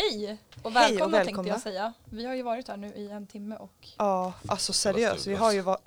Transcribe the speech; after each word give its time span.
Hej 0.00 0.38
och 0.62 0.72
Hej 0.72 0.92
välkomna, 0.92 1.04
och 1.06 1.12
tänkte 1.12 1.26
välkomna. 1.30 1.48
jag 1.48 1.60
säga. 1.60 1.92
Vi 2.04 2.24
har 2.26 2.34
ju 2.34 2.42
varit 2.42 2.68
här 2.68 2.76
nu 2.76 2.86
i 2.86 3.10
en 3.10 3.26
timme 3.26 3.56
och 3.56 3.88
Ja, 3.96 4.32
alltså 4.48 4.72
seriöst. 4.72 5.26
Vi 5.26 5.34
har 5.34 5.52
ju 5.52 5.60
varit... 5.60 5.80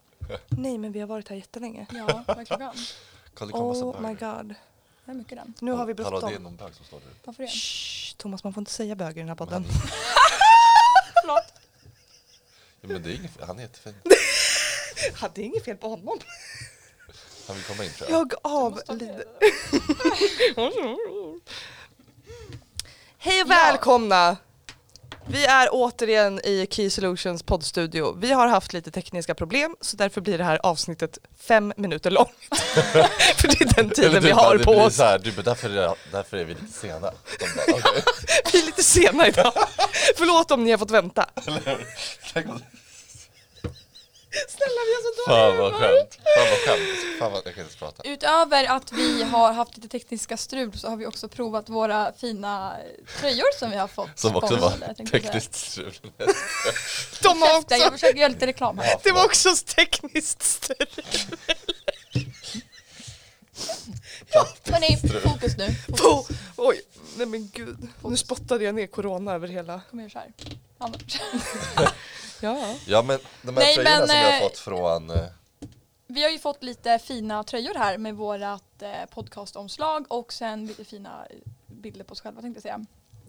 Nej, 0.48 0.78
men 0.78 0.92
vi 0.92 1.00
har 1.00 1.08
varit 1.08 1.28
här 1.30 1.36
jättelänge. 1.36 1.86
ja, 1.92 2.24
vad 2.28 2.40
är 2.40 2.46
klockan? 2.46 2.76
Massa 3.40 3.86
Oh 3.86 4.02
my 4.02 4.14
god. 4.14 4.56
Hur 5.06 5.14
mycket 5.14 5.38
den? 5.38 5.54
Nu 5.60 5.72
har 5.72 5.86
vi 5.86 5.94
Hallå, 6.04 6.10
det 6.10 6.18
är 6.18 6.30
bråttom. 6.30 6.44
någon 6.44 6.56
bög 6.56 6.74
som 6.76 6.86
står 6.86 7.00
där 7.00 7.08
ute. 7.08 7.20
Varför 7.24 7.44
det? 7.44 7.50
Shh, 7.50 8.16
Thomas, 8.18 8.44
man 8.44 8.54
får 8.54 8.62
inte 8.62 8.72
säga 8.72 8.96
bög 8.96 9.18
i 9.18 9.20
den 9.20 9.28
här 9.30 9.36
podden. 9.36 9.64
Förlåt. 11.22 11.54
Ja, 12.82 12.88
men 12.88 13.04
det 13.04 13.10
är 13.12 13.16
inget, 13.16 13.42
han 13.42 13.58
är 13.58 13.62
jättefin. 13.62 13.94
Hade 15.14 15.42
inget 15.42 15.66
fel 15.66 15.78
på 15.78 15.88
honom. 15.90 16.20
Han 17.48 17.56
vill 17.56 17.66
komma 17.66 17.84
in 17.86 17.92
tror 17.92 18.10
jag. 18.12 18.20
Jag 18.20 18.72
måste 18.72 18.92
avlider. 18.92 19.26
Hej 23.24 23.42
och 23.42 23.50
välkomna! 23.52 24.38
Vi 25.28 25.46
är 25.46 25.68
återigen 25.72 26.40
i 26.46 26.68
Key 26.72 26.90
Solutions 26.90 27.44
poddstudio. 27.44 28.16
Vi 28.20 28.32
har 28.32 28.48
haft 28.48 28.74
lite 28.74 28.92
tekniska 28.92 29.36
problem 29.36 29.76
så 29.82 29.98
därför 29.98 30.22
blir 30.22 30.38
det 30.38 30.44
här 30.44 30.60
avsnittet 30.64 31.18
fem 31.48 31.74
minuter 31.78 32.12
långt. 32.12 32.30
För 33.38 33.48
det 33.48 33.62
är 33.62 33.74
den 33.76 33.90
tiden 33.90 34.24
vi 34.24 34.34
bara, 34.34 34.42
har 34.44 34.58
på 34.58 34.72
oss. 34.72 34.96
Så 34.96 35.04
här, 35.04 35.20
du 35.20 35.32
bara, 35.32 35.42
därför, 35.42 35.70
är 35.70 35.94
därför 36.12 36.38
är 36.38 36.46
vi 36.46 36.54
lite 36.54 36.74
sena. 36.74 37.00
De 37.00 37.46
bara, 37.56 37.80
okej. 37.80 38.04
Vi 38.54 38.62
är 38.62 38.66
lite 38.66 38.84
sena 38.84 39.28
idag. 39.28 39.54
Förlåt 40.18 40.52
om 40.52 40.64
ni 40.64 40.72
har 40.72 40.78
fått 40.78 40.92
vänta. 40.92 41.26
Tänk 42.34 42.50
om- 42.50 42.62
Snälla 44.32 44.82
vi 44.86 44.94
har 44.94 45.02
så 45.02 45.32
Fan 45.32 45.58
vad 45.58 45.74
skönt. 45.74 46.20
Fan 46.38 46.50
vad 46.50 46.60
skönt. 46.60 47.20
Fan 47.20 47.32
vad, 47.32 47.42
jag 47.46 47.56
kan 47.56 47.64
inte 47.64 47.78
prata. 47.78 48.04
Utöver 48.10 48.66
att 48.66 48.92
vi 48.92 49.24
har 49.24 49.54
haft 49.54 49.76
lite 49.78 49.88
tekniska 49.90 50.38
strul 50.38 50.78
så 50.78 50.90
har 50.90 50.98
vi 50.98 51.06
också 51.06 51.28
provat 51.30 51.70
våra 51.70 52.14
fina 52.14 52.76
tröjor 53.20 53.60
som 53.60 53.72
vi 53.72 53.78
har 53.78 53.88
fått. 53.88 54.20
Som 54.20 54.36
också 54.36 54.48
sponsrade, 54.48 54.88
var 54.88 54.94
tänkte 54.94 55.18
jag 55.18 55.22
säga. 55.22 55.34
tekniskt 55.34 55.56
strul. 55.56 55.94
De 57.22 57.42
har 57.42 57.56
Käften, 57.62 57.80
jag 57.80 57.88
också, 57.88 57.92
försöker 57.92 58.20
göra 58.20 58.30
lite 58.30 58.48
reklam 58.48 58.78
här. 58.78 58.96
det 59.04 59.12
var 59.12 59.26
också 59.26 59.56
tekniskt 59.76 60.42
strul. 60.44 60.88
Hörni, 64.66 65.22
fokus 65.22 65.58
nu. 65.58 65.74
Fokus. 65.98 66.38
Oj, 66.58 66.82
nej 67.18 67.28
men 67.28 67.50
gud. 67.54 67.88
Nu 68.04 68.18
spottade 68.18 68.64
jag 68.64 68.76
ner 68.76 68.88
corona 68.88 69.34
över 69.34 69.48
hela. 69.48 69.82
Kom 69.90 70.00
igen. 70.00 70.34
Annars. 70.78 71.22
Ja. 72.44 72.76
Ja 72.88 73.02
men 73.02 73.20
de 73.42 73.58
här 73.58 73.64
Nej, 73.64 73.76
tröjorna 73.76 73.98
men, 73.98 74.08
som 74.08 74.18
vi 74.18 74.24
har 74.24 74.34
eh, 74.34 74.40
fått 74.40 74.58
från 74.58 75.10
eh, 75.10 75.16
Vi 76.08 76.24
har 76.24 76.30
ju 76.30 76.40
fått 76.40 76.64
lite 76.64 77.00
fina 77.00 77.44
tröjor 77.44 77.74
här 77.74 77.98
med 77.98 78.16
vårat 78.16 78.82
eh, 78.82 79.06
podcastomslag 79.10 80.06
och 80.10 80.34
sen 80.34 80.66
lite 80.66 80.86
fina 80.86 81.28
bilder 81.68 82.04
på 82.04 82.12
oss 82.12 82.22
själva 82.22 82.42
tänkte 82.42 82.68
jag 82.68 82.86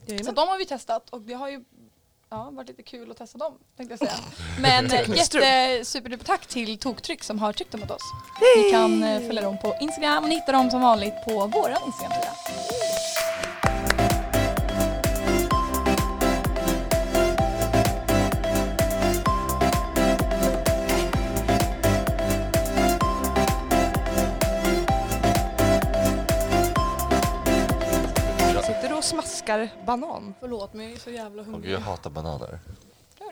säga. 0.07 0.25
Så 0.25 0.33
de 0.33 0.49
har 0.49 0.59
vi 0.59 0.67
testat 0.67 1.11
och 1.11 1.21
det 1.21 1.35
har 1.35 1.49
ju 1.49 1.65
ja, 2.33 2.51
varit 2.51 2.69
lite 2.69 2.83
kul 2.83 3.11
att 3.11 3.17
testa 3.17 3.39
dem 3.39 3.53
tänkte 3.77 3.93
jag 3.93 3.99
säga. 3.99 4.25
Men 4.61 4.87
eh, 4.87 5.17
jätte 5.17 5.85
superduper 5.85 6.25
tack 6.25 6.47
till 6.47 6.79
Toktryck 6.79 7.25
som 7.25 7.39
har 7.39 7.53
tryckt 7.53 7.73
dem 7.73 7.83
åt 7.83 7.91
oss. 7.91 8.03
Ni 8.57 8.71
kan 8.71 9.03
eh, 9.03 9.27
följa 9.27 9.43
dem 9.43 9.59
på 9.59 9.77
Instagram 9.81 10.23
och 10.23 10.29
ni 10.29 10.35
hittar 10.35 10.53
dem 10.53 10.71
som 10.71 10.81
vanligt 10.81 11.15
på 11.25 11.47
våran 11.47 11.79
Instagram-sida. 11.87 12.33
Smaskar 29.45 29.85
banan. 29.87 30.35
Förlåt 30.41 30.73
men 30.75 30.85
jag 30.85 30.95
är 30.95 30.99
så 30.99 31.11
jävla 31.11 31.43
Åh 31.43 31.47
gud, 31.47 31.55
hungrig. 31.55 31.73
jag 31.73 31.81
hatar 31.81 32.11
bananer. 32.11 32.61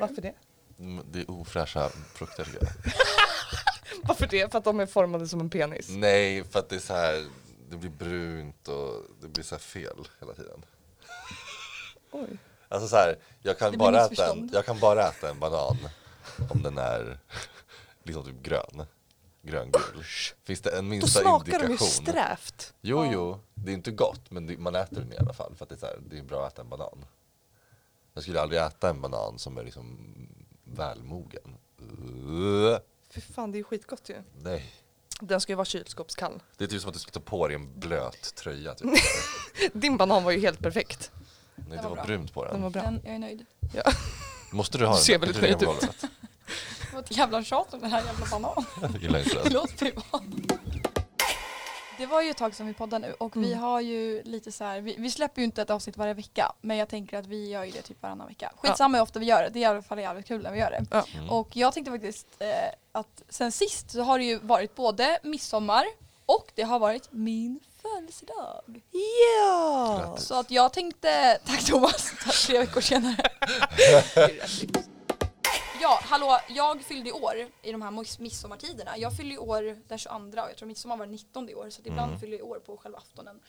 Varför 0.00 0.22
det? 0.22 0.34
Mm, 0.78 1.05
Det 1.12 1.20
är 1.20 1.30
ofräscha 1.30 1.89
frukter 2.14 2.44
tycker 2.44 2.58
jag. 2.64 2.92
Varför 4.02 4.27
det? 4.27 4.52
För 4.52 4.58
att 4.58 4.64
de 4.64 4.80
är 4.80 4.86
formade 4.86 5.28
som 5.28 5.40
en 5.40 5.51
penis? 5.51 5.89
Nej, 5.90 6.45
för 6.45 6.58
att 6.58 6.68
det 6.68 6.77
är 6.77 6.80
så 6.80 6.95
här, 6.95 7.27
det 7.70 7.77
blir 7.77 7.90
brunt 7.90 8.68
och 8.68 9.02
det 9.23 9.29
blir 9.29 9.45
så 9.45 9.55
här 9.55 9.61
fel 9.61 9.96
hela 10.20 10.33
tiden. 10.33 10.64
Oj. 12.12 12.29
Alltså 12.68 12.89
så 12.89 12.96
här, 12.96 13.18
jag 13.42 13.58
kan, 13.58 13.70
Det 13.73 13.79
blir 13.79 13.86
bara 13.86 13.96
äta 13.96 14.05
en, 14.05 14.11
missförstånd. 14.11 14.51
jag 14.55 14.67
kan 14.67 14.79
bara 14.79 15.08
äta 15.08 15.30
en 15.30 15.39
banan 15.39 15.77
om 16.51 16.62
den 16.62 16.79
är 16.79 17.18
liksom 18.02 18.24
typ 18.24 18.42
grön. 18.42 18.83
Gröngul. 19.42 20.05
Finns 20.45 20.61
det 20.61 20.70
en 20.70 20.84
Då 20.84 20.90
minsta 20.90 21.20
smakar 21.20 21.45
de 21.46 21.58
ju 21.58 21.62
indikation? 21.64 21.89
strävt. 21.89 22.74
Jo, 22.80 23.05
jo, 23.12 23.40
det 23.55 23.70
är 23.70 23.74
inte 23.74 23.90
gott 23.90 24.30
men 24.30 24.46
det, 24.46 24.58
man 24.58 24.74
äter 24.74 24.96
den 25.01 25.12
i 25.12 25.17
alla 25.17 25.33
fall 25.33 25.55
för 25.56 25.64
att 25.64 25.68
det 25.68 25.74
är, 25.74 25.78
så 25.78 25.86
här, 25.86 25.98
det 26.11 26.18
är 26.18 26.23
bra 26.23 26.46
att 26.46 26.52
äta 26.52 26.62
en 26.62 26.68
banan. 26.68 27.05
Jag 28.14 28.23
skulle 28.23 28.40
aldrig 28.40 28.61
äta 28.62 28.90
en 28.90 29.00
banan 29.00 29.39
som 29.39 29.58
är 29.58 29.64
liksom 29.64 29.98
välmogen. 30.64 31.56
Uh, 32.29 32.79
Fy 33.11 33.20
fan, 33.20 33.52
det 33.52 33.56
är 33.56 33.58
ju 33.61 33.64
skitgott 33.64 34.08
ju. 34.08 34.17
nej. 34.42 34.74
Den 35.23 35.40
ska 35.40 35.52
ju 35.52 35.56
vara 35.56 35.64
kylskåpskall. 35.64 36.42
Det 36.56 36.64
är 36.64 36.68
typ 36.68 36.80
som 36.80 36.89
att 36.89 36.95
du 36.95 37.00
skulle 37.00 37.12
ta 37.12 37.20
på 37.20 37.48
dig 37.48 37.55
en 37.55 37.80
blöt 37.80 38.34
tröja. 38.34 38.74
Typ. 38.74 38.90
Din 39.73 39.96
banan 39.96 40.24
var 40.24 40.30
ju 40.30 40.40
helt 40.40 40.58
perfekt. 40.58 41.11
Nej, 41.55 41.67
Den 41.68 41.77
det 41.77 41.83
var 41.89 41.96
var 41.96 42.05
brunt 42.05 42.33
på 42.34 42.45
Den 42.45 42.52
den. 42.52 42.62
var 42.62 42.70
bra. 42.70 42.83
Den, 42.83 43.00
jag 43.05 43.14
är 43.14 43.18
nöjd. 43.18 43.46
Måste 44.52 44.79
du 44.79 44.86
ha 44.86 44.92
Du 44.92 44.96
den? 44.96 45.05
ser 45.05 45.14
Är 45.14 45.18
väldigt 45.18 45.42
nöjd 45.42 45.62
ut. 45.62 46.05
Var 46.92 47.01
ett 47.01 47.17
jävla 47.17 47.45
tjat 47.45 47.74
om 47.74 47.80
den 47.80 47.90
här 47.92 48.02
jävla 48.05 48.27
bananen. 48.30 48.64
Jag 48.83 49.02
gillar 49.02 49.18
inte 49.18 49.42
den. 49.42 49.52
låter 49.52 49.77
privat. 49.77 50.23
Det 51.98 52.06
var 52.06 52.23
ju 52.23 52.30
ett 52.30 52.36
tag 52.36 52.55
sedan 52.55 52.67
vi 52.67 52.74
poddade 52.74 53.06
nu 53.06 53.14
och 53.18 53.36
vi 53.36 53.46
Mm. 53.52 53.58
har 53.64 53.80
ju 53.80 54.23
lite 54.23 54.52
så 54.52 54.64
här, 54.64 54.80
vi, 54.80 54.95
vi 54.98 55.11
släpper 55.11 55.40
ju 55.40 55.45
inte 55.45 55.62
ett 55.62 55.70
avsnitt 55.70 55.96
varje 55.96 56.14
vecka 56.14 56.52
men 56.61 56.77
jag 56.77 56.89
tänker 56.89 57.18
att 57.18 57.27
vi 57.27 57.48
gör 57.50 57.64
ju 57.64 57.70
det 57.70 57.83
typ 57.83 58.02
varannan 58.02 58.27
vecka. 58.27 58.52
Skitsamma 58.56 58.96
hur 58.98 59.02
ofta 59.02 59.18
vi 59.18 59.27
gör 59.27 59.42
det, 59.42 59.48
det 59.48 59.58
är 59.58 59.61
i 59.61 59.64
alla 59.64 59.83
fall 59.83 59.98
jävligt 59.98 60.27
kul 60.27 60.42
när 60.42 60.52
vi 60.52 60.58
gör 60.58 60.70
det. 60.70 60.86
Ja. 60.90 61.05
Mm. 61.14 61.30
Och 61.30 61.56
jag 61.56 61.73
tänkte 61.74 61.90
faktiskt 61.92 62.27
eh, 62.39 62.48
att 62.92 63.23
sen 63.29 63.52
sist 63.52 63.90
så 63.90 64.02
har 64.02 64.18
det 64.18 64.24
ju 64.24 64.39
varit 64.39 64.74
både 64.74 65.18
midsommar 65.23 65.84
och 66.27 66.52
det 66.55 66.62
har 66.62 66.79
varit 66.79 67.08
min 67.12 67.61
födelsedag. 67.83 68.80
Ja! 69.36 70.00
Grattis. 70.06 70.24
Så 70.27 70.34
att 70.40 70.50
jag 70.50 70.73
tänkte, 70.73 71.39
tack 71.46 71.64
Thomas, 71.64 72.12
tack, 72.24 72.34
tre 72.46 72.58
veckor 72.58 72.80
senare. 72.80 73.17
Ja, 75.80 75.98
hallå, 76.02 76.39
jag 76.48 76.83
fyllde 76.83 77.08
i 77.08 77.13
år 77.13 77.48
i 77.63 77.73
de 77.73 77.83
här 77.83 78.20
midsommartiderna. 78.23 78.98
Jag 78.98 79.17
fyllde 79.17 79.35
i 79.35 79.39
år 79.39 79.79
den 79.89 79.98
22 79.98 80.14
och 80.42 80.51
jag 80.51 80.57
tror 80.57 80.67
midsommar 80.68 80.96
var 80.96 81.07
den 81.07 81.13
19 81.13 81.48
i 81.48 81.55
år 81.55 81.70
så 81.70 81.80
ibland 81.85 82.08
Mm. 82.08 82.20
fyller 82.20 82.33
jag 82.33 82.41
i 82.41 82.51
år 82.51 82.58
på 82.58 82.77
själva 82.77 82.98
aftonen. 82.98 83.41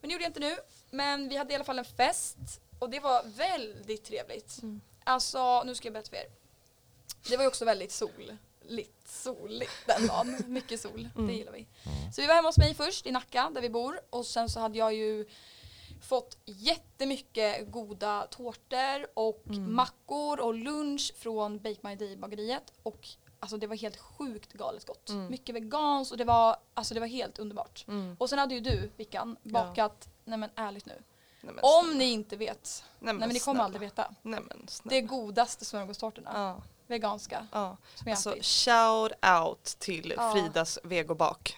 Men 0.00 0.08
det 0.08 0.12
gjorde 0.12 0.24
jag 0.24 0.28
inte 0.28 0.40
nu. 0.40 0.56
Men 0.90 1.28
vi 1.28 1.36
hade 1.36 1.52
i 1.52 1.54
alla 1.54 1.64
fall 1.64 1.78
en 1.78 1.84
fest 1.84 2.36
och 2.78 2.90
det 2.90 3.00
var 3.00 3.22
väldigt 3.24 4.04
trevligt. 4.04 4.62
Mm. 4.62 4.80
Alltså, 5.04 5.62
nu 5.62 5.74
ska 5.74 5.86
jag 5.86 5.92
berätta 5.92 6.10
för 6.10 6.16
er. 6.16 6.26
Det 7.28 7.36
var 7.36 7.44
ju 7.44 7.48
också 7.48 7.64
väldigt 7.64 7.92
soligt, 7.92 9.08
soligt 9.08 9.70
den 9.86 10.06
dagen. 10.06 10.42
Mycket 10.46 10.80
sol, 10.80 11.08
Mm. 11.16 11.26
det 11.26 11.32
gillar 11.32 11.52
vi. 11.52 11.58
Mm. 11.86 12.12
Så 12.12 12.20
vi 12.20 12.26
var 12.26 12.34
hemma 12.34 12.48
hos 12.48 12.58
mig 12.58 12.74
först 12.74 13.06
i 13.06 13.10
Nacka 13.12 13.50
där 13.54 13.60
vi 13.60 13.70
bor 13.70 14.00
och 14.10 14.26
sen 14.26 14.48
så 14.48 14.60
hade 14.60 14.78
jag 14.78 14.94
ju 14.94 15.26
fått 16.04 16.36
jättemycket 16.44 17.70
goda 17.72 18.26
tårtor 18.30 19.06
och 19.14 19.42
Mm. 19.46 19.74
mackor 19.74 20.40
och 20.40 20.54
lunch 20.54 21.12
från 21.16 21.58
Bake 21.58 21.78
My 21.82 21.94
Day 21.96 22.16
bageriet 22.16 22.72
och 22.82 23.08
alltså 23.40 23.56
det 23.56 23.66
var 23.66 23.76
helt 23.76 23.96
sjukt 23.96 24.52
galet 24.52 24.84
gott. 24.86 25.08
Mm. 25.08 25.30
Mycket 25.30 25.54
vegans 25.54 26.10
och 26.12 26.16
det 26.18 26.24
var, 26.24 26.56
alltså 26.74 26.94
det 26.94 27.00
var 27.00 27.06
helt 27.06 27.38
underbart. 27.38 27.84
Mm. 27.88 28.16
Och 28.20 28.30
sen 28.30 28.38
hade 28.38 28.54
ju 28.54 28.60
du, 28.60 28.90
Vickan, 28.96 29.36
bakat, 29.42 30.08
nej 30.24 30.38
men 30.38 30.50
ärligt 30.54 30.86
nu. 30.86 31.02
Nej, 31.40 31.54
men 31.54 31.64
Om 31.64 31.98
ni 31.98 32.04
inte 32.04 32.36
vet, 32.36 32.84
Nej, 32.98 33.14
nej 33.14 33.20
men 33.20 33.28
ni 33.28 33.40
kommer 33.40 33.64
aldrig 33.64 33.80
veta. 33.80 34.14
Nej 34.22 34.40
men 34.48 34.60
Det 34.66 34.72
snälla. 34.72 35.00
godaste 35.06 35.64
smörgåstårtorna, 35.64 36.30
Ja, 36.34 36.62
veganska, 36.86 37.46
ja. 37.52 37.76
som 37.94 38.08
jag 38.08 38.14
Alltså 38.14 38.32
ätit. 38.32 38.44
shout 38.44 39.12
out 39.42 39.64
till 39.64 40.14
Ja. 40.16 40.32
Fridas 40.32 40.78
vegobak. 40.84 41.56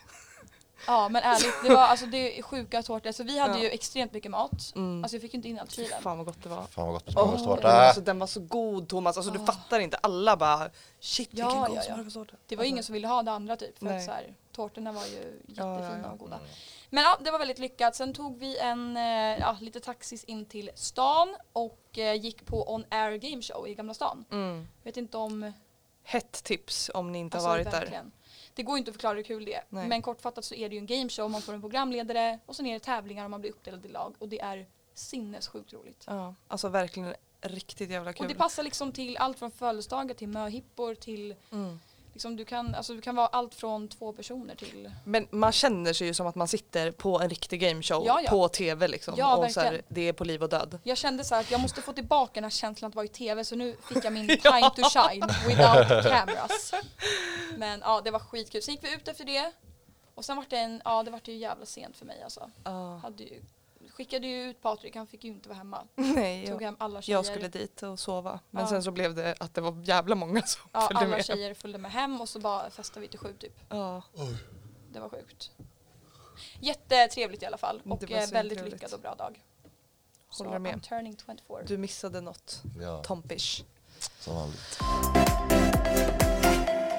Ja 0.87 1.09
men 1.09 1.23
ärligt, 1.23 1.55
det 1.63 1.69
var 1.75 1.83
alltså 1.83 2.07
det 2.07 2.39
är 2.39 2.43
sjuka 2.43 2.83
tårtor. 2.83 3.13
Så 3.13 3.25
vi 3.25 3.39
hade 3.39 3.55
Ja. 3.59 3.63
ju 3.65 3.71
extremt 3.71 4.13
mycket 4.13 4.31
mat. 4.31 4.73
Mm. 4.75 5.05
Alltså 5.05 5.15
jag 5.17 5.23
fick 5.23 5.33
ju 5.35 5.37
inte 5.37 5.49
in 5.49 5.59
allt 5.59 5.73
i 5.73 5.75
kylen. 5.77 6.03
fan 6.03 6.17
vad 6.17 6.27
gott 6.27 6.43
det 6.43 6.49
var. 6.49 6.63
Fan 6.63 6.85
vad 6.87 6.95
gott 6.95 7.07
med 7.07 7.19
Åh, 7.19 7.25
smörgåstårta. 7.25 7.69
alltså, 7.69 8.01
den 8.01 8.19
var 8.19 8.27
så 8.27 8.41
god 8.41 8.89
Thomas, 8.89 9.17
alltså 9.17 9.33
du 9.33 9.39
Åh. 9.39 9.45
fattar 9.47 9.81
inte. 9.81 9.97
Alla 9.97 10.37
bara 10.37 10.71
shit 11.01 11.29
Ja, 11.33 11.45
vilken 11.47 11.63
ja, 11.63 11.69
god 11.69 11.77
ja. 11.77 11.83
smörgåstårta. 11.83 12.37
Det 12.47 12.57
var 12.57 12.63
Alltså, 12.63 12.71
ingen 12.71 12.85
som 12.85 12.93
ville 12.93 13.09
ha 13.09 13.23
det 13.23 13.31
andra 13.33 13.57
typ. 13.57 13.79
För 13.79 13.85
Nej. 13.87 13.97
att 13.99 14.05
så 14.05 14.11
här, 14.11 14.35
tårtorna 14.53 14.93
var 14.93 15.07
ju 15.07 15.41
Ja, 15.47 15.75
jättefina 15.75 15.99
ja, 15.99 16.05
ja. 16.05 16.13
och 16.13 16.19
goda. 16.19 16.37
Mm. 16.37 16.47
Men 16.91 17.05
ja, 17.05 17.19
det 17.21 17.31
var 17.31 17.39
väldigt 17.39 17.59
lyckat. 17.59 17.95
Sen 17.97 18.15
tog 18.15 18.39
vi 18.39 18.59
en, 18.59 18.97
eh, 18.97 19.03
ja, 19.41 19.57
lite 19.61 19.81
taxis 19.81 20.25
in 20.25 20.45
till 20.45 20.71
stan 20.75 21.37
och 21.53 21.99
eh, 21.99 22.15
gick 22.15 22.47
på 22.47 22.75
On 22.75 22.85
Air 22.91 23.17
Game 23.17 23.43
Show 23.43 23.69
i 23.69 23.75
Gamla 23.75 23.95
stan. 23.95 24.25
Mm. 24.33 24.69
Vet 24.83 24.97
inte 24.97 25.17
om... 25.17 25.53
Hett 26.09 26.33
tips 26.45 26.91
om 26.95 27.13
ni 27.13 27.19
inte 27.19 27.37
alltså, 27.37 27.49
har 27.49 27.55
varit 27.59 27.71
där. 27.71 28.03
Det 28.57 28.63
går 28.63 28.77
ju 28.77 28.79
inte 28.79 28.91
att 28.91 28.95
förklara 28.95 29.15
hur 29.15 29.23
kul 29.23 29.45
det 29.45 29.55
är. 29.55 29.65
Nej. 29.69 29.89
Men 29.89 30.03
kortfattat 30.03 30.45
så 30.45 30.55
är 30.55 30.69
det 30.69 30.75
ju 30.75 30.79
en 30.79 30.87
gameshow, 30.87 31.31
man 31.31 31.43
får 31.43 31.53
en 31.53 31.61
programledare 31.61 32.39
och 32.47 32.57
sen 32.57 32.67
är 32.67 32.73
det 32.73 32.81
tävlingar 32.81 33.25
och 33.25 33.31
man 33.31 33.41
blir 33.41 33.51
uppdelad 33.51 33.87
i 33.87 33.89
lag 33.89 34.15
och 34.19 34.29
det 34.29 34.41
är 34.41 34.67
sinnessjukt 34.95 35.73
roligt. 35.73 36.05
Ja, 36.07 36.35
alltså 36.49 36.69
verkligen 36.69 37.15
riktigt 37.41 37.91
jävla 37.91 38.13
kul. 38.13 38.27
Och 38.27 38.33
det 38.33 38.39
passar 38.39 38.63
liksom 38.63 38.93
till 38.93 39.17
allt 39.17 39.39
från 39.39 39.51
födelsedagar 39.51 40.15
till 40.15 40.29
möhippor 40.29 40.95
till 40.95 41.35
mm. 41.53 41.81
Liksom, 42.17 42.37
du, 42.37 42.45
kan, 42.45 42.75
alltså, 42.75 42.95
du 42.95 43.01
kan 43.01 43.17
vara 43.17 43.27
allt 43.27 43.55
från 43.55 43.89
två 43.89 44.13
personer 44.13 44.55
till... 44.55 44.91
Men 45.05 45.29
man 45.31 45.53
känner 45.53 45.93
sig 45.93 46.07
ju 46.07 46.15
som 46.15 46.27
att 46.27 46.35
man 46.35 46.49
sitter 46.49 46.91
på 46.91 47.21
en 47.21 47.29
riktig 47.29 47.61
gameshow 47.61 48.07
Ja, 48.07 48.21
ja. 48.25 48.31
på 48.31 48.49
tv 48.49 48.89
liksom. 48.89 49.15
Ja, 49.17 49.37
och 49.37 49.51
så 49.51 49.61
här, 49.61 49.83
det 49.89 50.09
är 50.09 50.13
på 50.13 50.25
liv 50.25 50.43
och 50.43 50.49
död. 50.49 50.79
Jag 50.83 50.99
kände 50.99 51.25
så 51.25 51.35
här 51.35 51.43
att 51.43 51.51
jag 51.51 51.61
måste 51.61 51.83
få 51.83 51.93
tillbaka 51.93 52.31
den 52.35 52.45
här 52.45 52.51
känslan 52.51 52.89
att 52.89 52.95
vara 52.95 53.05
i 53.05 53.09
tv 53.09 53.45
så 53.45 53.57
nu 53.57 53.77
fick 53.89 54.05
jag 54.05 54.13
min 54.13 54.27
time 54.29 54.71
to 54.77 54.83
shine 54.83 55.27
without 55.47 56.05
cameras. 56.05 56.75
Men 57.57 57.81
ja, 57.81 58.01
det 58.05 58.11
var 58.11 58.19
skitkul. 58.19 58.63
Sen 58.63 58.75
gick 58.75 58.85
vi 58.85 58.95
ut 58.95 59.09
efter 59.09 59.25
det 59.25 59.53
och 60.15 60.25
sen 60.25 60.37
var 60.37 60.45
det 60.49 60.57
en, 60.57 60.83
ja 60.85 61.03
det 61.03 61.11
var 61.11 61.21
ju 61.25 61.37
jävla 61.37 61.67
sent 61.67 61.97
för 61.97 62.07
mig 62.07 62.23
alltså. 62.23 62.51
Ja. 62.65 62.97
Hade 62.97 63.23
ju, 63.23 63.43
skickade 63.97 64.27
ju 64.27 64.43
ut 64.51 64.63
Patrik, 64.63 64.97
han 64.97 65.07
fick 65.07 65.25
ju 65.25 65.31
inte 65.31 65.49
vara 65.49 65.59
hemma. 65.59 65.87
Nej, 65.95 66.47
Tog 66.47 66.63
jag, 66.63 66.67
hem 66.67 66.77
alla 66.79 67.03
tjejer. 67.03 67.19
jag 67.19 67.27
skulle 67.27 67.49
dit 67.49 67.83
och 67.83 67.99
sova. 67.99 68.41
Men 68.51 68.63
Ja. 68.63 68.69
sen 68.69 68.83
så 68.83 68.91
blev 68.91 69.15
det 69.15 69.35
att 69.41 69.55
det 69.55 69.61
var 69.61 69.83
jävla 69.85 70.15
många 70.15 70.43
som 70.43 70.69
ja, 70.73 70.81
följde 70.81 70.99
alla 71.05 71.17
med. 71.17 71.25
tjejer 71.25 71.55
följde 71.55 71.79
med 71.79 71.91
hem 71.93 72.21
och 72.21 72.29
så 72.29 72.39
bara 72.41 72.71
festade 72.71 73.01
vi 73.01 73.09
till 73.09 73.19
sju 73.19 73.35
typ. 73.39 73.61
Ja. 73.69 74.03
Det 74.93 75.01
var 75.01 75.09
sjukt. 75.09 75.51
Jättetrevligt 76.61 77.43
i 77.43 77.47
alla 77.47 77.57
fall 77.59 77.81
Det 77.85 77.91
och 77.91 78.11
var 78.11 78.19
eh, 78.19 78.27
väldigt 78.31 78.59
trevligt. 78.59 78.73
lyckad 78.83 78.93
och 78.95 79.01
bra 79.01 79.15
dag. 79.15 79.45
Håller 80.29 80.51
så 80.53 80.59
med. 80.59 80.75
I'm 80.75 80.81
turning 80.81 81.17
24. 81.27 81.63
Du 81.67 81.79
missade 81.79 82.21
något. 82.21 82.63
Ja, 82.81 83.03
Tompish. 83.03 83.65
som 84.21 84.35
vanligt. 84.35 84.79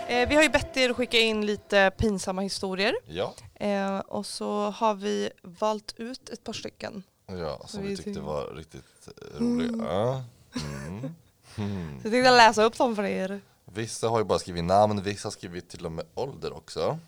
Eh, 0.07 0.30
vi 0.30 0.36
har 0.36 0.44
ju 0.44 0.50
bett 0.50 0.77
er 0.77 0.89
att 0.89 0.95
skicka 0.95 1.18
in 1.19 1.45
lite 1.45 1.92
pinsamma 1.98 2.42
historier. 2.42 2.95
Ja, 3.06 3.33
Eh, 3.59 4.00
och 4.00 4.25
så 4.25 4.69
har 4.69 4.94
vi 4.94 5.30
valt 5.42 5.94
ut 5.98 6.30
ett 6.30 6.44
par 6.44 6.54
stycken. 6.54 7.04
ja 7.27 7.62
som 7.68 7.81
Vi 7.83 7.88
vi 7.89 7.98
tyckte 7.98 8.19
var 8.21 8.54
riktigt 8.56 9.07
eh, 9.07 9.39
roliga. 9.39 10.24
Mm. 10.88 11.15
Mm. 11.57 12.01
Så 12.01 12.07
jag 12.07 12.12
tänkte 12.13 12.31
läsa 12.31 12.63
upp 12.63 12.77
dem 12.77 12.95
för 12.95 13.04
er. 13.04 13.42
Vissa 13.65 14.07
har 14.07 14.19
ju 14.19 14.25
bara 14.25 14.39
skrivit 14.39 14.63
namn, 14.63 15.01
vissa 15.04 15.25
har 15.27 15.31
skrivit 15.31 15.69
till 15.69 15.86
och 15.86 15.92
med 15.92 16.06
ålder 16.15 16.54
också. 16.57 17.00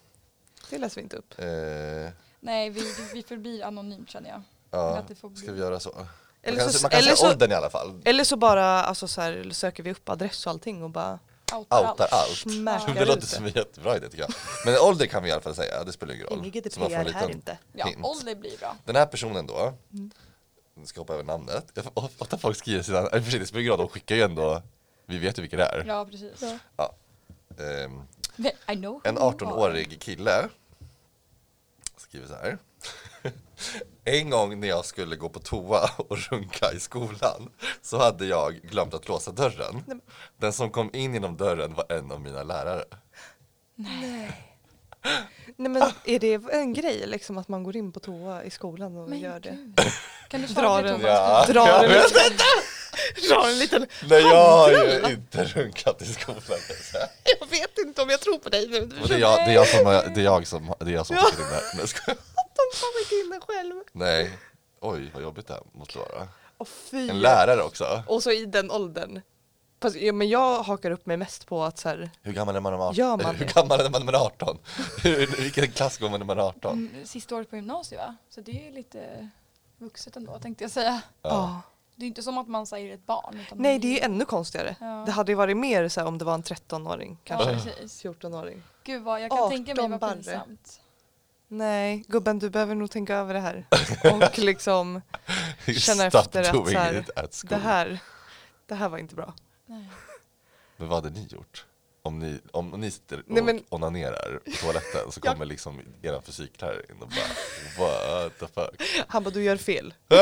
Det 0.69 0.77
läser 0.77 0.95
vi 0.95 1.01
inte 1.01 1.15
upp. 1.17 1.39
Eh, 1.39 2.13
Nej, 2.39 2.69
vi, 2.69 2.81
vi 3.13 3.23
förblir 3.23 3.63
anonymt 3.63 4.09
känner 4.09 4.29
jag. 4.29 4.41
ja, 4.71 4.97
Att 4.97 5.07
det 5.07 5.15
får 5.15 5.29
bli- 5.29 5.41
ska 5.41 5.51
vi 5.51 5.59
göra 5.59 5.79
så? 5.79 5.91
Man 5.95 6.07
Eller 6.41 6.59
kan, 6.59 6.69
så- 6.73 6.81
man 6.83 6.89
kan 6.91 6.97
eller 6.97 7.05
säga 7.07 7.15
så- 7.15 7.29
åldern 7.31 7.51
i 7.51 7.55
alla 7.55 7.69
fall. 7.69 8.01
Eller 8.05 8.23
så 8.23 8.35
bara 8.37 8.65
alltså, 8.83 9.07
så 9.07 9.21
här, 9.21 9.49
söker 9.51 9.83
vi 9.83 9.91
upp 9.91 10.09
adress 10.09 10.45
och 10.45 10.49
allting 10.49 10.83
och 10.83 10.89
bara 10.89 11.19
Outar 11.53 11.89
Outar 11.91 12.07
allt. 12.11 12.37
smackar 12.37 12.93
Det 12.93 13.05
låter 13.05 13.27
som 13.27 13.45
en 13.45 13.51
jättebra 13.51 13.97
idé 13.97 14.09
tycker 14.09 14.23
jag. 14.23 14.33
Men 14.65 14.77
ålder 14.77 15.05
kan 15.05 15.23
vi 15.23 15.29
i 15.29 15.31
alla 15.31 15.41
fall 15.41 15.55
säga, 15.55 15.83
det 15.83 15.91
spelar 15.91 16.13
ingen 16.13 16.27
roll. 16.27 16.45
Ingen 16.45 16.71
Så 16.71 16.79
man 16.79 16.89
får 16.89 16.97
en 16.97 17.03
GDPR 17.05 17.17
här 17.19 17.31
inte. 17.31 17.57
Ja, 17.73 17.87
ålder 18.03 18.35
blir 18.35 18.57
bra. 18.57 18.75
Den 18.85 18.95
här 18.95 19.05
personen 19.05 19.47
då, 19.47 19.73
Mm. 19.93 20.11
jag 20.75 20.87
ska 20.87 21.01
hoppa 21.01 21.13
över 21.13 21.23
namnet. 21.23 21.77
Ofta 21.93 22.37
folk 22.37 22.57
skriver 22.57 22.83
sina, 22.83 22.99
i 23.01 23.03
och 23.05 23.09
för 23.23 23.31
sig 23.31 23.39
det 23.39 23.45
spelar 23.45 23.61
ingen 23.61 23.71
roll, 23.71 23.79
de 23.79 23.89
skickar 23.89 24.15
ju 24.15 24.21
ändå, 24.21 24.61
vi 25.05 25.17
vet 25.17 25.37
ju 25.37 25.41
vilka 25.41 25.57
det 25.57 25.63
är. 25.65 25.83
Ja, 25.87 26.05
precis. 26.05 26.43
Ja. 26.77 26.95
Know 28.65 28.93
who 28.93 29.01
En 29.03 29.17
you 29.17 29.27
are. 29.27 29.35
18-årig 29.35 30.01
kille 30.01 30.49
skriver 31.97 32.27
så 32.27 32.33
här. 32.33 32.57
En 34.05 34.29
gång 34.29 34.59
när 34.59 34.67
jag 34.67 34.85
skulle 34.85 35.15
gå 35.15 35.29
på 35.29 35.39
toa 35.39 35.89
och 35.97 36.17
runka 36.17 36.71
i 36.73 36.79
skolan 36.79 37.49
så 37.81 37.97
hade 37.97 38.25
jag 38.25 38.53
glömt 38.63 38.93
att 38.93 39.07
låsa 39.07 39.31
dörren. 39.31 40.01
Den 40.37 40.53
som 40.53 40.69
kom 40.71 40.89
in 40.93 41.13
genom 41.13 41.37
dörren 41.37 41.73
var 41.73 41.85
en 41.91 42.11
av 42.11 42.21
mina 42.21 42.43
lärare. 42.43 42.83
Nej 45.55 45.69
men 45.71 45.83
är 46.05 46.19
det 46.19 46.33
en 46.51 46.73
grej 46.73 47.03
liksom 47.07 47.37
att 47.37 47.47
man 47.47 47.63
går 47.63 47.75
in 47.75 47.91
på 47.91 47.99
toa 47.99 48.43
i 48.43 48.49
skolan 48.49 48.97
och 48.97 49.09
Men 49.09 49.19
gör 49.19 49.39
det? 49.39 49.49
gud. 49.49 49.79
Kan 50.29 50.41
du 50.41 50.53
på 50.55 50.61
den. 50.81 50.99
det 51.01 51.07
Ja. 51.07 51.45
Drar 51.47 51.67
jag 51.67 51.83
en 51.85 51.91
vet 51.91 52.03
liten, 52.13 52.37
drar 53.29 53.47
en 53.49 53.59
liten 53.59 53.85
Nej 54.09 54.21
jag 54.21 54.57
har 54.57 54.69
ju 54.71 55.13
inte 55.13 55.43
runkat 55.43 56.01
i 56.01 56.05
skolan 56.05 56.41
jag 57.39 57.47
vet 57.49 57.77
inte 57.77 58.01
om 58.01 58.09
jag 58.09 58.19
tror 58.19 58.37
på 58.37 58.49
dig 58.49 58.67
nu. 58.67 58.85
Det 59.07 59.13
är 59.13 59.17
jag, 59.19 59.37
det 59.37 59.51
är 59.51 59.53
jag 59.55 59.67
som, 59.67 59.85
har- 59.85 60.11
det 60.15 60.21
är 60.21 60.25
jag 60.25 60.47
som, 60.47 60.73
det 60.79 60.85
är 60.91 60.93
jag 60.95 61.05
som 61.05 61.15
Ja. 61.15 62.13
Tar 62.79 63.01
inte 63.01 63.15
in 63.15 63.29
den 63.31 63.41
själv. 63.41 63.83
Nej, 63.91 64.37
oj 64.79 65.11
vad 65.13 65.23
jobbigt 65.23 65.47
det 65.47 65.53
här 65.53 65.63
måste 65.71 65.97
vara. 65.97 66.27
Och 66.57 66.67
fy. 66.67 67.09
En 67.09 67.19
lärare 67.19 67.63
också. 67.63 68.03
Och 68.07 68.23
så 68.23 68.31
i 68.31 68.45
den 68.45 68.71
åldern. 68.71 69.21
Fast, 69.81 69.95
ja, 69.95 70.13
men 70.13 70.29
jag 70.29 70.63
hakar 70.63 70.91
upp 70.91 71.05
mig 71.05 71.17
mest 71.17 71.45
på 71.47 71.63
att 71.63 71.77
så 71.77 71.89
här, 71.89 72.09
Hur 72.21 72.33
gammal 72.33 72.55
är 72.55 72.59
man 72.59 72.71
när 72.73 72.77
man 72.77 72.87
18? 72.87 72.95
Gör 72.95 73.17
man 73.17 73.35
Hur 73.35 73.45
det? 73.45 73.53
gammal 73.53 73.79
är 73.79 73.89
man 73.89 74.05
när 74.05 74.05
man 74.11 74.15
är 74.15 74.25
18? 74.25 74.57
Hur- 75.03 75.41
Vilken 75.41 75.71
klass 75.71 75.97
går 75.97 76.09
man 76.09 76.19
när 76.19 76.25
man 76.27 76.37
är 76.39 76.43
18? 76.43 76.73
Mm, 76.91 77.05
Sista 77.05 77.35
året 77.35 77.49
på 77.49 77.55
gymnasiet 77.55 78.01
va? 78.01 78.15
Så 78.29 78.41
det 78.41 78.67
är 78.67 78.71
lite 78.71 79.29
vuxet 79.77 80.15
ändå 80.15 80.39
tänkte 80.39 80.63
jag 80.63 80.71
säga. 80.71 81.01
ja. 81.21 81.61
Det 81.95 82.05
är 82.05 82.07
inte 82.07 82.23
som 82.23 82.37
att 82.37 82.47
man 82.47 82.65
säger 82.67 82.93
ett 82.93 83.05
barn. 83.05 83.39
Utan 83.47 83.57
Nej 83.57 83.79
det 83.79 83.87
är 83.87 83.91
ju 83.93 83.99
ännu 83.99 84.25
konstigare. 84.25 84.75
Ja. 84.79 85.03
Det 85.05 85.11
hade 85.11 85.31
ju 85.31 85.35
varit 85.35 85.57
mer 85.57 85.89
så 85.89 85.99
här, 85.99 86.07
om 86.07 86.17
det 86.17 86.25
var 86.25 86.33
en 86.33 86.43
13-åring 86.43 87.17
Ja, 87.23 87.37
kanske. 87.37 87.71
precis. 87.71 88.03
14-åring. 88.05 88.63
Gud 88.83 89.03
vad 89.03 89.21
jag 89.21 89.29
kan 89.31 89.39
18 89.39 89.51
tänka 89.51 89.75
mig 89.75 89.89
vad 89.89 89.99
barre. 89.99 90.13
pinsamt. 90.15 90.81
Nej 91.51 92.03
gubben 92.07 92.39
du 92.39 92.49
behöver 92.49 92.75
nog 92.75 92.91
tänka 92.91 93.15
över 93.15 93.33
det 93.33 93.39
här. 93.39 93.65
Och 94.13 94.39
liksom 94.39 95.01
känna 95.77 96.09
Stop 96.09 96.19
efter 96.19 96.39
att 96.39 96.47
så 96.69 96.69
här, 96.69 96.93
it 96.99 97.09
at 97.15 97.35
school. 97.35 97.49
det 97.49 97.55
här, 97.55 97.99
det 98.65 98.75
här 98.75 98.89
var 98.89 98.97
inte 98.97 99.15
bra. 99.15 99.33
Nej. 99.65 99.89
Men 100.77 100.87
vad 100.87 101.03
hade 101.03 101.19
ni 101.19 101.27
gjort? 101.29 101.65
Om 102.01 102.19
ni, 102.19 102.39
om 102.51 102.69
ni 102.69 102.91
sitter 102.91 103.17
och 103.17 103.23
Nej, 103.27 103.43
men- 103.43 103.63
onanerar 103.69 104.39
på 104.45 104.51
toaletten 104.51 105.11
så 105.11 105.21
kommer 105.21 105.45
liksom 105.45 105.79
er 106.01 106.21
fysiklärare 106.25 106.81
in 106.89 107.01
och 107.01 107.07
bara 107.77 108.23
What 108.23 108.39
the 108.39 108.47
fuck? 108.47 109.05
Han 109.07 109.23
bara 109.23 109.29
du 109.29 109.43
gör 109.43 109.57
fel. 109.57 109.93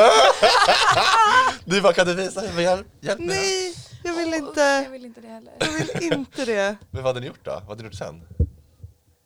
Du 1.64 1.80
bara 1.80 1.92
kan 1.92 2.06
du 2.06 2.14
visa 2.14 2.42
mig? 2.42 2.64
Hjälp, 2.64 2.86
hjälp 3.00 3.18
mig. 3.20 3.28
Nej 3.28 3.74
jag 4.04 4.14
vill 4.14 4.28
Usch, 4.28 4.34
Jag 4.34 4.48
inte. 4.48 4.86
vill 4.90 5.04
inte 5.04 5.20
det 5.20 5.28
heller. 5.28 5.52
Jag 5.60 5.68
vill 6.00 6.12
inte 6.12 6.44
det. 6.44 6.76
Men 6.90 7.02
vad 7.02 7.04
hade 7.14 7.20
ni 7.20 7.26
gjort 7.26 7.44
då? 7.44 7.50
Vad 7.50 7.62
hade 7.68 7.82
ni 7.82 7.88
gjort 7.88 7.94
sen? 7.94 8.22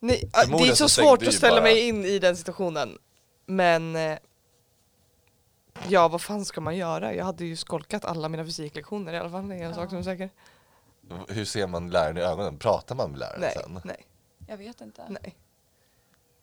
Nej, 0.03 0.29
det 0.33 0.67
är 0.67 0.75
så 0.75 0.89
svårt 0.89 1.27
att 1.27 1.33
ställa 1.33 1.55
bara- 1.55 1.63
mig 1.63 1.87
in 1.87 2.05
i 2.05 2.19
den 2.19 2.37
situationen. 2.37 2.97
Men 3.45 3.95
eh, 3.95 4.17
ja, 5.87 6.07
vad 6.07 6.21
fan 6.21 6.45
ska 6.45 6.61
man 6.61 6.75
göra? 6.77 7.13
Jag 7.15 7.25
hade 7.25 7.45
ju 7.45 7.55
skolkat 7.55 8.05
alla 8.05 8.29
mina 8.29 8.45
fysiklektioner 8.45 9.13
i 9.13 9.17
alla 9.17 9.29
fall. 9.29 9.47
Det 9.47 9.55
är 9.55 9.57
en 9.63 9.69
Ja. 9.69 9.73
sak 9.75 9.89
som 9.89 9.97
är 9.97 10.03
säker. 10.03 10.29
Hur 11.27 11.45
ser 11.45 11.67
man 11.67 11.89
läraren 11.89 12.17
i 12.17 12.21
ögonen? 12.21 12.57
Pratar 12.57 12.95
man 12.95 13.09
med 13.11 13.19
läraren 13.19 13.41
Nej, 13.41 13.53
sen? 13.63 13.81
nej, 13.83 14.05
Jag 14.47 14.57
vet 14.57 14.81
inte. 14.81 15.05
nej. 15.09 15.35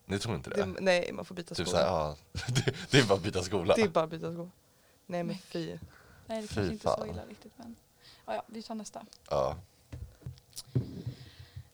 Ni 0.04 0.18
tror 0.18 0.34
inte 0.36 0.50
det? 0.50 0.56
Det, 0.56 0.66
nej, 0.80 1.10
man 1.12 1.24
får 1.24 1.34
byta 1.34 1.54
typ 1.54 1.68
skola. 1.68 1.82
såhär, 1.82 1.92
ja, 1.98 2.16
det, 2.48 2.74
det 2.90 2.98
är 2.98 3.04
bara 3.04 3.14
att 3.14 3.22
byta 3.22 3.42
skola. 3.42 3.74
Det 3.76 3.82
är 3.82 3.88
bara 3.88 4.04
att 4.04 4.10
byta 4.10 4.32
skola. 4.32 4.50
Nej 5.06 5.22
men 5.24 5.38
fy. 5.38 5.78
Nej 6.26 6.42
det 6.42 6.48
Fy 6.48 6.54
kanske 6.54 6.72
inte 6.72 6.88
är 6.88 6.96
så 6.96 7.06
illa 7.06 7.22
riktigt 7.28 7.52
men. 7.56 7.76
Ja, 8.26 8.34
ja, 8.34 8.42
vi 8.46 8.62
tar 8.62 8.74
nästa. 8.74 9.06
Ja. 9.30 9.56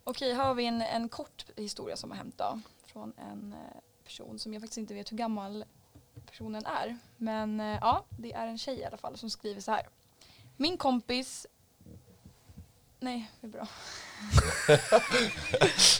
Okej, 0.09 0.33
här 0.35 0.45
har 0.45 0.55
vi 0.55 0.67
en, 0.67 0.83
en 0.83 1.09
kort 1.09 1.45
historia 1.57 1.97
som 1.97 2.11
har 2.11 2.17
hänt 2.17 2.39
då. 2.39 2.61
Från 2.85 3.13
en 3.17 3.53
eh, 3.53 3.81
person 4.05 4.39
som 4.39 4.53
jag 4.53 4.63
faktiskt 4.63 4.79
inte 4.79 4.95
vet 4.95 5.13
hur 5.13 5.17
gammal 5.17 5.65
personen 6.27 6.67
är. 6.67 6.99
Men 7.17 7.61
eh, 7.61 7.79
ja, 7.81 8.05
det 8.19 8.33
är 8.33 8.47
en 8.47 8.59
tjej 8.59 8.79
i 8.79 8.85
alla 8.85 8.97
fall 8.97 9.17
som 9.17 9.31
skriver 9.31 9.61
så 9.61 9.71
här. 9.71 9.89
Min 10.57 10.77
kompis 10.77 11.47
Nej, 13.01 13.31
det 13.41 13.47
är 13.47 13.51
bra. 13.51 13.69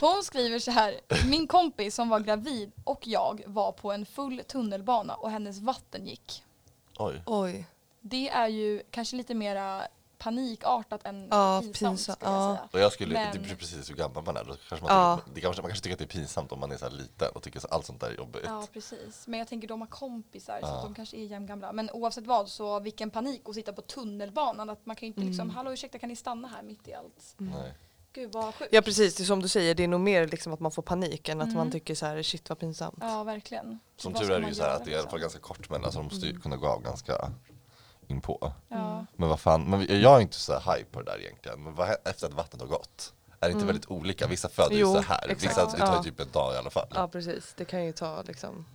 Hon 0.13 0.23
skriver 0.23 0.59
så 0.59 0.71
här. 0.71 0.99
Min 1.29 1.47
kompis 1.47 1.95
som 1.95 2.09
var 2.09 2.19
gravid 2.19 2.71
och 2.83 3.07
jag 3.07 3.43
var 3.45 3.71
på 3.71 3.91
en 3.91 4.05
full 4.05 4.43
tunnelbana 4.47 5.15
och 5.15 5.31
hennes 5.31 5.59
vatten 5.59 6.07
gick. 6.07 6.43
Oj. 6.99 7.23
Oj. 7.25 7.65
Det 8.01 8.29
är 8.29 8.47
ju 8.47 8.83
kanske 8.91 9.15
lite 9.15 9.35
mera 9.35 9.87
panikartat 10.17 11.05
än 11.05 11.27
Ja, 11.31 11.61
pinsamt 11.61 11.73
pinsamt, 11.79 11.99
skulle 12.19 12.31
jag 12.31 12.41
ja. 12.51 12.67
säga. 12.71 12.83
Jag 12.83 12.91
skulle, 12.91 13.13
Men- 13.13 13.33
det 13.33 13.39
beror 13.39 13.55
precis 13.55 13.89
hur 13.89 13.95
gammal 13.95 14.23
man 14.23 14.37
är. 14.37 14.43
Då 14.43 14.55
kanske 14.69 14.85
man, 14.87 14.95
Ja. 14.97 15.17
tycker, 15.17 15.35
det 15.35 15.41
kanske, 15.41 15.61
man 15.61 15.69
kanske 15.71 15.83
tycker 15.83 15.95
att 15.95 15.99
det 15.99 16.05
är 16.05 16.19
pinsamt 16.19 16.51
om 16.51 16.59
man 16.59 16.71
är 16.71 16.77
så 16.77 16.85
här 16.85 16.91
liten 16.91 17.31
och 17.35 17.43
tycker 17.43 17.59
att 17.59 17.71
allt 17.71 17.85
sånt 17.85 18.01
där 18.01 18.09
är 18.09 18.15
jobbigt. 18.17 18.41
Ja 18.45 18.67
precis. 18.73 19.27
Men 19.27 19.39
jag 19.39 19.47
tänker 19.47 19.67
de 19.67 19.81
har 19.81 19.87
kompisar 19.87 20.59
så 20.61 20.67
Ja. 20.67 20.77
att 20.77 20.83
de 20.83 20.93
kanske 20.95 21.17
är 21.17 21.25
jämngamla. 21.25 21.71
Men 21.73 21.89
oavsett 21.91 22.25
vad 22.27 22.47
så 22.49 22.79
vilken 22.79 23.09
panik 23.09 23.41
att 23.45 23.55
sitta 23.55 23.73
på 23.73 23.81
tunnelbanan. 23.81 24.69
Att 24.69 24.85
man 24.85 24.95
kan 24.95 25.05
ju 25.05 25.07
inte 25.07 25.21
liksom, 25.21 25.41
Mm. 25.43 25.55
hallå 25.55 25.73
ursäkta 25.73 25.99
kan 25.99 26.09
ni 26.09 26.15
stanna 26.15 26.47
här 26.47 26.63
mitt 26.63 26.87
i 26.87 26.93
allt? 26.93 27.33
Nej. 27.37 27.73
Gud 28.13 28.31
vad 28.33 28.55
sjukt. 28.55 28.73
Ja 28.73 28.81
precis, 28.81 29.15
det 29.15 29.23
är 29.23 29.25
som 29.25 29.41
du 29.41 29.47
säger, 29.47 29.75
det 29.75 29.83
är 29.83 29.87
nog 29.87 29.99
mer 29.99 30.27
liksom 30.27 30.53
att 30.53 30.59
man 30.59 30.71
får 30.71 30.81
panik 30.81 31.29
än 31.29 31.41
att 31.41 31.45
Mm. 31.45 31.57
man 31.57 31.71
tycker 31.71 31.95
så 31.95 32.05
här 32.05 32.23
shit 32.23 32.49
vad 32.49 32.59
pinsamt. 32.59 32.97
Ja 33.01 33.23
verkligen. 33.23 33.79
Som 33.97 34.13
tur 34.13 34.31
är 34.31 34.39
det 34.39 34.47
ju 34.47 34.55
så 34.55 34.63
här 34.63 34.75
att 34.75 34.85
det 34.85 34.91
är 34.91 34.95
i 34.95 34.99
alla 34.99 35.09
fall 35.09 35.19
liksom? 35.19 35.21
ganska 35.21 35.39
kort 35.39 35.69
mellan 35.69 35.91
så 35.91 35.97
de 35.97 36.03
måste 36.03 36.25
ju 36.25 36.29
Mm. 36.29 36.41
kunna 36.41 36.55
gå 36.55 36.67
av 36.67 36.81
ganska 36.81 37.31
inpå. 38.07 38.53
Ja. 38.69 39.05
Men 39.15 39.29
vad 39.29 39.39
fan, 39.39 39.69
men 39.69 40.01
jag 40.01 40.17
är 40.17 40.21
inte 40.21 40.35
så 40.37 40.53
hype 40.59 40.85
på 40.91 41.01
det 41.01 41.11
där 41.11 41.19
egentligen. 41.21 41.63
Men 41.63 41.75
vad, 41.75 41.89
efter 42.05 42.27
att 42.27 42.33
vattnet 42.33 42.61
har 42.61 42.67
gått? 42.69 43.13
Är 43.39 43.47
det 43.47 43.51
inte 43.51 43.55
Mm. 43.57 43.67
väldigt 43.67 43.91
olika? 43.91 44.27
Vissa 44.27 44.49
föder 44.49 44.75
ju 44.75 44.83
så 44.85 44.99
här, 45.01 45.27
exakt. 45.29 45.43
vissa 45.43 45.65
det 45.65 45.77
tar 45.77 45.95
Ja. 45.95 46.03
typ 46.03 46.19
en 46.19 46.31
dag 46.31 46.53
i 46.53 46.57
alla 46.57 46.69
fall. 46.69 46.87
Ja 46.95 47.07
precis, 47.07 47.53
det 47.57 47.65
kan 47.65 47.85
ju 47.85 47.91
ta 47.91 48.21
liksom 48.21 48.65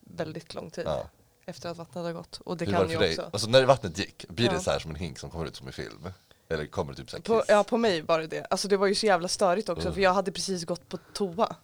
väldigt 0.00 0.54
lång 0.54 0.70
tid 0.70 0.84
Ja. 0.86 1.04
efter 1.46 1.68
att 1.70 1.76
vattnet 1.76 2.04
har 2.04 2.12
gått. 2.12 2.40
Och 2.44 2.56
det 2.56 2.64
Hur 2.64 2.72
kan 2.72 2.90
ju 2.90 2.96
dig? 2.98 3.10
också. 3.10 3.30
Alltså 3.32 3.48
när 3.50 3.64
vattnet 3.64 3.98
gick, 3.98 4.28
blir 4.28 4.50
det 4.50 4.60
så 4.60 4.70
här 4.70 4.78
som 4.78 4.90
en 4.90 4.96
hink 4.96 5.18
som 5.18 5.30
kommer 5.30 5.46
ut 5.46 5.56
som 5.56 5.68
i 5.68 5.72
film? 5.72 6.08
Eller 6.48 6.66
kommer 6.66 6.92
det 6.92 6.98
typ 6.98 7.10
så 7.10 7.16
här 7.16 7.22
På, 7.22 7.38
kiss? 7.38 7.48
ja 7.48 7.64
på 7.64 7.76
mig 7.76 8.00
var 8.02 8.18
det 8.20 8.26
det. 8.26 8.46
Alltså 8.50 8.68
det 8.68 8.76
var 8.76 8.86
ju 8.86 8.94
så 8.94 9.06
jävla 9.06 9.28
störigt 9.28 9.68
också 9.68 9.82
Mm. 9.82 9.94
för 9.94 10.00
jag 10.00 10.14
hade 10.14 10.32
precis 10.32 10.64
gått 10.64 10.88
på 10.88 10.98
toa. 11.12 11.56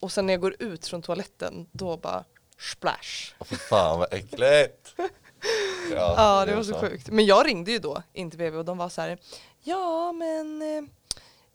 Och 0.00 0.12
sen 0.12 0.26
när 0.26 0.32
jag 0.34 0.40
går 0.40 0.56
ut 0.58 0.86
från 0.86 1.02
toaletten 1.02 1.66
då 1.72 1.96
bara 1.96 2.24
splash. 2.58 3.34
Åh 3.38 3.46
för 3.46 3.56
fan 3.56 3.98
vad 3.98 4.14
äckligt! 4.14 4.94
Ja, 5.96 6.14
Ja 6.16 6.46
det 6.46 6.54
var 6.56 6.62
så 6.62 6.74
sjukt. 6.80 7.10
Men 7.10 7.26
jag 7.26 7.46
ringde 7.46 7.70
ju 7.72 7.78
då 7.78 8.02
in 8.12 8.30
till 8.30 8.38
BB 8.38 8.56
och 8.58 8.64
de 8.64 8.78
var 8.78 8.88
så 8.88 9.00
här 9.00 9.18
Ja 9.62 10.12
men 10.12 10.62
eh, 10.62 10.84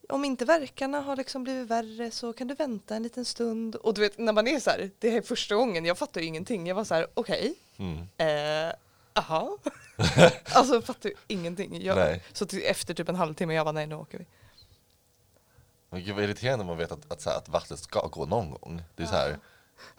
om 0.10 0.26
inte 0.26 0.46
verkarna 0.46 1.00
har 1.02 1.16
liksom 1.16 1.44
blivit 1.44 1.68
värre 1.68 2.12
så 2.12 2.34
kan 2.34 2.48
du 2.48 2.54
vänta 2.56 2.96
en 2.96 3.04
liten 3.04 3.26
stund. 3.26 3.76
Och 3.76 3.94
du 3.94 4.02
vet 4.02 4.18
när 4.18 4.34
man 4.34 4.48
är 4.48 4.60
så 4.60 4.70
här, 4.70 4.92
det 5.00 5.18
är 5.18 5.22
första 5.22 5.56
gången, 5.56 5.86
jag 5.86 5.98
fattar 5.98 6.22
ju 6.22 6.28
ingenting. 6.28 6.68
Jag 6.68 6.76
var 6.76 6.84
så 6.84 6.94
här, 6.96 7.08
okej, 7.14 7.56
Mm. 7.78 7.98
eh, 8.18 8.74
aha. 9.14 9.58
alltså 10.54 10.74
jag 10.74 10.84
fattar 10.84 11.10
ju 11.10 11.16
ingenting. 11.28 11.82
Jag, 11.82 11.96
Nej. 11.98 12.24
så 12.34 12.46
till, 12.46 12.62
efter 12.66 12.94
typ 12.94 13.10
en 13.10 13.16
halvtimme 13.16 13.54
jag 13.54 13.66
var 13.66 13.74
nej 13.74 13.88
nu 13.88 13.96
åker 13.96 14.18
vi. 14.18 14.26
Men 15.90 16.04
gud 16.04 16.16
vad 16.16 16.24
irriterande 16.24 16.66
när 16.66 16.72
man 16.72 16.78
vet 16.78 16.92
att, 16.92 17.12
att, 17.12 17.22
så 17.22 17.30
här, 17.30 17.38
att 17.38 17.50
vattnet 17.50 17.80
ska 17.80 18.08
gå 18.08 18.26
någon 18.26 18.52
gång. 18.52 18.82
Det 18.96 19.04
är 19.04 19.08
så 19.08 19.14
här, 19.16 19.40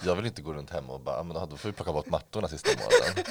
jag 0.05 0.17
vill 0.17 0.27
inte 0.27 0.43
gå 0.43 0.53
runt 0.55 0.71
hemma 0.71 0.93
och 0.93 1.01
bara, 1.01 1.19
"Ah, 1.19 1.23
men 1.23 1.49
då 1.51 1.57
får 1.57 1.69
vi 1.69 1.73
plocka 1.73 1.93
bort 1.93 2.07
mattorna 2.07 2.49
sista 2.49 2.71
månaden. 2.71 3.25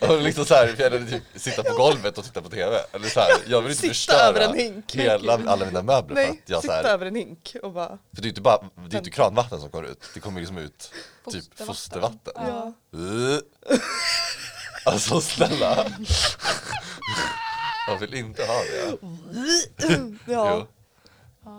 och 0.16 0.22
liksom 0.22 0.44
så 0.44 0.54
här, 0.54 0.80
eller 0.80 1.06
typ, 1.06 1.22
sitta 1.34 1.62
på 1.62 1.74
golvet 1.76 2.18
och 2.18 2.24
titta 2.24 2.42
på 2.42 2.48
TV. 2.48 2.78
Eller 2.92 3.08
så 3.08 3.20
här, 3.20 3.28
jag 3.46 3.62
vill 3.62 3.70
inte 3.70 3.80
Sitta 3.80 3.94
förstöra 3.94 4.18
över 4.26 4.40
en 4.40 4.54
hink. 4.58 4.94
hela, 4.94 5.32
alla 5.46 5.66
mina 5.66 5.82
möbler 5.82 6.16
för 6.16 6.22
Nej, 6.22 6.30
att 6.30 6.48
jag 6.50 6.56
så 6.58 6.62
sitta 6.62 6.74
här, 6.74 6.84
över 6.84 7.06
en 7.06 7.14
hink 7.14 7.56
och 7.62 7.72
bara, 7.72 7.88
För 7.88 7.98
det 8.12 8.20
är 8.20 8.22
ju 8.22 8.28
inte 8.28 8.40
bara, 8.40 8.58
det 8.88 8.96
är 8.96 8.98
inte 8.98 9.10
kranvatten 9.10 9.60
som 9.60 9.70
kommer 9.70 9.88
ut, 9.88 10.04
det 10.14 10.20
kommer 10.20 10.40
liksom 10.40 10.58
ut 10.58 10.90
typ 11.30 11.58
Fostervatten. 11.66 12.32
ja. 12.36 12.72
Alltså 14.84 15.20
snälla. 15.20 15.86
Jag 17.88 17.98
vill 17.98 18.14
inte 18.14 18.42
ha 18.44 18.54
det. 18.62 18.98
ja. 20.26 20.66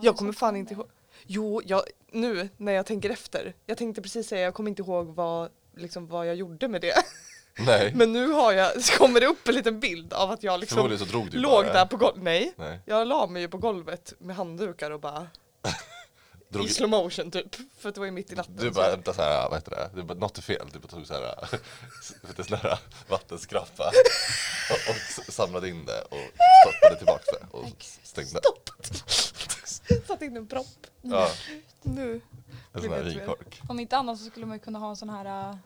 Jag 0.02 0.16
kommer 0.16 0.32
fan 0.32 0.56
inte 0.56 0.74
ihåg. 0.74 0.86
Jo, 1.26 1.62
jag, 1.64 1.82
nu 2.14 2.48
när 2.56 2.72
jag 2.72 2.86
tänker 2.86 3.10
efter. 3.10 3.54
Jag 3.66 3.78
tänkte 3.78 4.02
precis 4.02 4.28
säga, 4.28 4.42
jag 4.42 4.54
kommer 4.54 4.70
inte 4.70 4.82
ihåg 4.82 5.06
vad, 5.14 5.50
liksom, 5.76 6.06
vad 6.06 6.26
jag 6.28 6.34
gjorde 6.34 6.68
med 6.68 6.80
det. 6.80 6.94
Nej. 7.66 7.92
Men 7.94 8.12
nu 8.12 8.28
har 8.30 8.52
jag, 8.52 8.82
så 8.82 8.98
kommer 8.98 9.20
det 9.20 9.26
upp 9.26 9.48
en 9.48 9.54
liten 9.54 9.80
bild 9.80 10.12
av 10.12 10.30
att 10.30 10.42
jag 10.42 10.60
liksom 10.60 10.76
Förmodligen 10.76 11.06
så 11.06 11.12
drog 11.12 11.30
du 11.30 11.38
låg 11.38 11.64
bara. 11.64 11.72
där 11.72 11.86
på 11.86 11.96
golvet. 11.96 12.22
Nej, 12.22 12.52
Nej. 12.56 12.80
jag 12.86 13.06
la 13.08 13.26
mig 13.26 13.42
ju 13.42 13.48
på 13.48 13.58
golvet 13.58 14.14
med 14.18 14.36
handdukar 14.36 14.90
och 14.90 15.00
bara 15.00 15.26
Drog, 16.48 16.66
i 16.66 16.68
slow 16.68 16.90
motion 16.90 17.30
typ. 17.30 17.56
För 17.78 17.88
att 17.88 17.94
det 17.94 18.00
var 18.00 18.04
ju 18.06 18.10
mitt 18.10 18.32
i 18.32 18.34
natten. 18.34 18.56
du 18.56 18.70
bara, 18.70 18.90
vänta 18.90 19.14
såhär, 19.14 19.48
vad 19.48 19.54
heter 19.58 19.70
det? 19.70 19.90
Du 19.94 20.02
bara, 20.02 20.18
något 20.18 20.38
är 20.38 20.42
fel. 20.42 20.66
Du 20.72 20.78
bara 20.78 20.88
tog 20.88 21.06
såhär, 21.06 21.48
sån 22.48 22.58
här 22.58 22.78
vattenskrapa 23.08 23.92
och, 24.70 24.94
och 25.28 25.34
samlade 25.34 25.68
in 25.68 25.84
det 25.86 26.00
och 26.00 26.18
stoppade 26.72 26.96
tillbaka 26.98 27.24
det 27.40 27.46
och 27.58 27.84
stängde. 28.02 28.40
Satt 30.06 30.22
in 30.22 30.36
en 30.36 30.46
propp. 30.46 30.86
Ja, 31.10 31.28
Nu. 31.82 32.20
en 32.72 32.80
sån 32.82 32.92
här 32.92 33.02
vinkork. 33.02 33.60
Om 33.68 33.80
inte 33.80 33.96
annat 33.96 34.18
så 34.18 34.24
skulle 34.24 34.46
man 34.46 34.56
ju 34.56 34.60
kunna 34.64 34.78
ha 34.78 34.88
en 34.90 34.96
sån 34.96 35.08
här, 35.10 35.50
äh, 35.50 35.56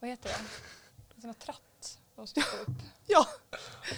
vad 0.00 0.10
heter 0.10 0.28
det? 0.28 0.34
En 1.14 1.20
sån 1.20 1.30
här 1.30 1.34
tratt 1.34 1.98
och 2.16 2.28
stoppa 2.28 2.56
upp. 2.66 2.68
Ja, 3.12 3.26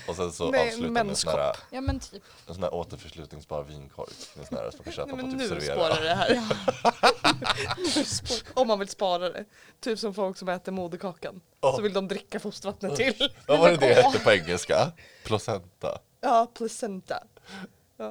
Och 0.08 0.16
sen 0.16 0.32
så 0.32 0.50
Med 0.50 0.60
avsluta 0.68 0.90
med 0.92 1.06
en 1.08 1.16
sån, 1.16 1.32
här, 1.32 1.56
Ja 1.70 1.80
men 1.80 2.00
typ. 2.00 2.22
en 2.48 2.54
sån 2.54 2.62
här 2.62 2.74
återförslutningsbar 2.74 3.62
vinkork. 3.64 4.12
En 4.38 4.46
sån 4.46 4.58
här 4.58 4.70
som 4.70 4.78
man 4.78 4.84
kan 4.84 4.92
köpa 4.92 5.06
Nej, 5.12 5.20
på 5.20 5.26
men 5.26 5.30
typ 5.30 5.50
nu 5.50 5.60
servera. 5.60 5.74
spårar 5.74 6.02
det 6.04 6.14
här. 6.14 6.34
Nu 7.78 7.84
spår- 8.04 8.48
Om 8.54 8.68
man 8.68 8.78
vill 8.78 8.88
spara 8.88 9.28
det. 9.30 9.44
Typ 9.80 9.98
som 9.98 10.14
folk 10.14 10.36
som 10.36 10.48
äter 10.48 10.72
moderkakan. 10.72 11.40
Åh. 11.60 11.76
Så 11.76 11.82
vill 11.82 11.92
de 11.92 12.08
dricka 12.08 12.40
fostervattnet 12.40 12.96
till. 12.96 13.28
Vad 13.48 13.58
var 13.58 13.70
det 13.70 13.76
det 13.76 13.94
hette 13.94 14.18
på 14.18 14.30
engelska? 14.32 14.92
Placenta. 15.24 15.98
Ja, 16.20 16.50
placenta. 16.54 17.22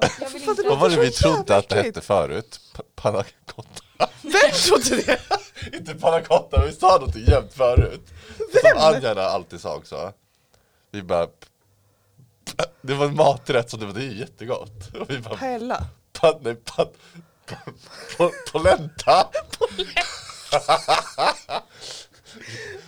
Inte- 0.50 0.62
Vad 0.68 0.78
var 0.78 0.88
det 0.90 0.96
vi 1.00 1.10
trodde 1.10 1.56
att 1.56 1.68
det 1.68 1.82
hette 1.82 2.00
förut? 2.00 2.60
Pa- 2.74 2.82
Panna 2.94 3.24
cotta? 3.46 3.68
Vem 4.22 4.50
trodde 4.66 5.02
det? 5.02 5.20
Inte 5.76 5.94
panna 5.94 6.20
cotta, 6.22 6.64
vi 6.66 6.72
sa 6.72 6.88
någonting 6.88 7.24
jämt 7.24 7.52
förut. 7.54 8.00
Som 8.62 8.78
Anja 8.82 9.22
alltid 9.28 9.60
sa 9.60 9.74
också. 9.76 10.12
Vi 10.90 11.02
bara... 11.02 11.26
Det 12.82 12.94
var 12.94 13.06
en 13.06 13.16
maträtt 13.16 13.70
som 13.70 13.80
det 13.80 13.86
var, 13.86 13.92
det 13.92 14.04
är 14.04 14.10
jättegott. 14.10 14.94
Och 15.00 15.10
vi 15.10 15.18
bara... 15.18 15.36
Paella. 15.36 15.84
Pan, 16.12 16.34
nej, 16.42 16.54
pan, 16.54 16.86
po, 18.16 18.30
polenta! 18.52 19.28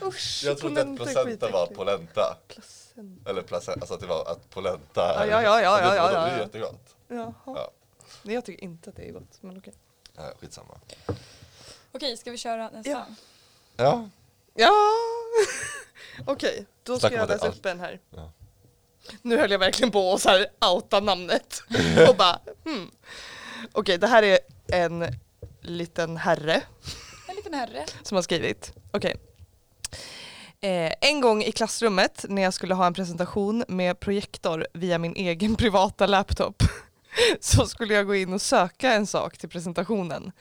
Usch, 0.03 0.43
Jag 0.45 0.59
trodde 0.59 0.81
att 0.83 0.97
placenta 0.97 1.51
var 1.51 1.67
polenta. 1.67 2.37
Placenta. 2.49 3.31
Eller 3.31 3.43
placenta, 3.43 3.81
alltså 3.81 3.95
att 3.95 4.01
det 4.01 4.07
var 4.07 4.25
att 4.31 4.51
polenta. 4.51 5.15
Ja, 5.17 5.27
ja, 5.27 5.43
ja, 5.43 5.61
ja, 5.63 5.81
ja, 5.81 5.91
då, 5.91 5.97
ja, 5.97 6.11
Det 6.11 6.17
är 6.17 6.37
ja. 6.37 6.43
jättegott. 6.43 6.94
Jaha. 7.09 7.33
Ja. 7.47 7.71
Nej, 8.23 8.35
jag 8.35 8.45
tycker 8.45 8.65
inte 8.65 8.91
att 8.91 8.97
det 8.97 9.09
är 9.09 9.13
gott, 9.13 9.39
men 9.41 9.59
okej. 9.59 9.75
Ja, 10.17 10.33
skitsamma. 10.41 10.81
Okej, 11.93 12.17
ska 12.17 12.31
vi 12.31 12.39
köra 12.39 12.71
nästa? 12.71 12.91
Ja. 12.91 13.07
Ja. 13.77 14.09
Ja, 14.55 14.73
okej. 16.27 16.67
Då 16.83 16.99
ska 16.99 17.09
Snacka 17.09 17.15
om 17.15 17.19
jag 17.19 17.23
att 17.23 17.29
det 17.29 17.47
läsa 17.47 17.47
är 17.47 17.59
upp 17.59 17.67
en 17.67 17.81
här. 17.81 18.01
Ja. 18.11 18.33
Nu 19.23 19.37
höll 19.39 19.51
jag 19.51 19.59
verkligen 19.59 19.91
på 19.91 20.13
att 20.15 20.21
så 20.21 20.29
här 20.29 20.47
outa 20.73 21.01
namnet. 21.01 21.63
Och 22.09 22.17
bara, 22.17 22.39
hmm. 22.65 22.91
Okej, 23.73 23.99
det 23.99 24.07
här 24.07 24.23
är 24.23 24.39
en 24.67 25.05
liten 25.61 26.17
herre 26.17 26.63
En 27.29 27.37
liten 27.37 27.55
herre. 27.55 27.87
som 28.03 28.15
har 28.15 28.23
skrivit. 28.23 28.73
Okej. 28.91 29.17
Eh, 30.61 30.93
en 31.01 31.21
gång 31.21 31.43
i 31.43 31.53
klassrummet 31.53 32.25
när 32.29 32.43
jag 32.43 32.55
skulle 32.55 32.75
ha 32.75 32.87
en 32.87 32.95
presentation 32.95 33.65
med 33.69 34.01
projektor 34.01 34.67
via 34.73 34.99
min 34.99 35.17
egen 35.17 35.57
privata 35.57 36.07
laptop 36.07 36.63
så 37.41 37.67
skulle 37.67 37.95
jag 37.95 38.07
gå 38.07 38.15
in 38.15 38.33
och 38.33 38.43
söka 38.43 38.93
en 38.93 39.07
sak 39.07 39.39
till 39.39 39.49
presentationen. 39.49 40.33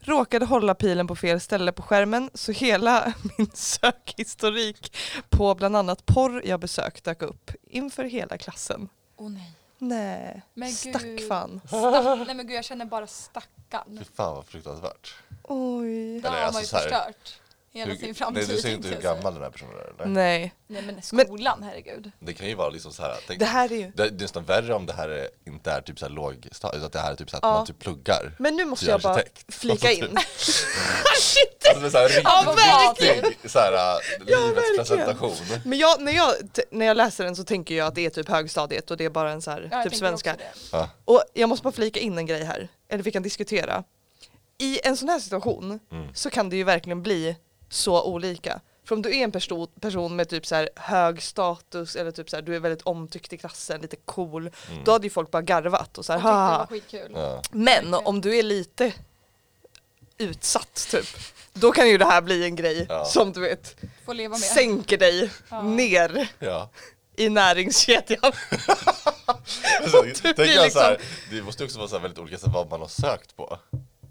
Råkade 0.00 0.44
hålla 0.46 0.74
pilen 0.74 1.06
på 1.06 1.16
fel 1.16 1.40
ställe 1.40 1.72
på 1.72 1.82
skärmen 1.82 2.30
så 2.34 2.52
hela 2.52 3.12
min 3.38 3.50
sökhistorik 3.54 4.96
på 5.30 5.54
bland 5.54 5.76
annat 5.76 6.06
porr 6.06 6.42
jag 6.44 6.60
besökt 6.60 7.04
dök 7.04 7.22
upp 7.22 7.50
inför 7.62 8.04
hela 8.04 8.38
klassen. 8.38 8.88
Åh 9.16 9.30
nej. 9.30 9.52
Nej, 9.78 10.42
Men 10.54 10.72
stack 10.72 11.02
gud. 11.02 11.28
fan. 11.28 11.60
Stack, 11.66 12.26
nej 12.26 12.34
men 12.36 12.46
gud 12.46 12.56
jag 12.56 12.64
känner 12.64 12.84
bara 12.84 13.06
stackarn. 13.06 13.98
Fy 13.98 14.04
fan 14.14 14.34
vad 14.34 14.46
fruktansvärt. 14.46 15.14
Oj. 15.42 16.18
Eller 16.18 16.30
har 16.30 16.36
alltså 16.36 16.52
man 16.52 16.62
ju 16.62 16.66
så 16.66 16.76
här- 16.76 16.82
förstört 16.82 17.40
hela 17.74 17.90
Du, 17.92 17.96
sin 17.98 18.06
nej, 18.06 18.14
framtid. 18.14 18.48
du 18.48 18.56
ser 18.56 18.70
inte 18.72 18.88
hur 18.88 19.00
gammal 19.00 19.34
den 19.34 19.42
här 19.42 19.50
personen 19.50 19.72
är 19.74 19.94
eller? 19.94 20.06
Nej, 20.06 20.54
Nej 20.66 20.82
men 20.82 21.00
Men- 21.12 21.26
skolan, 21.26 21.62
herregud. 21.62 22.10
Det 22.18 22.32
kan 22.34 22.46
ju 22.48 22.54
vara 22.54 22.68
liksom 22.70 22.92
så 22.92 23.02
här. 23.02 23.16
Tänk, 23.26 23.38
det 23.40 23.46
här 23.46 23.72
är 23.72 23.76
ju... 23.76 23.82
det, 23.82 23.92
det 23.96 24.02
är 24.02 24.22
nästan 24.22 24.44
värre 24.44 24.74
om 24.74 24.86
det 24.86 24.92
här 24.92 25.08
är, 25.08 25.28
inte 25.46 25.70
är 25.70 25.80
typ 25.80 25.98
så 25.98 26.04
här 26.06 26.12
lågstadiet, 26.12 26.76
utan 26.76 26.86
att 26.86 26.92
det 26.92 26.98
här 26.98 27.12
är 27.12 27.16
typ 27.16 27.30
så 27.30 27.36
att 27.36 27.42
Ja. 27.42 27.52
man 27.52 27.66
typ 27.66 27.78
pluggar. 27.78 28.32
Men 28.38 28.56
nu 28.56 28.64
måste 28.64 28.86
jag 28.86 29.00
bara 29.00 29.22
flika 29.48 29.88
Alltså, 29.88 30.04
in. 30.04 30.18
Shit! 31.20 31.66
Alltså 31.68 31.80
det 31.80 31.86
är 31.86 31.90
så 31.90 31.98
här 31.98 32.20
Ja, 32.24 32.54
verkligen. 32.56 33.34
så 33.50 33.58
här, 33.58 33.72
Ja, 33.72 34.00
livets 34.20 34.56
verkligen. 34.56 35.06
presentation. 35.06 35.58
Men 35.64 35.78
jag, 35.78 36.00
när, 36.02 36.12
jag, 36.12 36.34
när 36.70 36.86
jag 36.86 36.96
läser 36.96 37.24
den 37.24 37.36
så 37.36 37.44
tänker 37.44 37.74
jag 37.74 37.86
att 37.86 37.94
det 37.94 38.06
är 38.06 38.10
typ 38.10 38.28
högstadiet 38.28 38.90
och 38.90 38.96
det 38.96 39.04
är 39.04 39.10
bara 39.10 39.32
en 39.32 39.42
så 39.42 39.50
här, 39.50 39.68
Ja, 39.72 39.82
typ 39.82 39.94
svenska. 39.94 40.36
Ja. 40.72 40.90
Och 41.04 41.22
jag 41.34 41.48
måste 41.48 41.62
bara 41.64 41.72
flika 41.72 42.00
in 42.00 42.18
en 42.18 42.26
grej 42.26 42.44
här, 42.44 42.68
eller 42.88 43.02
vi 43.04 43.10
kan 43.10 43.22
diskutera. 43.22 43.84
I 44.58 44.86
en 44.86 44.96
sån 44.96 45.08
här 45.08 45.18
situation 45.18 45.80
Mm. 45.92 46.14
så 46.14 46.30
kan 46.30 46.48
det 46.50 46.56
ju 46.56 46.64
verkligen 46.64 47.02
bli 47.02 47.36
så 47.72 48.02
olika. 48.04 48.60
För 48.84 48.94
om 48.94 49.02
du 49.02 49.10
är 49.16 49.24
en 49.24 49.32
person, 49.32 49.68
person 49.80 50.16
med 50.16 50.28
typ 50.28 50.46
så 50.46 50.54
här 50.54 50.68
hög 50.76 51.22
status 51.22 51.96
eller 51.96 52.10
typ 52.10 52.30
så 52.30 52.36
här, 52.36 52.42
du 52.42 52.56
är 52.56 52.60
väldigt 52.60 52.82
omtyckt 52.82 53.32
i 53.32 53.38
klassen, 53.38 53.80
lite 53.80 53.96
cool, 53.96 54.50
Mm. 54.70 54.84
då 54.84 54.92
hade 54.92 55.06
ju 55.06 55.10
folk 55.10 55.30
bara 55.30 55.42
garvat 55.42 55.98
och 55.98 56.04
så 56.04 56.12
här, 56.12 56.18
tyckte 56.18 56.28
det 56.30 56.34
var 56.34 56.66
skitkul. 56.66 57.12
Ja. 57.14 57.42
Men 57.50 57.94
om 57.94 58.20
du 58.20 58.38
är 58.38 58.42
lite 58.42 58.92
utsatt 60.18 60.88
typ, 60.90 61.06
då 61.52 61.72
kan 61.72 61.88
ju 61.88 61.98
det 61.98 62.04
här 62.04 62.20
bli 62.22 62.44
en 62.44 62.56
grej 62.56 62.86
Ja. 62.88 63.04
som 63.04 63.32
du 63.32 63.40
vet 63.40 63.76
Får 64.06 64.14
leva 64.14 64.30
med. 64.32 64.40
sänker 64.40 64.98
dig 64.98 65.30
Ja. 65.50 65.62
ner 65.62 66.28
Ja. 66.38 66.70
i 67.16 67.28
näringskedjan. 67.28 68.32
Så, 69.90 70.02
du 70.02 70.12
tänker 70.14 70.44
jag 70.44 70.72
så 70.72 70.78
här, 70.78 70.90
liksom- 70.92 71.36
det 71.36 71.42
måste 71.42 71.64
också 71.64 71.78
vara 71.78 71.88
så 71.88 71.94
här 71.96 72.02
väldigt 72.02 72.18
olika 72.18 72.38
så 72.38 72.46
här, 72.46 72.52
vad 72.54 72.70
man 72.70 72.80
har 72.80 72.88
sökt 72.88 73.36
på. 73.36 73.58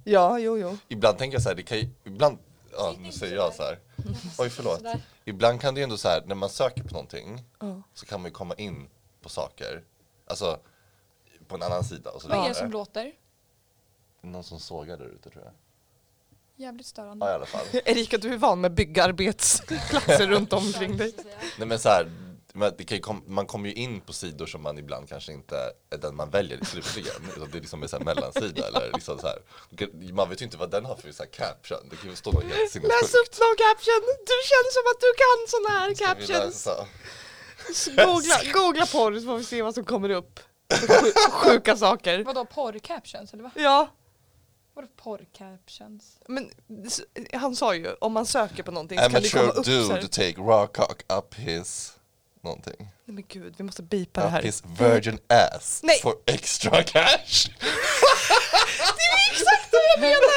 Ja, 0.03 0.39
jo, 0.39 0.58
jo. 0.58 0.77
Ibland 0.88 1.18
tänker 1.18 1.36
jag 1.36 1.44
så 1.44 1.50
här, 1.50 1.56
det 1.56 1.63
kan 1.63 1.77
ju, 1.77 1.89
ibland, 2.06 2.38
ja 2.77 2.95
nu 2.99 3.11
säger 3.11 3.35
jag 3.35 3.53
så 3.53 3.63
här. 3.63 3.79
Oj 4.37 4.49
förlåt. 4.49 4.83
Ibland 5.25 5.61
kan 5.61 5.73
det 5.73 5.79
ju 5.79 5.83
ändå 5.83 5.97
så 5.97 6.07
här, 6.07 6.23
när 6.25 6.35
man 6.35 6.49
söker 6.49 6.83
på 6.83 6.93
någonting 6.93 7.43
Ja. 7.59 7.81
så 7.93 8.05
kan 8.05 8.21
man 8.21 8.29
ju 8.29 8.33
komma 8.33 8.53
in 8.55 8.89
på 9.21 9.29
saker, 9.29 9.83
alltså 10.27 10.59
på 11.47 11.55
en 11.55 11.63
annan 11.63 11.83
sida 11.83 12.11
och 12.11 12.21
så 12.21 12.27
Vad 12.27 12.45
är 12.45 12.49
det 12.49 12.55
som 12.55 12.71
låter? 12.71 13.11
Någon 14.21 14.43
som 14.43 14.59
sågar 14.59 14.97
där 14.97 15.05
ute 15.05 15.29
tror 15.29 15.43
jag. 15.43 15.53
Jävligt 16.55 16.85
störande. 16.87 17.25
Ja 17.25 17.31
i 17.31 17.35
alla 17.35 17.45
fall. 17.45 17.65
Erika, 17.85 18.17
du 18.17 18.33
är 18.33 18.37
van 18.37 18.61
med 18.61 18.71
byggarbetsplatser 18.73 20.27
runt 20.31 20.53
omkring 20.53 20.97
dig. 20.97 21.13
Nej 21.59 21.67
men 21.67 21.79
så 21.79 21.89
här, 21.89 22.11
men 22.53 22.74
det 22.77 22.84
kan 22.84 22.98
ju 22.98 23.01
kom, 23.01 23.24
man 23.27 23.46
kommer 23.46 23.70
ju 23.70 23.75
in 23.75 24.01
på 24.01 24.13
sidor 24.13 24.46
som 24.46 24.62
man 24.62 24.77
ibland 24.77 25.10
kanske 25.10 25.31
inte 25.34 25.55
är 25.89 25.98
den 25.98 26.15
man 26.15 26.29
väljer 26.29 26.62
i 26.62 26.65
slutligen. 26.65 27.13
Det 27.51 27.58
är 27.58 27.62
liksom 27.62 27.84
en 27.84 27.89
så 27.89 27.98
här 27.98 28.05
mellansida 28.05 28.67
eller 28.67 28.91
liksom 28.93 29.20
så 29.20 29.27
här. 29.27 29.39
Man 30.13 30.29
vet 30.29 30.41
ju 30.41 30.46
inte 30.46 30.58
vad 30.58 30.72
den 30.72 30.86
har 30.86 30.96
för 30.96 31.12
så 31.12 31.24
här 31.24 31.29
caption. 31.31 31.77
Det 31.89 31.96
kan 31.96 32.10
ju 32.10 32.15
stå 32.15 32.31
något 32.31 32.43
helt 32.43 32.55
Läs 32.60 32.72
sinnessjukt. 32.72 33.03
upp 33.03 33.39
någon 33.39 33.55
caption! 33.67 34.01
Du 34.31 34.38
känns 34.51 34.74
som 34.77 34.84
att 34.91 35.01
du 35.05 35.12
kan 35.24 35.38
såna 35.48 35.70
här 35.79 35.96
Ska 35.96 36.05
captions. 36.05 36.67
Googla, 37.88 38.36
googla 38.53 38.86
porr 38.86 39.20
så 39.20 39.25
får 39.25 39.38
vi 39.38 39.43
se 39.43 39.62
vad 39.62 39.74
som 39.74 39.86
kommer 39.86 40.10
upp. 40.10 40.39
Sju- 40.74 41.12
Sjuka 41.31 41.77
saker. 41.77 42.24
Vadå 42.24 42.43
porr-captions 42.46 43.34
eller 43.34 43.43
vad? 43.43 43.51
Ja, 43.55 43.89
Vadå 44.74 44.88
porr-captions? 45.03 46.01
men 46.27 46.51
han 47.34 47.55
sa 47.55 47.75
ju 47.75 47.93
om 47.93 48.13
man 48.13 48.25
söker 48.25 48.63
på 48.63 48.72
någonting 48.72 49.00
så 49.00 49.10
kan 49.10 49.22
det 49.22 49.29
komma 49.29 49.43
Amateur 49.43 49.60
upp 49.60 49.65
så 49.65 49.72
här. 49.93 50.01
dude 50.01 50.08
take 50.08 50.41
raw 50.41 50.67
cock 50.74 51.01
up 51.13 51.34
his 51.36 51.93
någonting. 52.43 52.75
Nej 52.79 53.15
men 53.15 53.24
gud, 53.27 53.53
vi 53.57 53.63
måste 53.63 53.83
bipa 53.83 54.21
det 54.24 54.29
här. 54.29 54.41
His 54.41 54.63
virgin 54.79 55.19
ass 55.27 55.79
Nej. 55.83 56.00
for 56.01 56.13
extra 56.25 56.83
cash. 56.83 57.50
Exakt 59.31 59.69
vad 59.71 59.81
jag 59.93 60.00
menar! 60.01 60.31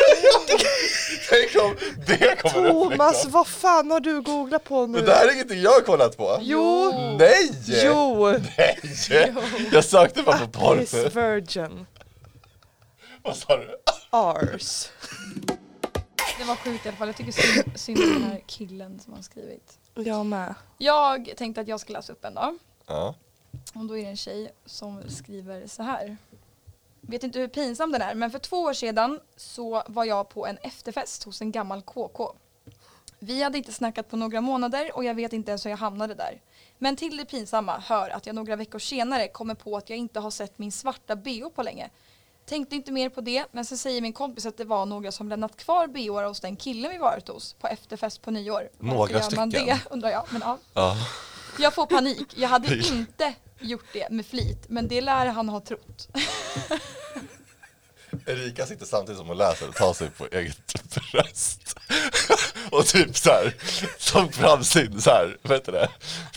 Tänk 1.30 1.64
om 1.64 1.76
det 2.06 2.42
kommer 2.42 2.70
Thomas, 2.70 3.14
reflekta. 3.14 3.28
vad 3.28 3.46
fan 3.46 3.90
har 3.90 4.00
du 4.00 4.20
googlat 4.22 4.64
på 4.64 4.86
nu? 4.86 5.00
Det 5.00 5.12
här 5.14 5.28
är 5.28 5.32
ingenting 5.34 5.60
jag 5.60 5.70
har 5.70 5.80
kollat 5.80 6.16
på. 6.16 6.38
Jo! 6.42 6.92
Nej! 7.18 7.50
Jo! 7.66 8.28
Nej! 8.56 9.34
Jag 9.72 9.84
sökte 9.84 10.22
bara 10.22 10.38
på 10.38 10.48
porr. 10.48 10.76
His 10.76 10.94
virgin 10.94 11.86
Vad 13.22 13.36
sa 13.36 13.56
du? 13.56 13.76
Ars. 14.10 14.88
Det 16.38 16.44
var 16.44 16.56
sjukt 16.56 16.86
i 16.86 16.88
alla 16.88 16.96
fall. 16.96 17.08
Jag 17.08 17.16
tycker 17.16 17.32
synd, 17.32 17.72
synd 17.74 17.98
om 18.02 18.12
den 18.12 18.22
här 18.30 18.40
killen 18.46 19.00
som 19.00 19.12
har 19.12 19.22
skrivit. 19.22 19.78
Jag 19.94 20.26
med. 20.26 20.54
Jag 20.78 21.32
tänkte 21.36 21.60
att 21.60 21.68
jag 21.68 21.80
ska 21.80 21.92
läsa 21.92 22.12
upp 22.12 22.24
en 22.24 22.34
då. 22.34 22.58
Ja. 22.86 23.14
Och 23.74 23.84
då 23.84 23.98
är 23.98 24.02
det 24.02 24.10
en 24.10 24.16
tjej 24.16 24.52
som 24.64 25.02
skriver 25.10 25.66
så 25.66 25.82
här. 25.82 26.16
Vet 27.00 27.22
inte 27.22 27.38
hur 27.38 27.48
pinsam 27.48 27.92
den 27.92 28.02
är, 28.02 28.14
men 28.14 28.30
för 28.30 28.38
två 28.38 28.56
år 28.56 28.72
sedan 28.72 29.20
så 29.36 29.82
var 29.86 30.04
jag 30.04 30.28
på 30.28 30.46
en 30.46 30.58
efterfest 30.58 31.24
hos 31.24 31.40
en 31.40 31.52
gammal 31.52 31.82
KK. 31.82 32.32
Vi 33.18 33.42
hade 33.42 33.58
inte 33.58 33.72
snackat 33.72 34.10
på 34.10 34.16
några 34.16 34.40
månader 34.40 34.96
och 34.96 35.04
jag 35.04 35.14
vet 35.14 35.32
inte 35.32 35.50
ens 35.50 35.66
hur 35.66 35.70
jag 35.70 35.76
hamnade 35.76 36.14
där. 36.14 36.40
Men 36.78 36.96
till 36.96 37.16
det 37.16 37.24
pinsamma 37.24 37.78
hör 37.78 38.10
att 38.10 38.26
jag 38.26 38.34
några 38.34 38.56
veckor 38.56 38.78
senare 38.78 39.28
kommer 39.28 39.54
på 39.54 39.76
att 39.76 39.90
jag 39.90 39.98
inte 39.98 40.20
har 40.20 40.30
sett 40.30 40.58
min 40.58 40.72
svarta 40.72 41.16
bh 41.16 41.48
på 41.54 41.62
länge. 41.62 41.90
Tänkte 42.46 42.76
inte 42.76 42.92
mer 42.92 43.08
på 43.08 43.20
det, 43.20 43.44
men 43.52 43.64
sen 43.64 43.78
säger 43.78 44.00
min 44.00 44.12
kompis 44.12 44.46
att 44.46 44.56
det 44.56 44.64
var 44.64 44.86
några 44.86 45.12
som 45.12 45.28
lämnat 45.28 45.56
kvar 45.56 45.86
bh 45.86 46.28
hos 46.28 46.40
den 46.40 46.56
killen 46.56 46.90
vi 46.90 46.98
varit 46.98 47.28
hos 47.28 47.52
på 47.54 47.66
efterfest 47.68 48.22
på 48.22 48.30
nyår. 48.30 48.68
Varför 48.78 48.96
Några 48.96 49.12
gör 49.12 49.36
man 49.36 49.50
stycken? 49.50 49.66
det 49.66 49.80
undrar 49.90 50.10
jag. 50.10 50.24
Men 50.30 50.40
ja. 50.44 50.58
ja. 50.74 50.96
Jag 51.58 51.74
får 51.74 51.86
panik. 51.86 52.26
Jag 52.36 52.48
hade 52.48 52.76
inte 52.88 53.34
gjort 53.60 53.86
det 53.92 54.10
med 54.10 54.26
flit, 54.26 54.64
men 54.68 54.88
det 54.88 55.00
lär 55.00 55.26
han 55.26 55.48
ha 55.48 55.60
trott. 55.60 56.08
Erika 58.26 58.66
sitter 58.66 58.86
samtidigt 58.86 59.18
som 59.18 59.28
hon 59.28 59.36
läser 59.36 59.68
och 59.68 59.74
tar 59.74 59.92
sig 59.92 60.10
på 60.10 60.26
eget 60.32 60.74
bröst. 61.12 61.76
och 62.70 62.86
typ 62.86 63.16
så 63.16 63.30
här, 63.30 63.54
som 63.98 64.32
fram 64.32 64.64
sin 64.64 65.00
så 65.00 65.10
här, 65.10 65.38
vad 65.42 65.52
heter 65.52 65.72
det, 65.72 65.88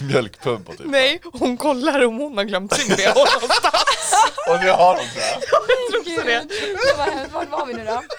mjölkpump 0.02 0.70
och 0.70 0.78
typ. 0.78 0.88
Nej, 0.88 1.22
hon 1.24 1.58
kollar 1.58 2.06
om 2.06 2.18
hon 2.18 2.38
har 2.38 2.44
glömt 2.44 2.74
sin 2.74 2.96
bh 2.96 3.08
någonstans. 3.08 4.14
Och 4.50 4.60
det 4.60 4.72
har 4.72 4.96
hon 4.96 5.06
så 5.14 5.20
här. 5.20 5.32
Jag 5.32 5.42
tror 5.90 6.00
också 6.00 6.26
det. 6.26 6.46
det 6.86 6.98
var 6.98 7.12
hemskt. 7.12 7.34
Vart 7.34 7.50
var 7.50 7.66
vi 7.66 7.74
nu 7.74 7.86
då? 7.86 8.04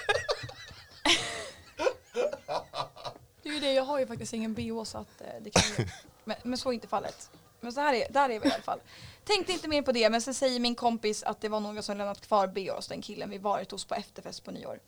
Det 3.43 3.49
är 3.49 3.53
ju 3.53 3.59
det, 3.59 3.73
jag 3.73 3.83
har 3.83 3.99
ju 3.99 4.07
faktiskt 4.07 4.33
ingen 4.33 4.53
bh 4.53 4.83
så 4.83 4.97
att 4.97 5.21
eh, 5.21 5.27
det 5.41 5.49
kan 5.49 5.63
ju, 5.77 5.87
men, 6.23 6.37
men 6.43 6.57
så 6.57 6.69
är 6.69 6.73
inte 6.73 6.87
fallet. 6.87 7.29
Men 7.61 7.73
så 7.73 7.81
här 7.81 7.93
är, 7.93 8.07
där 8.09 8.29
är 8.29 8.39
vi 8.39 8.47
i 8.47 8.51
alla 8.51 8.63
fall. 8.63 8.79
Tänkte 9.23 9.53
inte 9.53 9.67
mer 9.67 9.81
på 9.81 9.91
det 9.91 10.09
men 10.09 10.21
sen 10.21 10.33
säger 10.33 10.59
min 10.59 10.75
kompis 10.75 11.23
att 11.23 11.41
det 11.41 11.49
var 11.49 11.59
någon 11.59 11.83
som 11.83 11.97
lämnat 11.97 12.21
kvar 12.21 12.47
bh 12.47 12.75
hos 12.75 12.87
den 12.87 13.01
killen 13.01 13.29
vi 13.29 13.37
varit 13.37 13.71
hos 13.71 13.85
på 13.85 13.95
efterfest 13.95 14.43
på 14.43 14.51
nyår. 14.51 14.79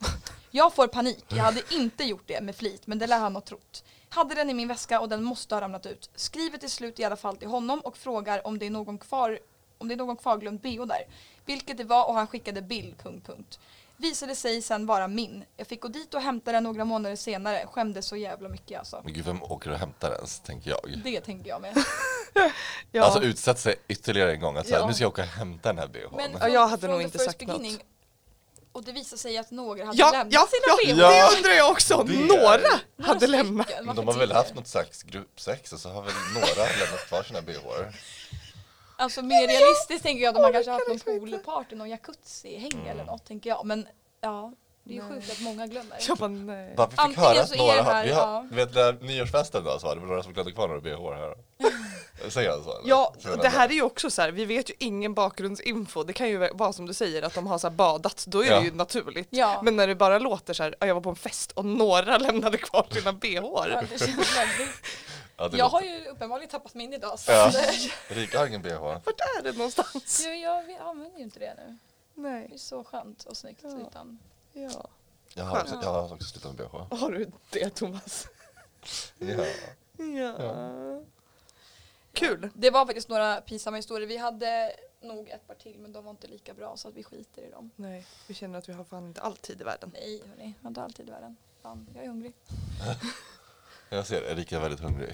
Jag 0.50 0.74
får 0.74 0.86
panik, 0.86 1.24
jag 1.28 1.42
hade 1.42 1.62
inte 1.70 2.04
gjort 2.04 2.24
det 2.26 2.40
med 2.40 2.56
flit 2.56 2.86
men 2.86 2.98
det 2.98 3.06
lär 3.06 3.18
han 3.18 3.34
ha 3.34 3.40
trott. 3.40 3.84
Hade 4.08 4.34
den 4.34 4.50
i 4.50 4.54
min 4.54 4.68
väska 4.68 5.00
och 5.00 5.08
den 5.08 5.22
måste 5.22 5.54
ha 5.54 5.60
ramlat 5.60 5.86
ut. 5.86 6.10
Skriver 6.14 6.58
till 6.58 6.70
slut 6.70 7.00
i 7.00 7.04
alla 7.04 7.16
fall 7.16 7.36
till 7.36 7.48
honom 7.48 7.80
och 7.80 7.96
frågar 7.96 8.46
om 8.46 8.58
det 8.58 8.66
är 8.66 8.70
någon 8.70 8.98
kvar 8.98 9.38
om 9.78 9.88
det 9.88 9.94
är 9.94 9.96
någon 9.96 10.16
kvarglömd 10.16 10.60
bh 10.60 10.86
där. 10.86 11.04
Vilket 11.44 11.76
det 11.76 11.84
var 11.84 12.08
och 12.08 12.14
han 12.14 12.26
skickade 12.26 12.62
bild. 12.62 12.98
Punkt, 13.02 13.26
punkt. 13.26 13.58
Visade 13.96 14.34
sig 14.34 14.62
sen 14.62 14.86
vara 14.86 15.08
min. 15.08 15.44
Jag 15.56 15.66
fick 15.66 15.80
gå 15.80 15.88
dit 15.88 16.14
och 16.14 16.20
hämta 16.20 16.52
den 16.52 16.64
några 16.64 16.84
månader 16.84 17.16
senare. 17.16 17.66
Skämdes 17.66 18.06
så 18.06 18.16
jävla 18.16 18.48
mycket 18.48 18.78
alltså. 18.78 19.00
Men 19.04 19.12
gud, 19.12 19.24
vem 19.24 19.42
åker 19.42 19.70
och 19.70 19.78
hämtar 19.78 20.14
ens, 20.14 20.40
tänker 20.40 20.70
jag. 20.70 21.00
Det 21.04 21.20
tänker 21.20 21.48
jag 21.48 21.60
med. 21.60 21.74
Ja. 22.92 23.04
Alltså 23.04 23.22
utsätta 23.22 23.58
sig 23.60 23.74
ytterligare 23.88 24.32
en 24.32 24.40
gång, 24.40 24.56
att 24.56 24.66
så 24.66 24.74
här, 24.74 24.80
Ja. 24.80 24.86
nu 24.86 24.94
ska 24.94 25.04
jag 25.04 25.08
åka 25.08 25.22
och 25.22 25.28
hämta 25.28 25.68
den 25.68 25.78
här 25.78 25.86
bhn. 25.88 26.16
Men 26.16 26.36
Ja, 26.40 26.48
jag 26.48 26.66
hade 26.66 26.80
från 26.80 26.90
nog 26.90 27.00
the 27.00 27.04
inte 27.04 27.18
first 27.18 27.30
sagt 27.30 27.46
något. 27.46 27.80
Och 28.72 28.84
det 28.84 28.92
visade 28.92 29.18
sig 29.22 29.38
att 29.38 29.50
några 29.50 29.84
hade 29.84 29.98
ja, 29.98 30.10
lämnat 30.12 30.32
ja, 30.32 30.46
sina 30.86 30.94
ja. 31.00 31.12
Ja. 31.12 31.30
det 31.30 31.36
undrar 31.36 31.52
jag 31.52 31.70
också. 31.70 32.02
Det- 32.02 32.18
Några 32.18 32.68
hade 33.02 33.18
stycken, 33.20 33.30
lämnat. 33.30 33.66
Men 33.78 33.86
varför 33.86 34.02
de 34.02 34.06
har 34.08 34.18
väl 34.18 34.28
tio? 34.28 34.36
haft 34.36 34.54
något 34.54 34.68
slags 34.68 35.02
gruppsex 35.02 35.72
och 35.72 35.80
så 35.80 35.88
har 35.88 36.02
väl 36.02 36.12
några 36.34 36.68
lämnat 36.80 37.08
kvar 37.08 37.22
sina 37.22 37.42
bhar. 37.42 37.92
Alltså 38.96 39.22
mer 39.22 39.48
realistiskt 39.48 40.02
tänker 40.02 40.22
jag 40.24 40.28
att 40.28 40.34
de 40.34 40.44
har 40.44 40.52
kanske 40.52 40.70
haft 40.70 40.88
någon 40.88 41.00
poolparty, 41.00 41.76
någon 41.76 41.88
jacuzzi-häng 41.90 42.86
eller 42.88 43.04
något 43.04 43.24
tänker 43.26 43.50
jag. 43.50 43.66
Men 43.66 43.86
ja, 44.20 44.52
det 44.84 44.90
är 44.90 45.02
ju 45.02 45.08
sjukt 45.08 45.30
att 45.32 45.40
många 45.40 45.66
glömmer. 45.66 45.98
Jag 46.08 46.18
bara, 46.18 46.28
nej. 46.28 46.74
Bara 46.76 46.86
vi 46.86 46.90
fick 46.90 47.00
Antingen 47.00 47.24
höra 47.24 47.46
så 47.46 47.54
att 47.54 47.60
är 47.60 47.62
några 47.62 47.74
det 47.76 47.82
har, 47.82 47.92
här, 47.92 48.04
vi 48.04 48.12
har, 48.12 48.22
ja. 48.22 48.46
du 48.50 48.56
vet 48.56 48.74
när 48.74 48.92
nyårsfesten 48.92 49.64
då 49.64 49.78
så 49.78 49.86
var 49.86 49.96
det 49.96 50.02
några 50.02 50.22
som 50.22 50.32
glömde 50.32 50.52
kvar 50.52 50.68
några 50.68 50.80
bh 50.80 51.14
här. 51.14 51.34
Säger 52.30 52.50
han 52.50 52.64
så? 52.64 52.78
eller? 52.78 52.88
Ja, 52.88 53.14
det 53.42 53.48
här 53.48 53.68
är 53.68 53.72
ju 53.72 53.82
också 53.82 54.10
så 54.10 54.22
här, 54.22 54.30
vi 54.30 54.44
vet 54.44 54.70
ju 54.70 54.74
ingen 54.78 55.14
bakgrundsinfo. 55.14 56.02
Det 56.04 56.12
kan 56.12 56.28
ju 56.28 56.48
vara 56.52 56.72
som 56.72 56.86
du 56.86 56.94
säger 56.94 57.22
att 57.22 57.34
de 57.34 57.46
har 57.46 57.58
så 57.58 57.68
här 57.68 57.74
badat, 57.76 58.24
då 58.28 58.44
är 58.44 58.50
Ja. 58.50 58.58
det 58.60 58.64
ju 58.64 58.72
naturligt. 58.74 59.28
Ja. 59.30 59.60
Men 59.62 59.76
när 59.76 59.86
det 59.86 59.94
bara 59.94 60.18
låter 60.18 60.54
så 60.54 60.62
här, 60.62 60.74
"Ja, 60.80 60.86
jag 60.86 60.94
var 60.94 61.00
på 61.02 61.10
en 61.10 61.16
fest 61.16 61.52
och 61.52 61.64
några 61.64 62.18
lämnade 62.26 62.58
kvar 62.58 62.86
sina 62.90 63.12
bhar. 63.12 63.68
Ja, 63.68 63.82
det 63.90 63.98
känns 63.98 64.36
väldigt. 64.36 64.70
Ja, 65.36 65.48
det 65.48 65.56
Jag 65.56 65.64
låter- 65.72 65.76
har 65.76 65.82
ju 65.98 66.06
uppenbarligen 66.08 66.50
tappat 66.50 66.74
min 66.74 66.92
idag. 66.92 67.18
Så 67.18 67.32
Ja. 67.32 67.50
det- 68.08 68.14
Erika 68.14 68.38
har 68.38 68.46
ingen 68.46 68.62
bh. 68.62 68.78
Vart 68.82 69.20
är 69.38 69.42
det 69.42 69.52
någonstans? 69.52 70.20
jag, 70.24 70.38
jag, 70.38 70.70
jag 70.70 70.80
använder 70.80 71.18
ju 71.18 71.24
inte 71.24 71.38
det 71.38 71.54
nu. 71.56 71.76
Det 72.14 72.20
Nej. 72.28 72.50
är 72.54 72.58
så 72.58 72.84
skönt 72.84 73.24
och 73.24 73.36
snyggt. 73.36 73.60
Ja. 73.62 73.78
Utan, 73.88 74.18
Ja. 74.52 74.88
Jag 75.34 75.44
har 75.44 75.60
också, 75.60 75.74
jag 75.82 75.92
har 75.92 76.12
också 76.14 76.26
slutat 76.28 76.58
med 76.58 76.66
bh. 76.90 76.98
Har 77.00 77.10
du 77.10 77.30
det 77.50 77.70
Thomas? 77.70 78.26
Ja. 79.18 79.44
Ja. 80.38 81.02
Kul. 82.12 82.48
det 82.54 82.70
var 82.70 82.86
faktiskt 82.86 83.08
några 83.08 83.40
pinsamma 83.40 83.76
historier. 83.76 84.08
Vi 84.08 84.16
hade 84.16 84.72
nog 85.02 85.28
ett 85.28 85.46
par 85.46 85.54
till 85.54 85.78
men 85.78 85.92
de 85.92 86.04
var 86.04 86.10
inte 86.10 86.26
lika 86.26 86.54
bra 86.54 86.76
så 86.76 86.88
att 86.88 86.94
vi 86.94 87.02
skiter 87.04 87.42
i 87.42 87.50
dem. 87.50 87.70
Nej, 87.76 88.06
vi 88.26 88.34
känner 88.34 88.58
att 88.58 88.68
vi 88.68 88.72
har 88.72 88.84
fan 88.84 89.06
inte 89.06 89.20
all 89.20 89.36
tid 89.36 89.60
i 89.60 89.64
världen. 89.64 89.90
Nej 89.94 90.22
hörni, 90.28 90.54
jag 90.58 90.62
har 90.64 90.68
inte 90.70 90.82
alltid 90.82 91.08
i 91.08 91.10
världen. 91.10 91.36
Fan, 91.62 91.88
jag 91.94 92.04
är 92.04 92.08
hungrig. 92.08 92.32
Jag 93.90 94.06
ser 94.06 94.22
Erika 94.22 94.56
är 94.56 94.60
väldigt 94.60 94.80
hungrig. 94.80 95.10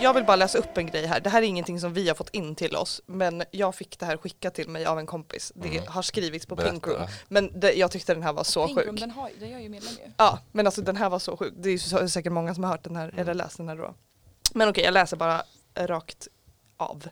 Jag 0.00 0.14
vill 0.14 0.24
bara 0.24 0.36
läsa 0.36 0.58
upp 0.58 0.78
en 0.78 0.86
grej 0.86 1.06
här. 1.06 1.20
Det 1.20 1.30
här 1.30 1.42
är 1.42 1.46
ingenting 1.46 1.80
som 1.80 1.92
vi 1.94 2.08
har 2.08 2.14
fått 2.14 2.28
in 2.34 2.54
till 2.54 2.76
oss, 2.76 3.00
men 3.06 3.42
jag 3.50 3.74
fick 3.74 3.98
det 3.98 4.06
här 4.06 4.16
skickat 4.16 4.54
till 4.54 4.68
mig 4.68 4.86
av 4.86 4.98
en 4.98 5.06
kompis. 5.06 5.52
Det 5.54 5.68
Mm. 5.68 5.84
har 5.88 6.02
skrivits 6.02 6.46
på 6.46 6.56
Berätta. 6.56 6.70
Pink 6.72 6.86
Room. 6.86 7.06
Men 7.28 7.60
det, 7.60 7.72
jag 7.72 7.90
tyckte 7.90 8.14
den 8.14 8.22
här 8.22 8.32
var 8.32 8.44
så 8.44 8.66
Pinkroom, 8.66 8.90
sjuk. 8.90 9.00
den, 9.00 9.10
har, 9.10 9.30
den 9.40 9.48
gör 9.50 9.58
ju 9.58 9.68
medlem 9.68 9.92
ju. 9.94 10.12
Ja, 10.16 10.38
men 10.52 10.66
alltså 10.66 10.82
den 10.82 10.96
här 10.96 11.10
var 11.10 11.18
så 11.18 11.36
sjuk. 11.36 11.54
Det 11.56 11.68
är 11.68 11.72
ju 11.72 11.78
så, 11.78 12.08
säkert 12.08 12.32
många 12.32 12.54
som 12.54 12.64
har 12.64 12.70
hört 12.70 12.84
den 12.84 12.96
här, 12.96 13.14
eller 13.16 13.34
läst 13.34 13.56
den 13.56 13.68
här 13.68 13.76
då. 13.76 13.94
Men 14.54 14.68
okej, 14.68 14.84
jag 14.84 14.94
läser 14.94 15.16
bara 15.16 15.42
rakt 15.74 16.28
av. 16.76 17.08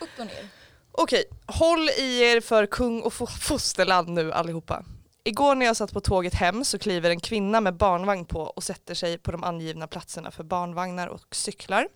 Upp 0.00 0.08
och 0.18 0.26
ner. 0.26 0.48
Okej, 0.92 1.24
håll 1.46 1.88
i 1.88 2.20
er 2.22 2.40
för 2.40 2.66
kung 2.66 3.00
och 3.02 3.12
fo- 3.12 3.26
fosterland 3.40 4.08
nu 4.08 4.32
allihopa. 4.32 4.84
Igår 5.24 5.54
när 5.54 5.66
jag 5.66 5.76
satt 5.76 5.92
på 5.92 6.00
tåget 6.00 6.34
hem 6.34 6.64
så 6.64 6.78
kliver 6.78 7.10
en 7.10 7.20
kvinna 7.20 7.60
med 7.60 7.76
barnvagn 7.76 8.24
på 8.24 8.40
och 8.40 8.62
sätter 8.64 8.94
sig 8.94 9.18
på 9.18 9.32
de 9.32 9.44
angivna 9.44 9.86
platserna 9.86 10.30
för 10.30 10.44
barnvagnar 10.44 11.06
och 11.08 11.34
cyklar. 11.34 11.88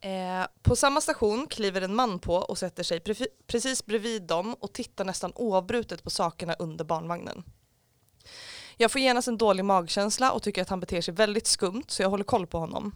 Eh, 0.00 0.46
på 0.62 0.76
samma 0.76 1.00
station 1.00 1.46
kliver 1.46 1.82
en 1.82 1.94
man 1.94 2.18
på 2.18 2.34
och 2.34 2.58
sätter 2.58 2.82
sig 2.82 3.00
precis 3.46 3.86
bredvid 3.86 4.22
dem 4.22 4.54
och 4.60 4.72
tittar 4.72 5.04
nästan 5.04 5.32
oavbrutet 5.34 6.02
på 6.02 6.10
sakerna 6.10 6.54
under 6.58 6.84
barnvagnen. 6.84 7.44
Jag 8.76 8.92
får 8.92 9.00
genast 9.00 9.28
en 9.28 9.38
dålig 9.38 9.64
magkänsla 9.64 10.32
och 10.32 10.42
tycker 10.42 10.62
att 10.62 10.68
han 10.68 10.80
beter 10.80 11.00
sig 11.00 11.14
väldigt 11.14 11.46
skumt 11.46 11.84
så 11.86 12.02
jag 12.02 12.10
håller 12.10 12.24
koll 12.24 12.46
på 12.46 12.58
honom. 12.58 12.94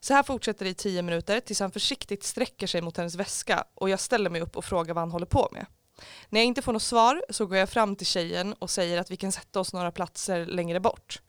Så 0.00 0.14
här 0.14 0.22
fortsätter 0.22 0.64
det 0.64 0.70
i 0.70 0.74
tio 0.74 1.02
minuter 1.02 1.40
tills 1.40 1.60
han 1.60 1.70
försiktigt 1.70 2.24
sträcker 2.24 2.66
sig 2.66 2.80
mot 2.80 2.96
hennes 2.96 3.14
väska 3.14 3.64
och 3.74 3.90
jag 3.90 4.00
ställer 4.00 4.30
mig 4.30 4.40
upp 4.40 4.56
och 4.56 4.64
frågar 4.64 4.94
vad 4.94 5.02
han 5.02 5.10
håller 5.10 5.26
på 5.26 5.48
med. 5.52 5.66
När 6.28 6.40
jag 6.40 6.46
inte 6.46 6.62
får 6.62 6.72
något 6.72 6.82
svar 6.82 7.24
så 7.30 7.46
går 7.46 7.58
jag 7.58 7.70
fram 7.70 7.96
till 7.96 8.06
tjejen 8.06 8.52
och 8.52 8.70
säger 8.70 9.00
att 9.00 9.10
vi 9.10 9.16
kan 9.16 9.32
sätta 9.32 9.60
oss 9.60 9.72
några 9.72 9.90
platser 9.90 10.46
längre 10.46 10.80
bort. 10.80 11.22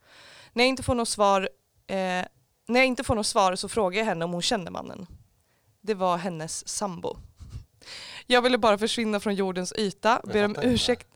När 0.54 0.64
jag 0.64 0.70
inte 0.70 0.84
får 0.84 0.96
något 0.96 1.10
svar, 1.10 1.50
eh, 1.88 1.96
när 2.68 2.80
jag 2.80 2.86
inte 2.86 3.04
får 3.04 3.16
något 3.16 3.28
svar 3.28 3.56
så 3.56 3.70
frågar 3.70 4.00
jag 4.00 4.06
henne 4.06 4.26
om 4.26 4.34
hon 4.34 4.42
känner 4.42 4.72
mannen. 4.72 5.08
Det 5.82 5.94
var 5.94 6.18
hennes 6.18 6.68
sambo. 6.68 7.18
Jag 8.26 8.42
ville 8.42 8.58
bara 8.58 8.78
försvinna 8.78 9.20
från 9.20 9.36
jordens 9.36 9.74
yta, 9.78 10.22
ber 10.24 10.46
om 10.46 10.56
ursäkt 10.62 11.08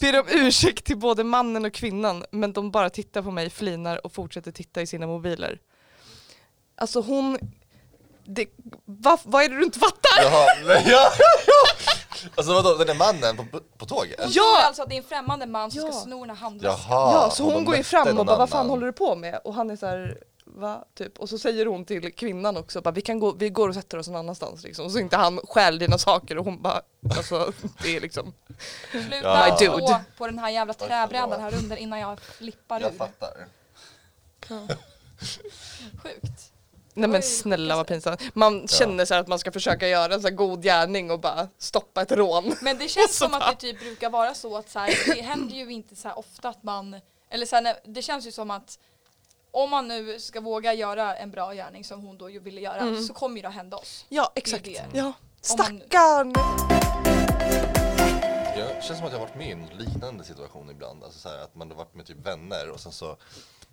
Ber 0.00 0.20
om 0.20 0.26
ursäkt 0.28 0.84
till 0.84 0.96
både 0.98 1.24
mannen 1.24 1.64
och 1.64 1.72
kvinnan 1.72 2.24
men 2.30 2.52
de 2.52 2.70
bara 2.70 2.90
tittar 2.90 3.22
på 3.22 3.30
mig, 3.30 3.50
flinar 3.50 4.06
och 4.06 4.12
fortsätter 4.12 4.52
titta 4.52 4.82
i 4.82 4.86
sina 4.86 5.06
mobiler. 5.06 5.60
Alltså 6.76 7.00
hon... 7.00 7.38
Det, 8.28 8.46
va, 8.84 9.18
vad 9.22 9.44
är 9.44 9.48
det 9.48 9.56
du 9.56 9.64
inte 9.64 9.78
fattar? 9.78 10.22
Jaha, 10.22 10.46
nej, 10.66 10.84
ja, 10.86 11.10
ja. 11.46 11.92
Alltså 12.34 12.52
vadå, 12.54 12.74
den 12.74 12.86
där 12.86 12.94
mannen 12.94 13.36
på, 13.36 13.60
på 13.78 13.86
tåget? 13.86 14.20
Hon 14.20 14.28
Ja! 14.32 14.42
tror 14.42 14.66
alltså 14.66 14.82
att 14.82 14.88
det 14.88 14.94
är 14.94 14.98
en 14.98 15.08
främmande 15.08 15.46
man 15.46 15.70
som 15.70 15.80
Ja. 15.86 15.92
ska 15.92 16.00
sno 16.00 16.20
den 16.20 16.30
här 16.30 16.36
handväskan. 16.36 16.80
Jaha, 16.88 17.12
ja, 17.12 17.30
så 17.30 17.44
och 17.46 17.52
hon 17.52 17.60
de 17.62 17.64
går 17.66 17.74
ju 17.74 17.78
mötte 17.78 17.90
fram 17.90 18.18
och 18.18 18.26
bara 18.26 18.36
vad 18.38 18.48
fan 18.50 18.58
annan. 18.60 18.70
håller 18.70 18.86
du 18.86 18.92
på 18.92 19.16
med? 19.16 19.40
Och 19.44 19.54
han 19.54 19.70
är 19.70 19.76
så 19.76 19.86
här, 19.86 20.18
va? 20.56 20.84
Typ. 20.94 21.18
Och 21.18 21.28
så 21.28 21.38
säger 21.38 21.66
hon 21.66 21.84
till 21.84 22.12
kvinnan 22.14 22.56
också, 22.56 22.80
bara, 22.80 22.90
vi, 22.90 23.00
kan 23.00 23.18
gå, 23.20 23.32
vi 23.32 23.50
går 23.50 23.68
och 23.68 23.74
sätter 23.74 23.98
oss 23.98 24.08
någon 24.08 24.16
annanstans 24.16 24.62
liksom. 24.64 24.90
Så 24.90 24.98
inte 24.98 25.16
han 25.16 25.38
stjäl 25.48 25.78
dina 25.78 25.98
saker 25.98 26.38
och 26.38 26.44
hon 26.44 26.62
bara, 26.62 26.82
alltså 27.16 27.52
det 27.82 27.96
är 27.96 28.00
liksom. 28.00 28.32
Sluta 28.90 29.16
Ja. 29.22 29.56
Dude. 29.60 30.04
på 30.18 30.26
den 30.26 30.38
här 30.38 30.50
jävla 30.50 30.74
träbrädan 30.74 31.40
här 31.40 31.54
under 31.54 31.76
innan 31.76 31.98
jag 32.00 32.20
flippar 32.20 32.80
Jag 32.80 32.92
ur. 32.92 32.96
fattar. 32.98 33.46
Sjukt. 36.02 36.52
Nej 36.94 37.08
men 37.08 37.22
snälla 37.22 37.76
vad 37.76 37.86
pinsamt. 37.86 38.22
Man 38.34 38.68
känner 38.68 39.04
så 39.04 39.14
här 39.14 39.20
att 39.20 39.28
man 39.28 39.38
ska 39.38 39.52
försöka 39.52 39.88
göra 39.88 40.14
en 40.14 40.20
så 40.22 40.28
här 40.28 40.34
god 40.34 40.62
gärning 40.62 41.10
och 41.10 41.20
bara 41.20 41.48
stoppa 41.58 42.02
ett 42.02 42.12
rån. 42.12 42.56
Men 42.60 42.78
det 42.78 42.88
känns 42.88 43.16
som 43.18 43.34
att 43.34 43.60
det 43.60 43.66
typ 43.72 43.80
brukar 43.80 44.10
vara 44.10 44.34
så 44.34 44.56
att 44.56 44.70
så 44.70 44.78
här, 44.78 45.14
det 45.14 45.22
händer 45.22 45.54
ju 45.56 45.72
inte 45.72 45.96
så 45.96 46.08
här 46.08 46.18
ofta 46.18 46.48
att 46.48 46.62
man, 46.62 47.00
eller 47.30 47.46
så 47.46 47.56
här, 47.56 47.76
det 47.84 48.02
känns 48.02 48.26
ju 48.26 48.32
som 48.32 48.50
att 48.50 48.78
om 49.56 49.70
man 49.70 49.88
nu 49.88 50.20
ska 50.20 50.40
våga 50.40 50.74
göra 50.74 51.16
en 51.16 51.30
bra 51.30 51.54
gärning 51.54 51.84
som 51.84 52.00
hon 52.02 52.18
då 52.18 52.26
ville 52.26 52.60
göra 52.60 52.80
Mm. 52.80 53.02
så 53.02 53.14
kommer 53.14 53.36
ju 53.36 53.42
det 53.42 53.48
hända 53.48 53.76
oss. 53.76 54.04
Ja 54.08 54.32
exakt. 54.34 54.64
det. 54.64 54.84
Ja. 54.92 55.12
Stackarn! 55.40 56.32
Jag 58.56 58.84
känns 58.84 58.98
som 58.98 59.06
att 59.06 59.12
jag 59.12 59.18
har 59.18 59.26
varit 59.26 59.36
med 59.36 59.48
i 59.48 59.52
en 59.52 59.66
liknande 59.66 60.24
situation 60.24 60.70
ibland. 60.70 61.04
Alltså 61.04 61.18
så 61.18 61.28
här, 61.28 61.38
att 61.38 61.54
man 61.54 61.70
har 61.70 61.76
varit 61.76 61.94
med 61.94 62.06
typ 62.06 62.16
vänner 62.26 62.70
och 62.70 62.80
sen 62.80 62.92
så 62.92 63.16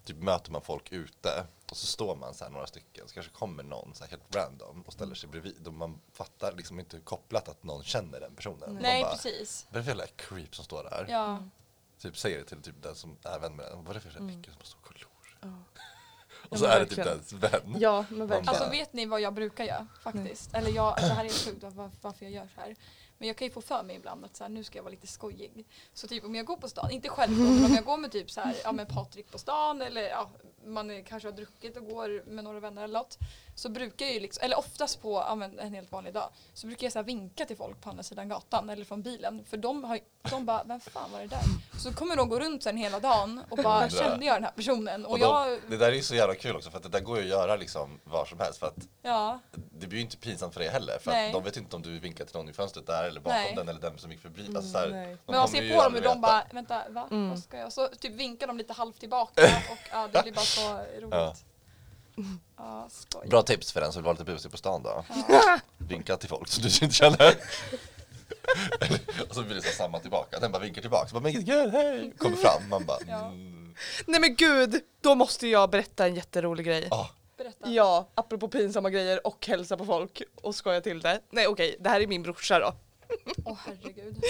typ 0.06 0.18
möter 0.18 0.52
man 0.52 0.62
folk 0.62 0.92
ute 0.92 1.46
och 1.72 1.78
så 1.78 1.86
står 1.86 2.16
man 2.16 2.34
så 2.34 2.44
här 2.44 2.52
några 2.52 2.68
stycken 2.68 3.08
så 3.08 3.14
kanske 3.14 3.32
kommer 3.32 3.64
någon 3.64 3.94
så 3.94 4.04
här 4.04 4.12
helt 4.12 4.36
random 4.36 4.84
och 4.88 4.94
ställer 4.94 5.16
sig 5.16 5.30
bredvid 5.30 5.68
och 5.68 5.74
man 5.74 6.00
fattar 6.14 6.52
liksom 6.52 6.80
inte 6.80 7.00
kopplat 7.00 7.50
att 7.50 7.64
någon 7.64 7.84
känner 7.84 8.20
den 8.20 8.36
personen. 8.36 8.78
Nej 8.82 9.04
bara, 9.04 9.12
precis. 9.12 9.66
Vad 9.70 9.76
är 9.76 9.80
det 9.80 9.84
för 9.84 9.92
jävla 9.92 10.08
creep 10.16 10.56
som 10.56 10.66
står 10.66 10.84
där? 10.84 11.06
Ja. 11.10 11.44
Typ 12.02 12.18
säger 12.18 12.38
det 12.40 12.46
till 12.46 12.62
typ 12.62 12.84
den 12.84 12.96
som 12.96 13.18
är 13.24 13.40
vän 13.40 13.56
med 13.56 13.66
den. 13.66 13.78
Vad 13.84 13.90
är 13.90 13.94
det 13.94 14.00
för 14.00 14.10
jävla 14.10 14.40
äckel 14.40 14.54
som 14.54 14.66
står 14.66 14.80
och. 15.06 15.13
Och 16.50 16.60
så 16.60 16.66
är 16.66 16.80
det 16.80 16.86
typ 16.86 17.06
ens 17.06 17.34
vän. 17.34 17.76
Ja 17.80 18.06
men 18.10 18.28
verkligen. 18.28 18.50
Alltså 18.50 18.70
vet 18.70 18.94
ni 18.94 19.06
vad 19.06 19.22
jag 19.22 19.34
brukar 19.34 19.64
göra 19.64 19.88
faktiskt? 20.04 20.54
Eller 20.54 20.72
jag, 20.72 20.96
det 20.98 21.14
här 21.14 21.26
är 21.26 21.30
sjukt 21.30 21.64
var, 21.64 21.92
varför 22.02 22.26
jag 22.26 22.34
gör 22.34 22.48
så 22.56 22.62
här. 22.62 22.76
Men 23.24 23.28
jag 23.28 23.38
kan 23.38 23.48
ju 23.48 23.54
få 23.54 23.62
för 23.62 23.84
mig 23.84 23.96
ibland 23.96 24.26
att 24.26 24.36
så 24.36 24.44
här, 24.44 24.50
nu 24.50 24.64
ska 24.64 24.78
jag 24.78 24.84
vara 24.84 24.92
lite 24.92 25.08
skojig. 25.08 25.66
Så 25.94 26.08
typ 26.08 26.26
om 26.26 26.36
jag 26.36 26.46
går 26.46 26.58
på 26.58 26.70
stan, 26.70 26.92
inte 26.92 27.10
själv 27.10 27.38
då, 27.38 27.44
men 27.44 27.66
om 27.66 27.74
jag 27.74 27.86
går 27.86 27.98
med 27.98 28.12
typ 28.12 28.32
så 28.32 28.42
här, 28.42 28.56
ja 28.64 28.72
med 28.72 28.88
Patrik 28.90 29.32
på 29.32 29.38
stan 29.38 29.82
eller 29.82 30.02
ja, 30.02 30.30
man 30.66 30.92
är, 30.92 31.02
kanske 31.02 31.28
har 31.28 31.34
druckit 31.34 31.78
och 31.78 31.86
går 31.86 32.24
med 32.26 32.44
några 32.44 32.60
vänner 32.60 32.84
eller 32.84 33.00
något. 33.00 33.18
Så 33.56 33.70
brukar 33.70 34.06
jag 34.06 34.14
ju 34.14 34.20
liksom, 34.20 34.46
eller 34.46 34.58
oftast 34.58 35.02
på 35.02 35.12
ja, 35.28 35.36
men 35.36 35.60
en 35.60 35.74
helt 35.74 35.92
vanlig 35.92 36.14
dag, 36.14 36.30
så 36.54 36.68
brukar 36.68 36.86
jag 36.86 36.94
så 36.94 37.02
vinka 37.02 37.46
till 37.46 37.58
folk 37.58 37.82
på 37.82 37.90
andra 37.90 38.04
sidan 38.04 38.30
gatan 38.30 38.70
eller 38.70 38.86
från 38.86 39.02
bilen. 39.02 39.46
För 39.46 39.58
de, 39.58 39.84
har, 39.84 40.00
de 40.30 40.46
bara, 40.46 40.64
vem 40.64 40.80
fan 40.80 41.12
var 41.12 41.20
det 41.20 41.28
där? 41.28 41.42
Så 41.80 41.94
kommer 41.94 42.16
de 42.16 42.30
gå 42.30 42.40
runt 42.40 42.64
sen 42.64 42.78
hela 42.78 43.00
dagen 43.00 43.42
och 43.50 43.58
bara, 43.58 43.90
kände 43.90 44.26
jag 44.26 44.36
den 44.36 44.44
här 44.44 44.52
personen? 44.52 45.06
Och, 45.06 45.12
Och 45.12 45.20
då, 45.20 45.26
jag, 45.26 45.60
det 45.70 45.78
där 45.78 45.88
är 45.88 45.96
ju 45.96 46.02
så 46.02 46.16
jävla 46.16 46.36
kul 46.36 46.56
också 46.56 46.70
för 46.70 46.78
att 46.78 46.84
det 46.84 46.90
där 46.90 47.00
går 47.00 47.18
ju 47.18 47.24
att 47.24 47.30
göra 47.30 47.56
liksom 47.56 48.00
var 48.04 48.26
som 48.26 48.40
helst 48.40 48.60
för 48.60 48.68
att 48.68 48.88
ja. 49.02 49.40
det 49.72 49.88
blir 49.88 50.00
ju 50.00 50.06
inte 50.06 50.18
pinsamt 50.18 50.54
för 50.54 50.60
dig 50.60 50.70
heller 50.70 51.00
för 51.00 51.12
Nej. 51.12 51.28
att 51.28 51.34
de 51.34 51.44
vet 51.44 51.58
inte 51.58 51.76
om 51.76 51.82
du 51.82 52.00
vinkar 52.00 52.26
till 52.26 52.36
någon 52.36 52.50
i 52.50 52.54
fönstret 52.54 52.88
där 52.88 53.12
eller 53.14 53.22
bakom 53.22 53.38
Nej. 53.42 53.54
den 53.56 53.70
eller 53.70 53.80
den 53.82 53.98
som 53.98 54.12
gick 54.12 54.22
förbi. 54.22 54.48
Alltså, 54.48 54.72
så 54.72 54.78
här, 54.78 54.88
de 54.88 55.18
Men 55.26 55.36
man 55.40 55.48
ser 55.48 55.76
på 55.76 55.84
dem 55.84 55.94
hur 55.94 56.02
de 56.02 56.22
bara, 56.22 56.44
vänta 56.52 56.82
va? 56.90 57.08
Mm. 57.12 57.30
Vad 57.30 57.40
ska 57.40 57.58
jag? 57.58 57.74
Så 57.74 57.88
typ 57.88 58.12
vinkar 58.14 58.48
de 58.48 58.58
lite 58.58 58.74
halvt 58.74 59.00
tillbaka 59.00 59.46
och 59.72 59.78
ja, 59.92 60.10
det 60.14 60.24
blir 60.24 60.34
bara 60.34 60.46
så 60.46 60.78
roligt. 61.00 61.08
Ja. 61.12 61.36
Ja. 62.58 62.88
Bra 63.26 63.42
tips 63.44 63.72
för 63.72 63.82
den 63.82 63.92
som 63.92 64.02
vill 64.02 64.06
vara 64.06 64.14
lite 64.14 64.24
busig 64.26 64.52
på 64.52 64.58
stan 64.58 64.84
då. 64.84 65.04
Ja. 65.30 65.60
Vinka 65.78 66.18
till 66.18 66.30
folk 66.30 66.48
som 66.48 66.62
du 66.64 66.68
inte 66.70 66.96
känner. 66.96 67.36
Eller- 68.82 69.00
och 69.30 69.36
så 69.36 69.44
blir 69.44 69.56
det 69.56 69.62
så 69.62 69.74
samma 69.76 70.00
tillbaka. 70.00 70.40
Den 70.40 70.52
bara 70.52 70.60
vinkar 70.64 70.82
tillbaka. 70.82 71.08
Så 71.08 71.14
bara, 71.14 71.20
men 71.24 71.32
gud, 71.46 71.72
hej! 71.72 72.14
Kommer 72.18 72.36
fram. 72.38 72.70
Man 72.70 72.86
bara, 72.86 72.98
Ja. 73.08 73.26
mm. 73.28 73.76
Nej 74.06 74.20
men 74.20 74.36
gud, 74.36 74.82
då 75.02 75.16
måste 75.16 75.48
jag 75.48 75.70
berätta 75.70 76.06
en 76.08 76.16
jätterolig 76.16 76.66
grej. 76.66 76.88
ah, 76.92 77.08
Berätta. 77.38 77.70
Ja, 77.70 78.08
apropå 78.16 78.48
pinsamma 78.48 78.90
grejer 78.90 79.28
och 79.28 79.48
hälsa 79.48 79.78
på 79.78 79.86
folk 79.86 80.22
och 80.42 80.56
skoja 80.56 80.82
till 80.82 81.00
det. 81.02 81.20
Nej 81.30 81.48
okej, 81.48 81.76
det 81.80 81.90
här 81.90 82.02
är 82.02 82.08
min 82.08 82.24
brorsa 82.24 82.60
då. 82.60 82.74
Åh 83.46 83.58
herregud. 83.66 84.24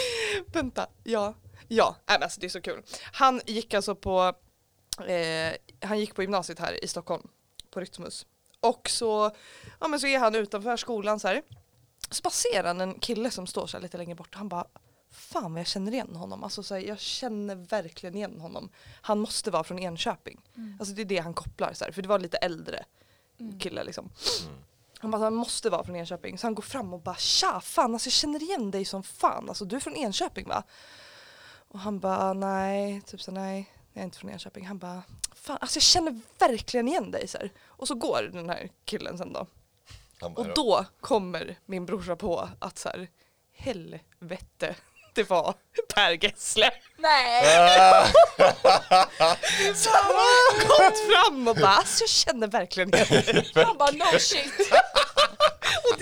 Vänta, 0.54 0.88
ja. 1.04 1.34
Ja, 1.67 1.96
nej, 2.06 2.17
men 2.19 2.24
alltså 2.24 2.39
det 2.39 2.48
är 2.48 2.50
så 2.50 2.62
kul. 2.62 2.84
Han 3.13 3.41
gick 3.46 3.74
alltså 3.74 3.96
på, 3.96 4.34
eh, 5.08 5.54
han 5.82 6.00
gick 6.00 6.15
på 6.15 6.22
gymnasiet 6.22 6.60
här 6.60 6.84
i 6.84 6.88
Stockholm, 6.88 7.28
på 7.72 7.80
Rytmus. 7.80 8.26
Och 8.60 8.89
så, 8.89 9.32
ja 9.80 9.88
men 9.88 10.00
så 10.00 10.08
är 10.08 10.19
han 10.19 10.36
utanför 10.36 10.78
skolan 10.78 11.19
så 11.19 11.28
här. 11.28 11.41
Så 12.10 12.22
bara 12.22 12.30
ser 12.30 12.63
han 12.63 12.82
en 12.82 13.00
kille 13.00 13.32
som 13.32 13.48
står 13.48 13.67
så 13.67 13.78
här 13.78 13.82
lite 13.82 13.98
längre 13.98 14.15
bort 14.15 14.34
och 14.34 14.38
han 14.38 14.50
bara 14.50 14.67
Fan 15.15 15.54
vad 15.54 15.60
jag 15.60 15.67
känner 15.67 15.91
igen 15.91 16.15
honom, 16.15 16.43
alltså 16.43 16.63
så 16.63 16.74
här, 16.76 16.82
jag 16.82 17.00
känner 17.00 17.56
verkligen 17.56 18.15
igen 18.15 18.39
honom. 18.39 18.69
Han 19.02 19.19
måste 19.19 19.52
vara 19.52 19.63
från 19.63 19.80
Enköping. 19.80 20.41
Mm. 20.58 20.78
Alltså 20.80 20.96
det 20.96 21.02
är 21.02 21.06
det 21.06 21.17
han 21.17 21.34
kopplar 21.34 21.74
så 21.74 21.86
här, 21.86 21.91
för 21.91 22.02
det 22.02 22.08
var 22.08 22.19
lite 22.19 22.38
äldre 22.38 22.86
Mm. 23.39 23.60
kille 23.60 23.84
liksom. 23.84 24.10
mm. 24.46 24.56
Han 25.03 25.11
bara, 25.11 25.23
han 25.23 25.35
måste 25.35 25.69
vara 25.69 25.83
från 25.83 25.95
Enköping. 25.95 26.37
Så 26.37 26.47
han 26.47 26.55
går 26.55 26.63
fram 26.63 26.93
och 26.93 27.01
bara 27.01 27.15
tja, 27.15 27.61
fan 27.63 27.93
alltså 27.93 28.07
jag 28.07 28.13
känner 28.13 28.43
igen 28.43 28.71
dig 28.71 28.85
som 28.85 29.03
fan. 29.03 29.49
Alltså 29.49 29.65
du 29.65 29.75
är 29.75 29.79
från 29.79 29.95
Enköping 29.95 30.47
va? 30.47 30.63
Och 31.67 31.79
han 31.79 31.99
bara 31.99 32.33
nej, 32.33 33.01
typ 33.01 33.21
så 33.21 33.31
nej, 33.31 33.73
jag 33.93 34.01
är 34.01 34.05
inte 34.05 34.17
från 34.17 34.29
Enköping. 34.29 34.67
Han 34.67 34.77
bara, 34.77 35.03
fan 35.35 35.57
alltså 35.61 35.77
jag 35.77 35.83
känner 35.83 36.19
verkligen 36.39 36.87
igen 36.87 37.11
dig 37.11 37.27
så 37.27 37.37
här. 37.37 37.51
Och 37.65 37.87
så 37.87 37.95
går 37.95 38.29
den 38.33 38.49
här 38.49 38.69
killen 38.85 39.17
sen 39.17 39.33
då. 39.33 39.47
Bara, 40.19 40.31
Och 40.33 40.47
då 40.55 40.85
kommer 41.01 41.55
min 41.65 41.85
brorsa 41.85 42.15
på 42.15 42.49
att 42.59 42.77
så 42.77 42.89
här, 42.89 43.07
helvete, 43.53 44.75
det 45.13 45.29
var 45.29 45.53
Per 45.93 46.23
Gessle. 46.23 46.71
Nej! 46.97 47.43
Så 49.75 49.89
han 49.89 50.15
har 50.15 50.67
gått 50.67 50.99
fram 50.99 51.47
och 51.47 51.55
bara, 51.55 51.67
alltså 51.67 52.03
jag 52.03 52.09
känner 52.09 52.47
verkligen 52.47 52.93
igen 52.95 53.07
dig. 53.09 53.51
Han 53.55 53.77
bara 53.77 53.91
no 53.91 54.19
shit. 54.19 54.53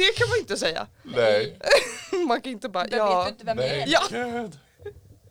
Det 0.02 0.18
kan 0.18 0.30
man 0.30 0.38
inte 0.40 0.58
säga. 0.58 0.88
nej. 1.04 1.58
Man 2.28 2.42
kan 2.42 2.52
inte 2.52 2.70
bara, 2.70 2.84
Vem 2.88 2.98
ja. 3.00 3.18
vet 3.24 3.26
du 3.28 3.32
inte 3.32 3.46
vem 3.46 3.58
det 3.58 3.64
Nej, 3.64 3.94
är? 3.94 4.10
Gud. 4.44 4.60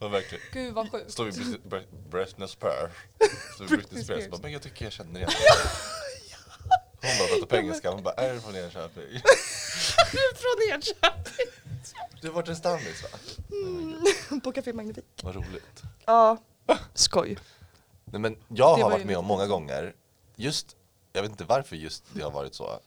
Ja, 0.01 0.09
verkligen. 0.09 0.45
Gud 0.53 0.75
vad 0.75 0.91
sjukt. 0.91 1.13
Står 1.13 1.25
vi 1.25 1.31
Brit- 1.31 1.63
Brit- 1.65 2.11
Britney 2.11 2.49
Spears. 2.49 2.91
Står 3.55 3.65
vi 3.65 3.77
Britney 3.77 4.05
Spears. 4.05 4.29
Bara, 4.29 4.41
men 4.43 4.53
jag 4.53 4.63
tycker 4.63 4.85
jag 4.85 4.93
känner 4.93 5.21
igen 5.21 5.31
dig. 5.31 5.37
Hon 7.03 7.19
bara 7.19 7.29
pratar 7.29 7.47
på 7.47 7.57
engelska. 7.57 7.91
Hon 7.91 8.03
bara, 8.03 8.15
är 8.15 8.35
du 8.35 8.41
från 8.41 8.57
Enköping? 8.57 9.03
Du 10.13 10.19
är 10.19 10.35
från 10.35 10.75
Enköping. 10.75 11.47
Du 12.21 12.29
har 12.29 12.35
varit 12.35 12.49
en 12.49 12.57
stammis 12.57 13.03
va? 13.03 13.19
På 14.45 14.53
Café 14.53 14.73
Magnifik. 14.73 15.05
Vad 15.23 15.35
roligt. 15.35 15.83
Ja, 16.07 16.37
skoj. 16.95 17.39
Nej, 18.05 18.21
men 18.21 18.37
jag 18.49 18.69
har 18.69 18.83
var 18.83 18.91
varit 18.91 19.07
med 19.07 19.17
om 19.19 19.25
många 19.25 19.47
gånger, 19.47 19.95
just, 20.37 20.77
jag 21.13 21.23
vet 21.23 21.31
inte 21.31 21.45
varför 21.45 21.77
just 21.77 22.05
det 22.13 22.23
har 22.23 22.31
varit 22.31 22.55
så, 22.55 22.81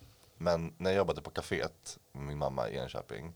men 0.43 0.73
när 0.77 0.89
jag 0.89 0.97
jobbade 0.97 1.21
på 1.21 1.29
kaféet 1.31 1.97
med 2.11 2.23
min 2.23 2.37
mamma 2.37 2.69
i 2.69 2.77
Enköping 2.77 3.33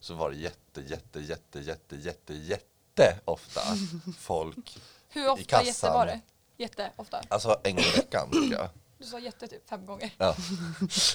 så 0.00 0.14
var 0.14 0.30
det 0.30 0.36
jätte, 0.36 0.80
jätte, 0.80 1.20
jätte, 1.20 1.60
jätte, 1.60 1.96
jätte, 1.96 2.34
jätte 2.34 3.18
ofta 3.24 3.60
folk, 4.18 4.78
Hur 5.08 5.30
ofta 5.30 5.44
kassan. 5.44 5.66
jätte 5.66 5.86
var 5.90 6.06
det? 6.06 6.20
Jätte 6.56 6.90
ofta. 6.96 7.20
alltså 7.28 7.60
en 7.64 7.74
gång 7.76 7.84
i 7.84 7.96
veckan 7.96 8.28
tycker 8.32 8.56
jag. 8.56 8.68
Du 8.98 9.04
sa 9.04 9.18
jätte 9.18 9.48
typ 9.48 9.68
fem 9.68 9.86
gånger. 9.86 10.10
Ja, 10.18 10.34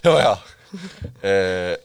ja. 0.04 0.20
ja. 1.22 1.30
Eh, 1.30 1.78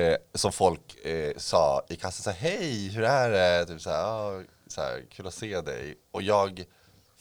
eh, 0.00 0.16
som 0.34 0.52
folk 0.52 0.94
eh, 1.04 1.36
sa 1.36 1.84
i 1.88 1.96
kassan 1.96 2.22
så 2.22 2.30
här, 2.30 2.50
hej, 2.50 2.88
hur 2.88 3.04
är 3.04 3.30
det? 3.30 3.66
Typ 3.66 3.80
så 3.80 3.90
här, 3.90 3.98
"Ja, 3.98 4.42
så 4.66 4.80
här, 4.80 5.04
kul 5.10 5.26
att 5.26 5.34
se 5.34 5.60
dig. 5.60 5.98
Och 6.10 6.22
jag 6.22 6.64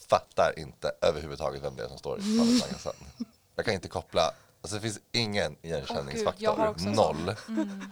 fattar 0.09 0.53
inte 0.59 0.91
överhuvudtaget 1.01 1.63
vem 1.63 1.75
det 1.75 1.83
är 1.83 1.87
som 1.87 1.97
står 1.97 2.19
i 2.19 2.61
kassan. 2.71 2.93
Jag 3.55 3.65
kan 3.65 3.73
inte 3.73 3.87
koppla, 3.87 4.33
alltså 4.61 4.75
det 4.75 4.81
finns 4.81 4.99
ingen 5.11 5.55
igenkänningsfaktor, 5.61 6.67
en 6.67 6.79
sån. 6.79 6.91
noll. 6.93 7.35
Mm. 7.47 7.91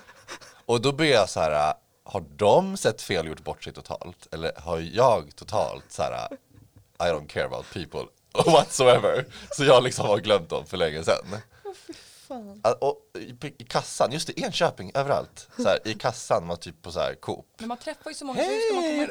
Och 0.66 0.82
då 0.82 0.92
blir 0.92 1.12
jag 1.12 1.30
så 1.30 1.40
här, 1.40 1.74
har 2.04 2.26
de 2.36 2.78
sett 2.78 3.02
fel 3.02 3.26
och 3.26 3.30
gjort 3.30 3.44
bort 3.44 3.64
sig 3.64 3.74
totalt? 3.74 4.34
Eller 4.34 4.52
har 4.58 4.80
jag 4.80 5.36
totalt 5.36 5.86
så 5.90 6.04
här, 6.04 6.28
I 7.00 7.04
don't 7.04 7.28
care 7.28 7.46
about 7.46 7.66
people 7.74 8.06
whatsoever. 8.52 9.26
Så 9.52 9.64
jag 9.64 9.84
liksom 9.84 10.06
har 10.06 10.18
glömt 10.18 10.50
dem 10.50 10.66
för 10.66 10.78
länge 10.78 11.04
sedan. 11.04 11.26
Och 12.80 12.98
i, 13.20 13.54
i 13.58 13.64
kassan, 13.64 14.12
just 14.12 14.28
det, 14.28 14.40
Enköping, 14.40 14.92
överallt. 14.94 15.48
Så 15.58 15.64
här, 15.64 15.80
I 15.86 15.94
kassan, 15.94 16.48
man 16.48 16.58
typ 16.58 16.82
på 16.82 16.92
så 16.92 17.00
här 17.00 17.16
Coop. 17.16 17.46
Men 17.58 17.68
man 17.68 17.78
träffar 17.78 18.10
ju 18.10 18.16
så 18.16 18.26
många 18.26 18.44
så 18.44 18.50
hur 18.50 18.62
ska 18.62 18.76
man 18.76 18.84
komma 18.84 18.96
ihåg? 18.96 19.10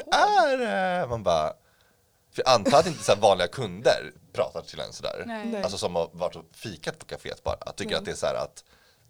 är 0.51 0.57
det? 0.57 1.07
Man 1.07 1.23
bara... 1.23 1.53
För 2.39 2.43
jag 2.45 2.55
antar 2.55 2.79
att 2.79 2.87
inte 2.87 3.03
så 3.03 3.11
här 3.11 3.19
vanliga 3.19 3.47
kunder 3.47 4.11
pratar 4.33 4.61
till 4.61 4.79
en 4.79 4.93
sådär. 4.93 5.23
Nej. 5.25 5.63
Alltså 5.63 5.77
som 5.77 5.95
har 5.95 6.09
varit 6.13 6.35
och 6.35 6.45
fikat 6.53 6.99
på 6.99 7.05
kaféet 7.05 7.43
bara. 7.43 7.71
Tycker 7.75 7.95
att 7.97 8.05
det 8.05 8.11
är 8.11 8.15
så 8.15 8.25
här 8.25 8.35
att 8.35 8.63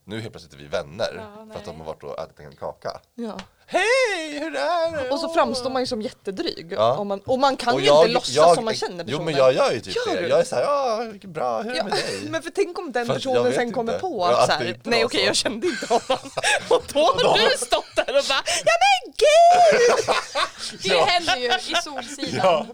nu 0.03 0.19
helt 0.19 0.33
plötsligt 0.33 0.53
är 0.53 0.57
vi 0.57 0.67
vänner 0.67 1.13
Ja, 1.15 1.47
för 1.51 1.59
att 1.59 1.65
de 1.65 1.79
har 1.79 1.85
varit 1.85 2.03
och 2.03 2.19
ätit 2.19 2.39
en 2.39 2.55
kaka. 2.55 2.99
Ja. 3.15 3.39
Hej, 3.71 4.39
hur 4.39 4.55
är 4.55 5.03
det? 5.03 5.09
Och 5.09 5.19
så 5.19 5.33
framstår 5.33 5.69
man 5.69 5.81
ju 5.81 5.85
som 5.85 6.01
jättedryg. 6.01 6.67
Ja. 6.77 6.93
Om 6.97 7.07
man, 7.07 7.19
och 7.19 7.39
man 7.39 7.57
kan 7.57 7.73
Och 7.73 7.81
ju 7.81 7.87
jag- 7.87 8.03
inte 8.03 8.13
låtsas 8.13 8.35
jag- 8.35 8.55
som 8.55 8.65
man 8.65 8.75
känner 8.75 9.03
personen. 9.03 9.13
Jo 9.19 9.23
men 9.25 9.35
jag 9.35 9.53
gör 9.53 9.71
ju 9.71 9.79
typ 9.79 9.95
Gör 9.95 10.15
det. 10.15 10.21
du? 10.21 10.27
Jag 10.27 10.39
är 10.39 10.43
såhär, 10.43 10.63
ja 10.63 11.03
bra, 11.23 11.61
hur 11.61 11.69
är 11.69 11.73
det 11.73 11.77
Ja, 11.77 11.83
med 11.83 11.93
dig? 11.93 12.19
men 12.29 12.41
för 12.41 12.49
tänk 12.49 12.79
om 12.79 12.91
den 12.91 13.05
För 13.07 13.13
personen 13.13 13.53
sen 13.53 13.71
kommer 13.73 13.93
inte. 13.93 14.01
på 14.01 14.27
Ja, 14.31 14.37
att 14.41 14.45
så 14.49 14.51
här, 14.55 14.79
nej 14.83 15.05
okej 15.05 15.25
jag 15.25 15.35
kände 15.35 15.67
inte 15.67 15.85
honom. 15.85 16.01
Och 16.69 16.83
då 16.93 16.99
har 17.27 17.49
du 17.49 17.57
stått 17.57 17.95
där 17.95 18.17
och 18.17 18.23
bara, 18.29 18.43
ja 18.65 18.73
men 18.85 19.13
gud! 19.17 20.15
Det 20.81 20.87
Ja. 20.89 21.05
händer 21.05 21.35
ju 21.37 21.47
i 21.47 21.75
Solsidan. 21.83 22.67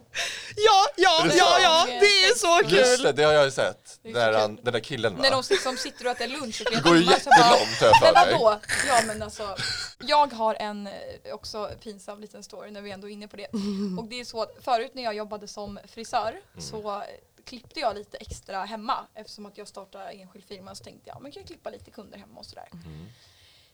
Ja, 0.56 0.86
Ja, 0.96 1.26
ja, 1.38 1.60
ja, 1.64 1.86
det 1.88 2.06
är 2.06 2.36
så 2.38 2.62
just 2.76 2.98
det, 2.98 3.04
kul! 3.08 3.16
det 3.16 3.24
har 3.24 3.34
jag 3.34 3.46
ju 3.46 3.52
sett. 3.52 4.00
Där 4.04 4.32
kul. 4.32 4.36
han, 4.42 4.56
den 4.64 4.74
där 4.74 4.80
killen 4.80 5.16
va? 5.16 5.20
När 5.22 5.32
de 5.32 5.44
liksom 5.50 5.78
sitter 5.78 6.06
och 6.06 6.12
äter 6.12 6.28
lunch 6.28 6.62
och 6.66 6.72
Det 6.72 6.82
går 6.84 6.96
ju 6.98 7.04
jättelångt 7.04 7.80
har 7.82 7.88
jag 7.88 7.92
Men 8.02 8.14
för 8.14 8.14
mig. 8.26 8.34
vadå? 8.34 8.60
Ja 8.88 9.02
men 9.08 9.24
alltså, 9.24 9.56
jag 10.00 10.34
har 10.34 10.56
en 10.56 10.85
eh, 10.88 11.34
också 11.34 11.72
pinsam 11.82 12.22
liten 12.22 12.44
story 12.44 12.72
när 12.72 12.82
vi 12.82 12.92
ändå 12.92 13.10
är 13.10 13.12
inne 13.12 13.28
på 13.28 13.38
det. 13.38 13.48
Och 14.00 14.06
det 14.06 14.20
är 14.20 14.26
så 14.26 14.42
att 14.42 14.64
förut 14.64 14.92
när 14.94 15.04
jag 15.04 15.16
jobbade 15.16 15.48
som 15.48 15.80
frisör 15.86 16.42
Mm. 16.54 16.62
så 16.62 17.04
klippte 17.44 17.80
jag 17.80 17.96
lite 17.96 18.18
extra 18.18 18.64
hemma 18.66 19.08
eftersom 19.14 19.46
att 19.46 19.58
jag 19.58 19.68
startade 19.68 20.10
enskild 20.10 20.46
firma 20.46 20.76
så 20.76 20.84
tänkte 20.84 21.10
jag 21.10 21.22
men 21.22 21.32
kan 21.32 21.40
jag 21.42 21.48
klippa 21.48 21.70
lite 21.70 21.92
kunder 21.92 22.18
hemma 22.18 22.40
och 22.40 22.46
sådär. 22.46 22.70
Mm. 22.74 23.06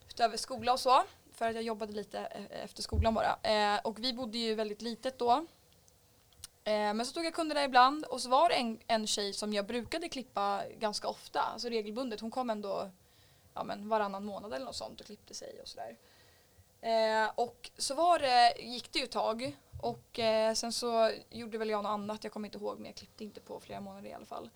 Utöver 0.09 0.37
skola 0.37 0.73
och 0.73 0.79
så 0.79 1.03
för 1.33 1.49
att 1.49 1.55
jag 1.55 1.63
jobbade 1.63 1.93
lite 1.93 2.19
eh, 2.19 2.63
efter 2.63 2.83
skolan 2.83 3.13
bara. 3.13 3.37
Eh, 3.43 3.79
och 3.83 4.03
vi 4.03 4.13
bodde 4.13 4.37
ju 4.37 4.55
väldigt 4.55 4.81
litet 4.81 5.19
då. 5.19 5.45
Eh, 6.63 6.93
men 6.93 7.05
så 7.05 7.13
tog 7.13 7.25
jag 7.25 7.33
kunder 7.33 7.55
där 7.55 7.63
ibland 7.63 8.05
och 8.05 8.21
så 8.21 8.29
var 8.29 8.49
det 8.49 8.55
en, 8.55 8.79
en 8.87 9.07
tjej 9.07 9.33
som 9.33 9.53
jag 9.53 9.65
brukade 9.65 10.09
klippa 10.09 10.63
ganska 10.79 11.07
ofta, 11.07 11.41
alltså 11.41 11.69
regelbundet. 11.69 12.19
Hon 12.19 12.31
kom 12.31 12.49
ändå 12.49 12.91
ja, 13.53 13.63
men 13.63 13.89
varannan 13.89 14.25
månad 14.25 14.53
eller 14.53 14.65
något 14.65 14.75
sånt 14.75 14.99
och 14.99 15.05
klippte 15.05 15.33
sig 15.33 15.59
och 15.61 15.67
sådär. 15.67 15.97
Eh, 16.81 17.31
och 17.35 17.71
så 17.77 17.95
var 17.95 18.19
det, 18.19 18.53
gick 18.59 18.93
det 18.93 18.99
ju 18.99 19.05
ett 19.05 19.11
tag 19.11 19.57
och 19.81 20.19
eh, 20.19 20.53
sen 20.53 20.73
så 20.73 21.11
gjorde 21.29 21.57
väl 21.57 21.69
jag 21.69 21.83
något 21.83 21.89
annat, 21.89 22.23
jag 22.23 22.33
kommer 22.33 22.47
inte 22.47 22.57
ihåg 22.57 22.77
men 22.77 22.85
jag 22.85 22.95
klippte 22.95 23.23
inte 23.23 23.39
på 23.39 23.59
flera 23.59 23.81
månader 23.81 24.09
i 24.09 24.13
alla 24.13 24.25
fall. 24.25 24.49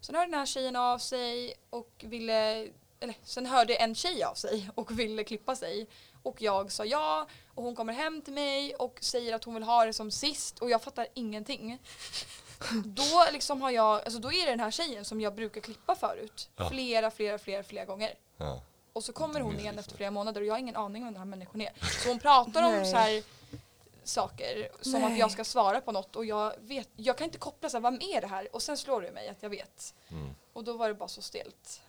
Sen 0.00 0.14
hörde 0.14 0.30
den 0.30 0.38
här 0.38 0.46
tjejen 0.46 0.76
av 0.76 0.98
sig 0.98 1.54
och 1.70 1.90
ville, 1.98 2.68
eller 3.00 3.14
sen 3.22 3.46
hörde 3.46 3.74
en 3.74 3.94
tjej 3.94 4.24
av 4.24 4.34
sig 4.34 4.70
och 4.74 4.98
ville 4.98 5.24
klippa 5.24 5.56
sig. 5.56 5.86
Och 6.22 6.42
jag 6.42 6.72
sa 6.72 6.84
ja 6.84 7.26
och 7.54 7.64
hon 7.64 7.76
kommer 7.76 7.92
hem 7.92 8.22
till 8.22 8.34
mig 8.34 8.74
och 8.74 8.98
säger 9.00 9.34
att 9.34 9.44
hon 9.44 9.54
vill 9.54 9.62
ha 9.62 9.84
det 9.84 9.92
som 9.92 10.10
sist 10.10 10.58
och 10.58 10.70
jag 10.70 10.82
fattar 10.82 11.06
ingenting. 11.14 11.78
Då 12.84 13.26
liksom 13.32 13.62
har 13.62 13.70
jag, 13.70 13.94
alltså 14.04 14.18
då 14.18 14.32
är 14.32 14.46
det 14.46 14.52
den 14.52 14.60
här 14.60 14.70
tjejen 14.70 15.04
som 15.04 15.20
jag 15.20 15.34
brukar 15.34 15.60
klippa 15.60 15.94
förut. 15.94 16.50
Ja. 16.56 16.70
Flera, 16.70 17.10
flera, 17.10 17.38
flera, 17.38 17.62
flera 17.62 17.84
gånger. 17.84 18.14
Ja. 18.36 18.62
Och 18.92 19.04
så 19.04 19.12
kommer 19.12 19.40
hon 19.40 19.58
igen 19.58 19.78
efter 19.78 19.96
flera 19.96 20.10
månader 20.10 20.40
och 20.40 20.46
jag 20.46 20.54
har 20.54 20.58
ingen 20.58 20.76
aning 20.76 21.02
om 21.02 21.06
vem 21.06 21.12
den 21.14 21.20
här 21.20 21.26
människan 21.26 21.60
är. 21.60 21.72
Så 22.02 22.08
hon 22.08 22.18
pratar 22.18 22.62
om 22.62 22.84
så 22.84 22.96
här 22.96 23.22
saker 24.04 24.68
som 24.80 24.94
att 25.04 25.10
Nej. 25.10 25.18
jag 25.20 25.30
ska 25.30 25.44
svara 25.44 25.80
på 25.80 25.92
något 25.92 26.16
och 26.16 26.24
jag 26.24 26.52
vet, 26.60 26.88
jag 26.96 27.18
kan 27.18 27.24
inte 27.24 27.38
koppla 27.38 27.68
så 27.68 27.76
här, 27.76 27.82
vad 27.82 28.02
är 28.02 28.20
det 28.20 28.26
här? 28.26 28.48
Och 28.54 28.62
sen 28.62 28.76
slår 28.76 29.02
det 29.02 29.12
mig 29.12 29.28
att 29.28 29.42
jag 29.42 29.50
vet. 29.50 29.94
Mm. 30.08 30.30
Och 30.52 30.64
då 30.64 30.72
var 30.72 30.88
det 30.88 30.94
bara 30.94 31.08
så 31.08 31.22
stelt. 31.22 31.80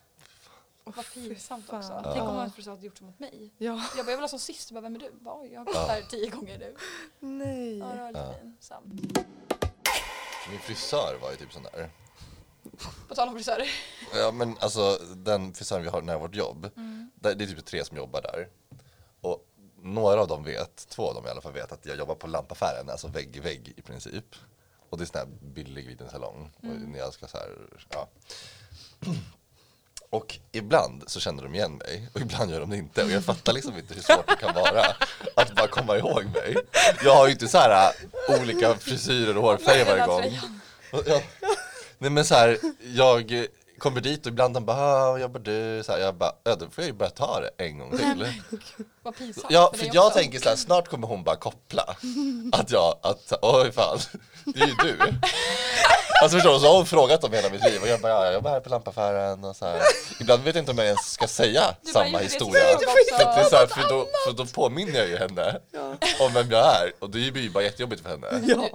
Vad 0.84 1.14
pinsamt 1.14 1.66
fan. 1.68 1.80
också. 1.80 2.00
Tänk 2.04 2.18
om 2.22 2.36
någon 2.36 2.38
hade 2.66 2.86
gjort 2.86 2.98
så 2.98 3.04
mot 3.04 3.20
mig. 3.20 3.50
Ja. 3.58 3.84
Jag 3.98 4.06
bara, 4.06 4.12
jag 4.12 4.18
vill 4.18 4.20
ha 4.24 4.28
som 4.28 4.40
sist, 4.40 4.72
jag 4.72 4.76
bara, 4.76 4.82
vem 4.82 4.96
är 4.96 5.00
du? 5.00 5.12
Bara, 5.12 5.42
"Oj, 5.42 5.50
jag 5.54 5.60
har 5.60 5.66
gått 5.66 5.76
där 5.88 6.02
tio 6.02 6.30
gånger 6.30 6.58
nu. 6.58 6.76
Nej. 7.20 7.78
Ja, 7.78 7.86
det 7.86 8.02
var 8.02 8.08
lite 8.08 8.20
Ja. 8.20 8.34
pinsamt. 8.42 9.18
Min 10.50 10.60
frisör 10.60 11.18
var 11.22 11.32
ju 11.32 11.38
typ 11.38 11.54
sån 11.54 11.64
där. 11.64 11.90
På 13.08 13.16
tal 13.16 13.28
om 13.28 13.36
frisörer. 13.36 13.68
Ja 14.16 14.32
men 14.32 14.58
alltså 14.60 15.00
den 15.16 15.54
frisören 15.54 15.84
vi 15.84 15.90
har 15.90 16.02
nära 16.02 16.18
vårt 16.18 16.36
jobb, 16.36 16.70
där, 17.16 17.36
det 17.36 17.44
är 17.44 17.48
typ 17.48 17.66
tre 17.66 17.86
som 17.86 17.98
jobbar 17.98 18.22
där. 18.22 18.48
Och 19.22 19.48
några 19.84 20.22
av 20.22 20.28
dem 20.28 20.44
vet, 20.44 20.88
två 20.90 21.08
av 21.08 21.16
dem 21.16 21.28
i 21.28 21.30
alla 21.30 21.42
fall 21.42 21.54
vet 21.54 21.72
att 21.72 21.86
jag 21.86 21.98
jobbar 21.98 22.16
på 22.16 22.28
lampaffären, 22.28 22.90
alltså 22.90 23.08
vägg 23.08 23.36
i 23.36 23.40
vägg 23.40 23.74
i 23.78 23.82
princip. 23.82 24.36
Och 24.90 24.98
det 24.98 25.04
är 25.04 25.06
sån 25.06 25.20
här 25.20 25.28
billig 25.42 25.86
liten 25.88 26.10
salong. 26.10 26.52
Och 26.58 26.66
när 26.66 27.00
jag 27.00 27.14
ska 27.14 27.28
så 27.28 27.38
här, 27.38 27.58
ja. 27.90 28.08
Och 30.10 30.40
ibland 30.52 31.04
så 31.08 31.20
känner 31.20 31.44
de 31.44 31.56
igen 31.56 31.76
mig 31.76 32.10
och 32.14 32.22
ibland 32.22 32.52
gör 32.52 32.60
de 32.60 32.70
det 32.70 32.78
inte. 32.78 33.04
Och 33.04 33.12
jag 33.12 33.26
fattar 33.26 33.54
liksom 33.54 33.78
inte 33.78 33.94
hur 33.94 34.02
svårt 34.02 34.28
det 34.28 34.36
kan 34.36 34.54
vara 34.56 34.86
att 35.36 35.56
bara 35.56 35.68
komma 35.68 35.98
ihåg 35.98 36.26
mig. 36.26 36.56
Jag 37.04 37.16
har 37.16 37.28
ju 37.28 37.32
inte 37.32 37.48
så 37.48 37.58
här 37.58 37.94
äh, 38.30 38.42
olika 38.42 38.76
frisyrer 38.76 39.38
och 39.38 39.44
hårfärger 39.44 39.86
varje 39.86 40.06
gång. 40.06 40.40
Jag, 40.92 41.24
nej 42.02 42.10
men 42.10 42.26
så 42.26 42.36
här, 42.36 42.58
jag 42.96 43.48
kommer 43.82 44.02
dit 44.02 44.26
och 44.26 44.32
ibland 44.32 44.54
de 44.54 44.66
bara 44.66 44.78
"Ah, 44.78 45.12
vad 45.12 45.22
jobbar 45.22 45.40
du? 45.40 45.84
Så 45.86 45.92
här, 45.92 46.00
jag 46.00 46.16
bara, 46.16 46.32
ja 46.44 46.56
då 46.56 46.66
får 46.66 46.74
jag 46.84 46.86
ju 46.86 46.94
bara 46.94 47.10
ta 47.10 47.40
det 47.40 47.50
en 47.66 47.78
gång 47.80 47.98
till. 47.98 48.28
Vad 49.04 49.18
pinsamt 49.18 49.46
Ja, 49.50 49.72
för 49.76 49.90
jag 49.94 50.06
också. 50.08 50.20
tänker 50.20 50.40
så 50.40 50.50
här, 50.50 50.56
snart 50.56 50.88
kommer 50.88 51.08
hon 51.08 51.24
bara 51.24 51.36
koppla 51.36 51.96
att 52.52 52.72
jag, 52.72 52.98
att 53.02 53.34
oj 53.42 53.72
fan, 53.72 54.00
det 54.46 54.62
är 54.62 54.68
ju 54.68 54.74
du. 54.76 54.98
Alltså 56.24 56.38
förstår 56.38 56.54
du, 56.54 56.60
så 56.60 56.68
har 56.68 56.76
hon 56.76 56.86
frågat 56.86 57.24
om 57.24 57.34
hela 57.34 57.50
mitt 57.50 57.64
liv 57.64 57.82
och 57.82 57.88
jag 57.88 58.02
bara, 58.02 58.12
ja, 58.14 58.26
jag 58.26 58.34
jobbar 58.34 58.52
här 58.52 58.60
på 58.60 58.70
lampaffären 58.70 59.44
och 59.44 59.56
så 59.56 59.66
här. 59.66 59.82
Ibland 60.20 60.44
vet 60.44 60.56
jag 60.56 60.62
inte 60.62 60.72
om 60.72 60.78
jag 60.78 60.88
ens 60.88 61.12
ska 61.14 61.28
säga 61.28 61.76
Du 61.82 61.94
bara, 61.94 62.06
samma 62.06 62.18
"Jo, 62.22 62.24
det 62.24 62.30
ska 62.30 62.46
historia. 62.46 62.64
jag 62.64 62.76
också." 62.76 62.90
För, 63.18 63.26
det 63.26 63.42
är 63.42 63.50
så 63.50 63.56
här, 63.56 63.68
för, 63.68 63.90
då, 63.90 64.08
för 64.28 64.34
då 64.34 64.46
påminner 64.46 65.00
jag 65.00 65.08
ju 65.08 65.18
henne 65.18 65.60
om 66.20 66.34
vem 66.34 66.52
jag 66.52 66.66
är 66.82 66.92
och 67.00 67.10
det 67.10 67.32
blir 67.32 67.44
ju 67.44 67.50
bara 67.50 67.64
jättejobbigt 67.64 68.02
för 68.02 68.10
henne. 68.10 68.28
Ja, 68.48 68.70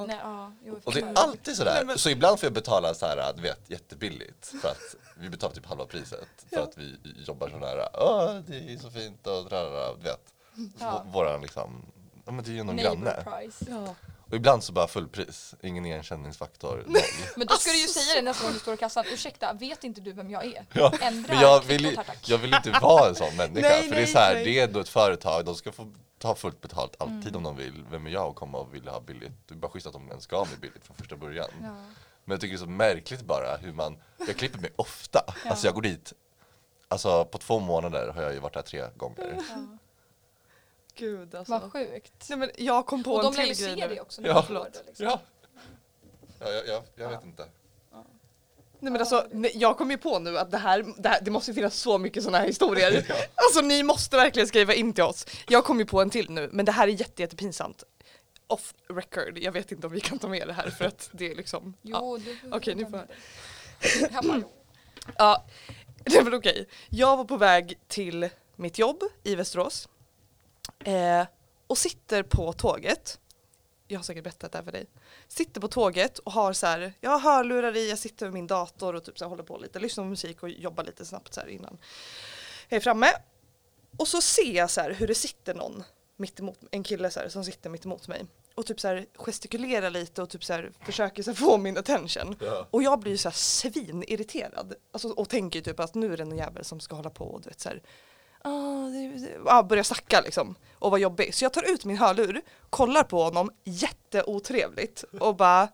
Och 0.84 0.92
det 0.94 1.00
är 1.00 1.12
alltid 1.14 1.56
sådär. 1.56 1.84
Så 1.96 2.10
ibland 2.10 2.40
får 2.40 2.46
jag 2.46 2.52
betala 2.52 2.94
så 2.94 3.06
här, 3.06 3.32
du 3.36 3.42
vet, 3.42 3.60
jättebilligt. 3.66 4.52
För 4.62 4.68
att 4.68 4.94
vi 5.18 5.28
betalar 5.30 5.54
typ 5.54 5.66
halva 5.66 5.86
priset. 5.86 6.28
För 6.52 6.60
att 6.60 6.78
vi 6.78 6.96
jobbar 7.26 7.48
så 7.48 7.56
nära. 7.58 7.88
Åh, 7.94 8.34
det 8.46 8.56
är 8.72 8.78
så 8.78 8.90
fint 8.90 9.26
och 9.26 9.48
tralala, 9.48 9.94
du 9.94 10.02
vet. 10.02 10.34
Ja. 10.80 11.06
Våran 11.12 11.40
liksom, 11.40 11.86
ja 12.24 12.32
men 12.32 12.44
det 12.44 12.50
är 12.50 12.54
ju 12.54 12.64
någon 12.64 12.76
granne. 12.76 13.24
price. 13.40 13.64
Ja. 13.70 13.94
Och 14.30 14.34
ibland 14.36 14.64
så 14.64 14.72
bara 14.72 14.86
fullpris, 14.88 15.54
ingen 15.62 15.86
igenkänningsfaktor, 15.86 16.76
noll. 16.86 17.02
Men 17.36 17.46
då 17.46 17.54
ska 17.54 17.70
du 17.70 17.80
ju 17.82 17.86
säga 17.88 18.14
det 18.14 18.22
nästa 18.22 18.44
gång 18.44 18.52
du 18.52 18.58
står 18.58 18.74
i 18.74 18.76
kassan. 18.76 19.04
Ursäkta, 19.12 19.52
vet 19.52 19.84
inte 19.84 20.00
du 20.00 20.12
vem 20.12 20.30
jag 20.30 20.44
är? 20.44 20.66
Ja, 20.72 20.92
Ändra 21.00 21.32
men 21.34 21.42
jag 21.42 21.64
vill, 21.64 21.98
jag 22.26 22.38
vill 22.38 22.54
inte 22.54 22.70
vara 22.82 23.08
en 23.08 23.14
sån 23.14 23.36
människa. 23.36 23.68
Nej, 23.68 23.88
för 23.88 23.94
det 23.96 24.02
är 24.02 24.06
så 24.06 24.18
här, 24.18 24.34
nej. 24.34 24.44
det 24.44 24.60
är 24.60 24.64
ändå 24.64 24.80
ett 24.80 24.88
företag, 24.88 25.44
de 25.44 25.54
ska 25.54 25.72
få 25.72 25.92
ta 26.18 26.34
fullt 26.34 26.60
betalt 26.60 26.96
alltid 26.98 27.26
Mm. 27.28 27.36
om 27.36 27.42
de 27.42 27.56
vill. 27.56 27.84
Vem 27.90 28.06
är 28.06 28.10
jag 28.10 28.26
att 28.30 28.36
komma 28.36 28.58
och 28.58 28.74
vilja 28.74 28.92
ha 28.92 29.00
billigt? 29.00 29.32
Det 29.48 29.54
är 29.54 29.58
bara 29.58 29.70
schysst 29.70 29.86
att 29.86 29.92
de 29.92 30.08
ens 30.08 30.24
ska 30.24 30.36
ha 30.38 30.44
mig 30.44 30.56
billigt 30.60 30.86
från 30.86 30.96
första 30.96 31.16
början. 31.16 31.48
Ja. 31.62 31.76
Men 32.28 32.34
jag 32.34 32.40
tycker 32.40 32.52
det 32.52 32.56
är 32.62 32.64
så 32.64 32.70
märkligt 32.70 33.22
bara 33.22 33.56
hur 33.56 33.72
man, 33.72 33.98
jag 34.26 34.36
klipper 34.36 34.58
mig 34.58 34.70
ofta. 34.76 35.24
Ja. 35.44 35.50
Alltså 35.50 35.66
jag 35.66 35.74
går 35.74 35.82
dit, 35.82 36.12
alltså 36.88 37.24
på 37.24 37.38
två 37.38 37.60
månader 37.60 38.08
har 38.08 38.22
jag 38.22 38.32
ju 38.34 38.38
varit 38.38 38.54
där 38.54 38.62
tre 38.62 38.84
gånger. 38.96 39.42
Ja. 39.50 39.78
Gud 40.94 41.34
alltså. 41.34 41.58
Vad 41.58 41.72
sjukt. 41.72 42.26
Nej, 42.28 42.38
men 42.38 42.50
jag 42.56 42.86
kom 42.86 43.04
på 43.04 43.12
Och 43.14 43.24
en 43.24 43.32
de 43.32 43.36
lär 43.36 43.48
ju 43.48 43.54
till 43.54 43.64
grej 43.66 43.80
se 43.80 43.88
det 43.88 44.00
också. 44.00 44.22
när 44.22 44.28
Ja, 44.28 44.42
förlåt. 44.46 44.72
det, 44.72 44.82
liksom. 44.86 45.06
Ja. 45.06 45.20
Ja, 46.40 46.50
jag, 46.50 46.66
jag, 46.68 46.82
jag 46.94 47.08
vet 47.08 47.24
inte. 47.24 47.46
Nej 48.80 48.92
men 48.92 49.00
alltså, 49.00 49.26
jag 49.54 49.78
kom 49.78 49.90
ju 49.90 49.98
på 49.98 50.18
nu 50.18 50.38
att 50.38 50.50
det 50.50 50.58
här, 50.58 50.84
det, 50.98 51.08
här, 51.08 51.20
det 51.22 51.30
måste 51.30 51.54
finnas 51.54 51.74
så 51.76 51.98
mycket 51.98 52.22
sådana 52.22 52.38
här 52.38 52.46
historier. 52.46 53.06
Alltså 53.34 53.60
ni 53.60 53.82
måste 53.82 54.16
verkligen 54.16 54.48
skriva 54.48 54.74
in 54.74 54.92
till 54.92 55.04
oss. 55.04 55.26
Jag 55.48 55.64
kom 55.64 55.78
ju 55.78 55.86
på 55.86 56.00
en 56.02 56.10
till 56.10 56.30
nu, 56.30 56.48
men 56.52 56.64
det 56.64 56.72
här 56.72 56.88
är 56.88 56.92
jätte, 56.92 57.22
jättepinsamt. 57.22 57.84
Off 58.46 58.74
record, 58.88 59.38
jag 59.38 59.52
vet 59.52 59.72
inte 59.72 59.86
om 59.86 59.92
vi 59.92 60.00
kan 60.00 60.18
ta 60.18 60.28
med 60.28 60.46
det 60.46 60.52
här 60.52 60.70
för 60.70 60.84
att 60.84 61.10
det 61.12 61.30
är 61.30 61.34
liksom... 61.34 61.74
ja. 61.82 61.98
Jo, 62.02 62.18
du 62.18 62.36
får 62.36 62.56
Okej, 62.56 62.74
ni 62.74 62.84
får- 62.84 62.90
med 62.90 63.08
det. 63.08 64.44
Ja, 65.18 65.44
nej 66.06 66.24
men 66.24 66.34
okej. 66.34 66.68
Jag 66.88 67.16
var 67.16 67.24
på 67.24 67.36
väg 67.36 67.78
till 67.88 68.28
mitt 68.56 68.78
jobb 68.78 69.02
i 69.22 69.34
Västerås 69.34 69.88
eh, 70.84 71.26
och 71.66 71.78
sitter 71.78 72.22
på 72.22 72.52
tåget. 72.52 73.20
Jag 73.88 73.98
har 73.98 74.04
säkert 74.04 74.24
berättat 74.24 74.52
det 74.52 74.58
här 74.58 74.64
för 74.64 74.72
dig. 74.72 74.86
Sitter 75.28 75.60
på 75.60 75.68
tåget 75.68 76.18
och 76.18 76.32
har 76.32 76.52
så 76.52 76.66
här, 76.66 76.92
jag 77.00 77.10
har 77.10 77.18
hörlurar 77.18 77.76
i, 77.76 77.88
jag 77.90 77.98
sitter 77.98 78.26
med 78.26 78.32
min 78.32 78.46
dator 78.46 78.94
och 78.94 79.04
typ 79.04 79.18
så 79.18 79.24
här 79.24 79.28
håller 79.28 79.42
på 79.42 79.58
lite, 79.58 79.78
lyssnar 79.78 80.04
på 80.04 80.10
musik 80.10 80.42
och 80.42 80.48
jobbar 80.48 80.84
lite 80.84 81.04
snabbt 81.04 81.34
så 81.34 81.40
här 81.40 81.48
innan 81.48 81.78
jag 82.68 82.76
är 82.76 82.80
framme. 82.80 83.06
Och 83.96 84.08
så 84.08 84.20
ser 84.20 84.52
jag 84.52 84.70
så 84.70 84.80
här 84.80 84.90
hur 84.90 85.06
det 85.06 85.14
sitter 85.14 85.54
någon 85.54 85.84
mitt 86.16 86.40
emot, 86.40 86.58
en 86.70 86.82
kille 86.82 87.10
så 87.10 87.20
här, 87.20 87.28
som 87.28 87.44
sitter 87.44 87.70
mitt 87.70 87.84
emot 87.84 88.08
mig 88.08 88.26
och 88.54 88.66
typ 88.66 88.80
så 88.80 88.88
här 88.88 89.06
gestikulerar 89.14 89.90
lite 89.90 90.22
och 90.22 90.30
typ 90.30 90.44
så 90.44 90.52
här 90.52 90.72
försöker 90.80 91.22
så 91.22 91.30
här 91.30 91.36
få 91.36 91.58
min 91.58 91.78
attention. 91.78 92.36
Ja. 92.40 92.66
Och 92.70 92.82
jag 92.82 93.00
blir 93.00 93.16
så 93.16 93.28
här 93.28 93.36
svinirriterad 93.36 94.74
alltså, 94.92 95.08
och 95.08 95.28
tänker 95.28 95.60
typ 95.60 95.80
att 95.80 95.94
nu 95.94 96.12
är 96.12 96.16
det 96.16 96.24
någon 96.24 96.38
jävel 96.38 96.64
som 96.64 96.80
ska 96.80 96.96
hålla 96.96 97.10
på 97.10 97.24
och 97.24 97.40
du 97.40 97.48
vet 97.48 97.60
så 97.60 97.68
här, 97.68 97.82
ah, 98.42 98.90
ah, 99.46 99.62
börja 99.62 99.84
snacka 99.84 100.20
liksom 100.20 100.54
och 100.74 100.90
vara 100.90 101.00
jobbig. 101.00 101.34
Så 101.34 101.44
jag 101.44 101.52
tar 101.52 101.72
ut 101.72 101.84
min 101.84 101.96
hörlur, 101.96 102.42
kollar 102.70 103.02
på 103.02 103.22
honom 103.22 103.50
jätteotrevligt 103.64 105.04
och 105.20 105.36
bara 105.36 105.68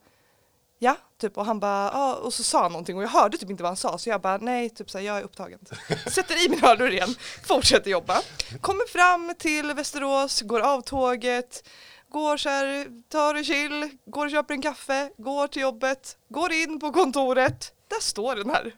Ja, 0.83 0.97
typ 1.23 1.39
och 1.39 1.47
han 1.47 1.61
bara, 1.61 1.91
ja 1.93 2.15
och 2.15 2.35
så 2.35 2.43
sa 2.43 2.63
han 2.63 2.73
någonting 2.73 2.97
och 2.97 3.03
jag 3.03 3.09
hörde 3.09 3.39
typ 3.39 3.51
inte 3.51 3.63
vad 3.63 3.71
han 3.71 3.77
sa 3.77 3.99
så 3.99 4.11
jag 4.11 4.21
bara 4.21 4.39
nej, 4.39 4.71
typ 4.71 4.91
så 4.91 4.99
här, 4.99 5.05
jag 5.05 5.19
är 5.19 5.23
upptagen. 5.23 5.59
Sätter 6.07 6.47
i 6.47 6.49
min 6.49 6.61
hörlur 6.61 6.91
igen, 6.91 7.15
fortsätter 7.45 7.91
jobba. 7.91 8.23
Kommer 8.61 8.89
fram 8.89 9.35
till 9.39 9.73
Västerås, 9.73 10.43
går 10.43 10.61
av 10.61 10.81
tåget, 10.81 11.69
går 12.09 12.37
så 12.37 12.49
här, 12.49 12.87
tar 13.09 13.35
det 13.35 13.45
chill, 13.45 13.91
går 14.05 14.25
och 14.25 14.31
köper 14.31 14.55
en 14.55 14.63
kaffe, 14.63 15.11
går 15.17 15.47
till 15.47 15.63
jobbet, 15.63 16.17
går 16.29 16.53
in 16.53 16.81
på 16.81 16.93
kontoret. 16.93 17.73
Där 17.89 18.01
står 18.01 18.37
den 18.37 18.51
här 18.51 18.75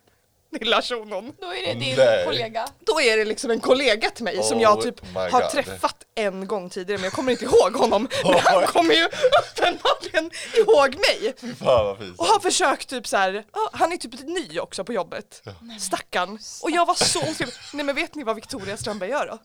lilla 0.60 0.82
shunon. 0.82 1.32
Då 1.40 1.46
är 1.54 1.66
det 1.66 1.80
din 1.80 1.96
Nej. 1.96 2.24
kollega. 2.24 2.68
Då 2.80 3.00
är 3.00 3.16
det 3.16 3.24
liksom 3.24 3.50
en 3.50 3.60
kollega 3.60 4.10
till 4.10 4.24
mig 4.24 4.42
som 4.42 4.56
Oh 4.56 4.62
jag 4.62 4.80
typ 4.82 5.02
my 5.14 5.20
har 5.20 5.40
God. 5.40 5.50
träffat 5.50 5.96
en 6.14 6.46
gång 6.46 6.70
tidigare 6.70 6.98
men 6.98 7.04
jag 7.04 7.12
kommer 7.12 7.32
inte 7.32 7.44
ihåg 7.44 7.72
honom. 7.76 8.08
Men 8.24 8.38
han 8.40 8.66
kommer 8.66 8.94
ju 8.94 9.04
uppenbarligen 9.04 10.30
ihåg 10.54 10.94
mig. 10.94 11.34
Fy 11.40 11.54
fan 11.54 11.84
vad 11.86 11.98
fint. 11.98 12.18
Och 12.18 12.26
har 12.26 12.40
försökt 12.40 12.88
typ 12.88 13.06
så 13.06 13.16
här, 13.16 13.44
ja, 13.52 13.70
han 13.72 13.92
är 13.92 13.96
typ 13.96 14.20
ny 14.22 14.60
också 14.60 14.84
på 14.84 14.92
jobbet. 14.92 15.42
Stackarn. 15.80 16.38
Och 16.62 16.70
jag 16.70 16.86
var 16.86 16.94
så 16.94 17.18
otrevlig. 17.18 17.54
Nej 17.72 17.84
men 17.84 17.94
vet 17.94 18.14
ni 18.14 18.24
vad 18.24 18.36
Victoria 18.36 18.76
Strömberg 18.76 19.10
gör 19.10 19.26
då? 19.26 19.38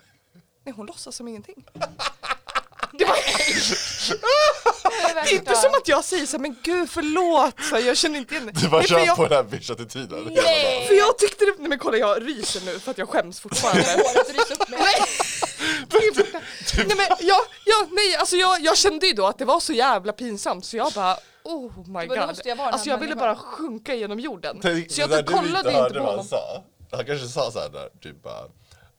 Nej 0.65 0.73
hon 0.75 0.85
låtsas 0.85 1.15
som 1.15 1.27
ingenting. 1.27 1.65
Det 2.91 3.05
var 3.05 3.15
Det 4.83 5.31
är 5.31 5.33
inte 5.33 5.55
som 5.55 5.73
att 5.73 5.87
jag 5.87 6.03
säger 6.03 6.25
så 6.25 6.37
här, 6.37 6.41
men 6.41 6.55
gud 6.63 6.89
förlåt, 6.89 7.53
så 7.69 7.75
här, 7.75 7.83
jag 7.83 7.97
känner 7.97 8.19
inte 8.19 8.35
igen 8.35 8.51
Du 8.53 8.67
bara 8.67 8.77
Nej, 8.77 8.87
för 8.87 8.95
kör 8.95 9.05
jag, 9.05 9.17
på 9.17 9.27
den 9.27 9.33
här 9.33 9.43
bitch-attityden 9.43 10.31
Nej. 10.43 10.87
För 10.87 10.93
jag 10.93 11.17
tyckte 11.17 11.45
det, 11.45 11.53
nej 11.57 11.69
men 11.69 11.79
kolla 11.79 11.97
jag 11.97 12.27
ryser 12.27 12.61
nu 12.65 12.79
för 12.79 12.91
att 12.91 12.97
jag 12.97 13.09
skäms 13.09 13.39
fortfarande. 13.39 13.81
med. 14.69 16.41
Nej 16.87 16.97
men 16.97 17.07
jag, 17.19 17.41
jag, 17.65 17.91
nej, 17.91 18.15
alltså 18.15 18.35
jag, 18.35 18.61
jag 18.61 18.77
kände 18.77 19.07
ju 19.07 19.13
då 19.13 19.27
att 19.27 19.37
det 19.37 19.45
var 19.45 19.59
så 19.59 19.73
jävla 19.73 20.13
pinsamt 20.13 20.65
så 20.65 20.77
jag 20.77 20.93
bara 20.93 21.17
oh 21.43 21.71
my 21.87 22.05
god. 22.05 22.27
måste 22.27 22.49
jag 22.49 22.59
Alltså 22.59 22.89
här 22.89 22.95
jag 22.95 22.97
ville 22.97 23.15
bara 23.15 23.35
sjunka 23.35 23.95
genom 23.95 24.19
jorden. 24.19 24.59
Tänk, 24.61 24.91
Så 24.91 25.01
jag 25.01 25.11
typ 25.11 25.25
kollade 25.25 25.71
hörde 25.71 25.87
inte 25.87 25.99
på 25.99 26.05
honom. 26.05 26.15
han 26.19 26.25
sa. 26.27 26.63
Han 26.91 27.05
kanske 27.05 27.27
sa 27.27 27.51
såhär 27.51 27.69
där, 27.69 27.89
typ 28.01 28.23
bara 28.23 28.43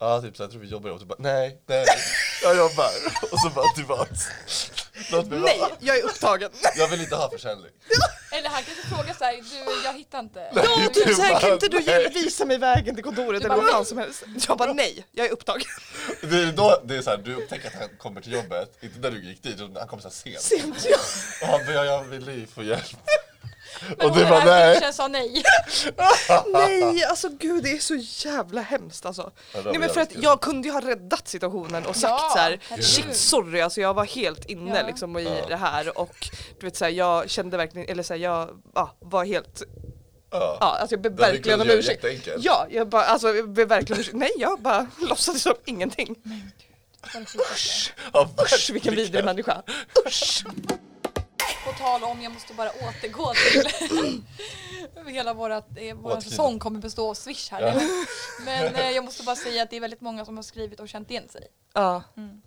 Ja, 0.03 0.21
typ 0.21 0.37
så 0.37 0.43
jag 0.43 0.51
tror 0.51 0.61
vi 0.61 0.69
jobbar 0.69 0.89
ihop. 0.89 1.01
Du 1.01 1.07
bara, 1.07 1.17
nej, 1.19 1.63
nej, 1.67 1.85
jag 2.43 2.57
jobbar. 2.57 2.91
Och 3.33 3.41
så 3.41 3.51
bara 3.51 3.69
tillbaks. 3.77 4.21
Låt 5.13 5.27
mig 5.27 5.39
Nej, 5.41 5.59
vara. 5.59 5.71
jag 5.81 5.99
är 5.99 6.03
upptagen. 6.03 6.51
Jag 6.77 6.89
vill 6.89 7.01
inte 7.01 7.17
ha 7.17 7.31
försäljning. 7.31 7.71
Eller 8.33 8.49
han 8.49 8.63
kanske 8.63 8.87
frågar 8.97 9.15
såhär, 9.15 9.33
du 9.33 9.85
jag 9.85 9.93
hittar 9.93 10.19
inte. 10.21 10.41
Nej, 10.53 10.65
Ja, 10.67 10.89
du 10.95 11.01
typ 11.05 11.17
såhär, 11.17 11.31
kan 11.31 11.41
bara, 11.41 11.53
inte 11.53 11.69
du 11.69 11.81
ge, 11.81 11.99
nej. 11.99 12.09
visa 12.15 12.45
mig 12.45 12.59
vägen 12.59 12.95
till 12.95 13.05
kontoret 13.05 13.45
eller 13.45 13.57
vad 13.57 13.71
fan 13.71 13.85
som 13.85 13.99
helst? 13.99 14.23
Jag 14.49 14.59
bara 14.59 14.73
nej, 14.73 15.07
jag 15.13 15.27
är 15.27 15.31
upptagen. 15.31 15.67
Det 16.23 16.37
är 16.43 16.53
då 16.53 16.81
det 16.85 16.97
är 16.97 17.03
såhär, 17.03 17.17
du 17.19 17.35
upptäcker 17.35 17.67
att 17.69 17.75
han 17.75 17.89
kommer 17.99 18.21
till 18.21 18.33
jobbet, 18.33 18.79
inte 18.81 18.99
när 18.99 19.11
du 19.11 19.25
gick 19.25 19.43
dit, 19.43 19.55
utan 19.55 19.77
han 19.77 19.89
kommer 19.89 20.03
såhär 20.03 20.13
sent. 20.15 20.41
Sent, 20.41 20.87
ja. 20.91 20.99
Och 21.43 21.49
han 21.49 21.67
bara, 21.67 21.85
jag 21.85 22.05
vill 22.05 22.47
få 22.55 22.63
hjälp. 22.63 22.97
Men 23.99 24.11
Och 24.11 24.17
du 24.17 24.25
bara, 24.27 24.45
nej. 24.45 24.75
bitchen 24.75 24.93
sa 24.93 25.09
nej. 25.09 25.43
Nej, 26.53 27.05
alltså 27.05 27.29
gud 27.29 27.63
det 27.65 27.71
är 27.73 27.79
så 27.79 27.95
jävla 28.29 28.61
hemskt 28.61 29.07
alltså. 29.07 29.31
Ja, 29.55 29.61
Nej 29.65 29.79
men 29.79 29.89
för 29.91 30.01
att 30.01 30.13
kul. 30.13 30.23
jag 30.23 30.41
kunde 30.41 30.69
ju 30.69 30.73
ha 30.75 30.81
räddat 30.81 31.29
situationen 31.29 31.87
och 31.87 31.97
sagt 31.97 32.11
Ja, 32.23 32.31
så 32.33 32.39
här, 32.39 32.61
herregud. 32.69 32.85
shit 32.87 33.17
sorry 33.17 33.61
alltså 33.61 33.81
jag 33.81 33.95
var 33.95 34.05
helt 34.05 34.45
inne 34.45 34.77
Ja. 34.81 34.87
liksom 34.87 35.19
i 35.19 35.25
Ja. 35.25 35.47
det 35.49 35.57
här 35.57 35.99
och 35.99 36.29
du 36.61 36.67
vet 36.67 36.77
så 36.77 36.85
här, 36.85 36.93
jag 36.93 37.31
kände 37.31 37.57
verkligen, 37.57 37.89
eller 37.89 38.03
så 38.03 38.13
här, 38.15 38.21
jag 38.21 38.49
ja, 38.75 38.97
var 39.01 39.25
helt, 39.25 39.63
Ja. 40.31 40.57
ja 40.61 40.67
alltså 40.81 40.95
jag 40.95 41.01
ber 41.03 41.11
verkligen 41.11 41.61
om 41.61 41.71
ursäkt. 41.71 42.05
Ja, 42.39 42.67
jag 42.71 42.89
bara, 42.89 43.05
alltså 43.05 43.35
jag 43.35 43.51
ber 43.51 43.65
verkligen 43.65 43.97
om 43.97 44.01
ursäkt. 44.01 44.17
Nej 44.17 44.33
jag 44.37 44.61
bara 44.61 44.87
låtsades 45.09 45.43
som 45.43 45.55
ingenting. 45.65 46.17
Är 47.15 47.21
det 47.21 47.27
sjukaste? 47.27 47.93
Ja, 48.13 48.31
Usch 48.45 48.71
vilken 48.73 48.95
vidrig 48.95 49.25
människa. 49.25 49.63
Usch. 50.07 50.45
På 51.65 51.73
tal 51.73 52.05
om, 52.05 52.23
jag 52.23 52.33
måste 52.33 52.55
bara 52.55 52.71
återgå 52.71 53.33
till 53.35 54.23
hela 55.15 55.35
vårat, 55.35 55.67
eh, 55.77 55.95
vår 55.97 56.21
säsong 56.21 56.59
kommer 56.59 56.81
bestå 56.81 57.11
av 57.11 57.15
swish 57.15 57.51
här. 57.51 57.63
Ja. 57.63 57.81
Men 58.45 58.75
eh, 58.75 58.91
jag 58.91 59.05
måste 59.05 59.23
bara 59.23 59.37
säga 59.37 59.63
att 59.63 59.71
det 59.71 59.77
är 59.77 59.81
väldigt 59.81 60.01
många 60.01 60.25
som 60.25 60.37
har 60.37 60.43
skrivit 60.43 60.81
och 60.81 60.89
känt 60.89 61.11
igen 61.11 61.29
sig. 61.29 61.49
Ja. 61.73 62.03
Mm. 62.17 62.43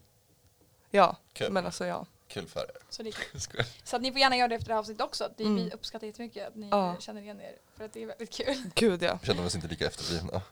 Ja, 0.92 1.16
Kul. 1.34 1.52
men 1.52 1.66
alltså 1.66 1.86
ja. 1.86 2.06
Kul 2.28 2.48
för 2.48 2.60
er. 2.60 2.78
Så, 2.90 3.04
det 3.04 3.10
är 3.10 3.12
kul. 3.12 3.42
Så 3.84 3.96
att 3.96 4.02
ni 4.02 4.12
får 4.12 4.20
gärna 4.20 4.38
göra 4.38 4.48
det 4.48 4.56
efter 4.56 4.68
det 4.68 4.74
här 4.74 4.80
avsnittet 4.80 5.06
också. 5.06 5.30
Det, 5.38 5.44
Mm. 5.44 5.56
Vi 5.56 5.72
uppskattar 5.72 6.08
jättemycket 6.08 6.48
att 6.48 6.56
ni 6.56 6.68
Ja. 6.70 6.90
eh, 6.94 7.00
känner 7.00 7.22
igen 7.22 7.42
er. 7.42 7.56
För 7.78 7.86
att 7.86 7.94
det 7.94 8.04
är 8.04 8.08
väldigt 8.08 8.32
kul. 8.34 8.56
Gud 8.76 9.04
ja. 9.04 9.18
Vi 9.22 9.28
känner 9.28 9.46
oss 9.46 9.56
inte 9.56 9.68
lika 9.68 9.88
efterblivna. 9.88 10.42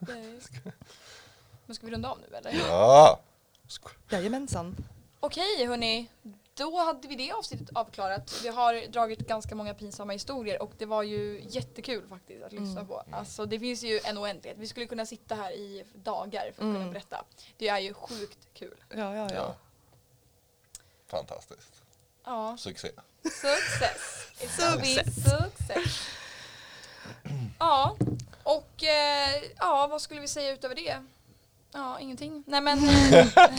Men 1.66 1.74
ska 1.74 1.86
vi 1.86 1.92
runda 1.92 2.08
av 2.08 2.18
nu 2.30 2.36
eller? 2.36 2.52
Ja! 2.68 3.20
Jajamensan. 4.10 4.76
Okej 5.20 5.66
hörni, 5.66 6.08
då 6.54 6.78
hade 6.78 7.08
vi 7.08 7.16
det 7.16 7.32
avsnittet 7.32 7.68
avklarat. 7.74 8.40
Vi 8.42 8.48
har 8.48 8.86
dragit 8.88 9.18
ganska 9.18 9.54
många 9.54 9.74
pinsamma 9.74 10.12
historier 10.12 10.62
och 10.62 10.72
det 10.78 10.86
var 10.86 11.02
ju 11.02 11.44
jättekul 11.48 12.08
faktiskt 12.08 12.42
att 12.44 12.52
lyssna 12.52 12.70
Mm. 12.80 12.86
på. 12.86 13.02
Alltså 13.12 13.46
det 13.46 13.58
finns 13.60 13.82
ju 13.82 14.00
en 14.04 14.18
oändlighet. 14.18 14.58
Vi 14.58 14.66
skulle 14.68 14.86
kunna 14.86 15.06
sitta 15.06 15.34
här 15.34 15.52
i 15.52 15.84
dagar 15.94 16.42
för 16.42 16.48
att 16.48 16.56
kunna 16.56 16.76
Mm. 16.76 16.92
berätta. 16.92 17.24
Det 17.58 17.68
är 17.68 17.78
ju 17.78 17.94
sjukt 17.94 18.38
kul. 18.54 18.76
Ja, 18.88 18.96
ja, 18.96 19.14
ja. 19.16 19.34
Ja. 19.34 19.54
Fantastiskt. 21.06 21.82
Ja, 22.24 22.56
Succé. 22.58 22.90
success. 23.22 24.26
Success. 24.56 25.14
success. 25.14 26.08
Ja, 27.58 27.96
och 28.42 28.84
eh, 28.84 29.42
ja, 29.58 29.86
vad 29.90 30.02
skulle 30.02 30.20
vi 30.20 30.28
säga 30.28 30.52
utöver 30.52 30.74
det? 30.74 31.04
Ja, 31.74 32.00
ingenting. 32.00 32.42
Nej 32.46 32.60
men... 32.60 32.78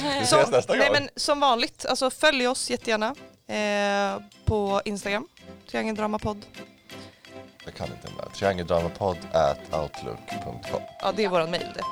Vi 0.02 0.20
ses 0.22 0.50
nästa 0.52 0.74
Nej 0.74 0.88
gång. 0.88 0.94
men 0.94 1.10
som 1.16 1.40
vanligt, 1.40 1.86
alltså 1.86 2.10
följ 2.10 2.48
oss 2.48 2.70
jättegärna 2.70 3.16
eh, 3.48 4.22
på 4.46 4.82
Instagram, 4.86 5.28
Triangeldramapodd. 5.72 6.46
Jag 7.66 7.74
kan 7.76 7.88
inte 7.88 8.08
mer. 8.18 8.26
Triangeldramapodd 8.36 9.18
at 9.34 9.58
outlook.com. 9.82 10.82
Ja 11.02 11.12
det 11.16 11.24
är 11.24 11.30
våran 11.30 11.52
mail 11.52 11.68
det. 11.76 11.84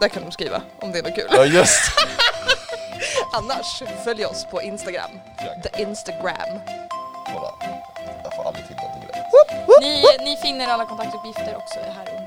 Där 0.00 0.08
kan 0.08 0.22
de 0.22 0.32
skriva 0.32 0.62
om 0.80 0.92
det 0.92 0.98
är 0.98 1.02
något 1.02 1.14
kul. 1.14 1.26
Ja 1.30 1.44
just 1.44 1.80
Annars, 3.32 3.82
följ 4.04 4.24
oss 4.26 4.46
på 4.50 4.62
Instagram. 4.62 5.10
Triangel. 5.38 5.62
The 5.62 5.82
Instagram. 5.82 6.58
Kolla. 7.26 7.52
Jag 8.24 8.36
får 8.36 8.44
aldrig 8.46 8.66
till 8.66 8.76
någonting 8.76 9.08
rätt. 9.08 9.26
Ni, 9.80 10.04
ni 10.24 10.36
finner 10.36 10.68
alla 10.68 10.86
kontaktuppgifter 10.86 11.56
också 11.56 11.78
här 11.80 12.21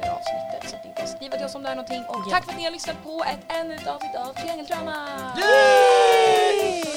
skriva 1.15 1.37
till 1.37 1.45
oss 1.45 1.55
om 1.55 1.63
det 1.63 1.69
är 1.69 1.75
någonting. 1.75 2.03
Och 2.07 2.29
tack 2.31 2.45
för 2.45 2.51
att 2.51 2.57
ni 2.57 2.63
har 2.63 2.71
lyssnat 2.71 3.03
på 3.03 3.23
ett 3.27 3.39
ännu 3.59 3.75
ett 3.75 3.87
avsnitt 3.87 4.15
av 4.15 4.33
Triangeldrama! 4.33 4.95
Yay! 5.37 6.94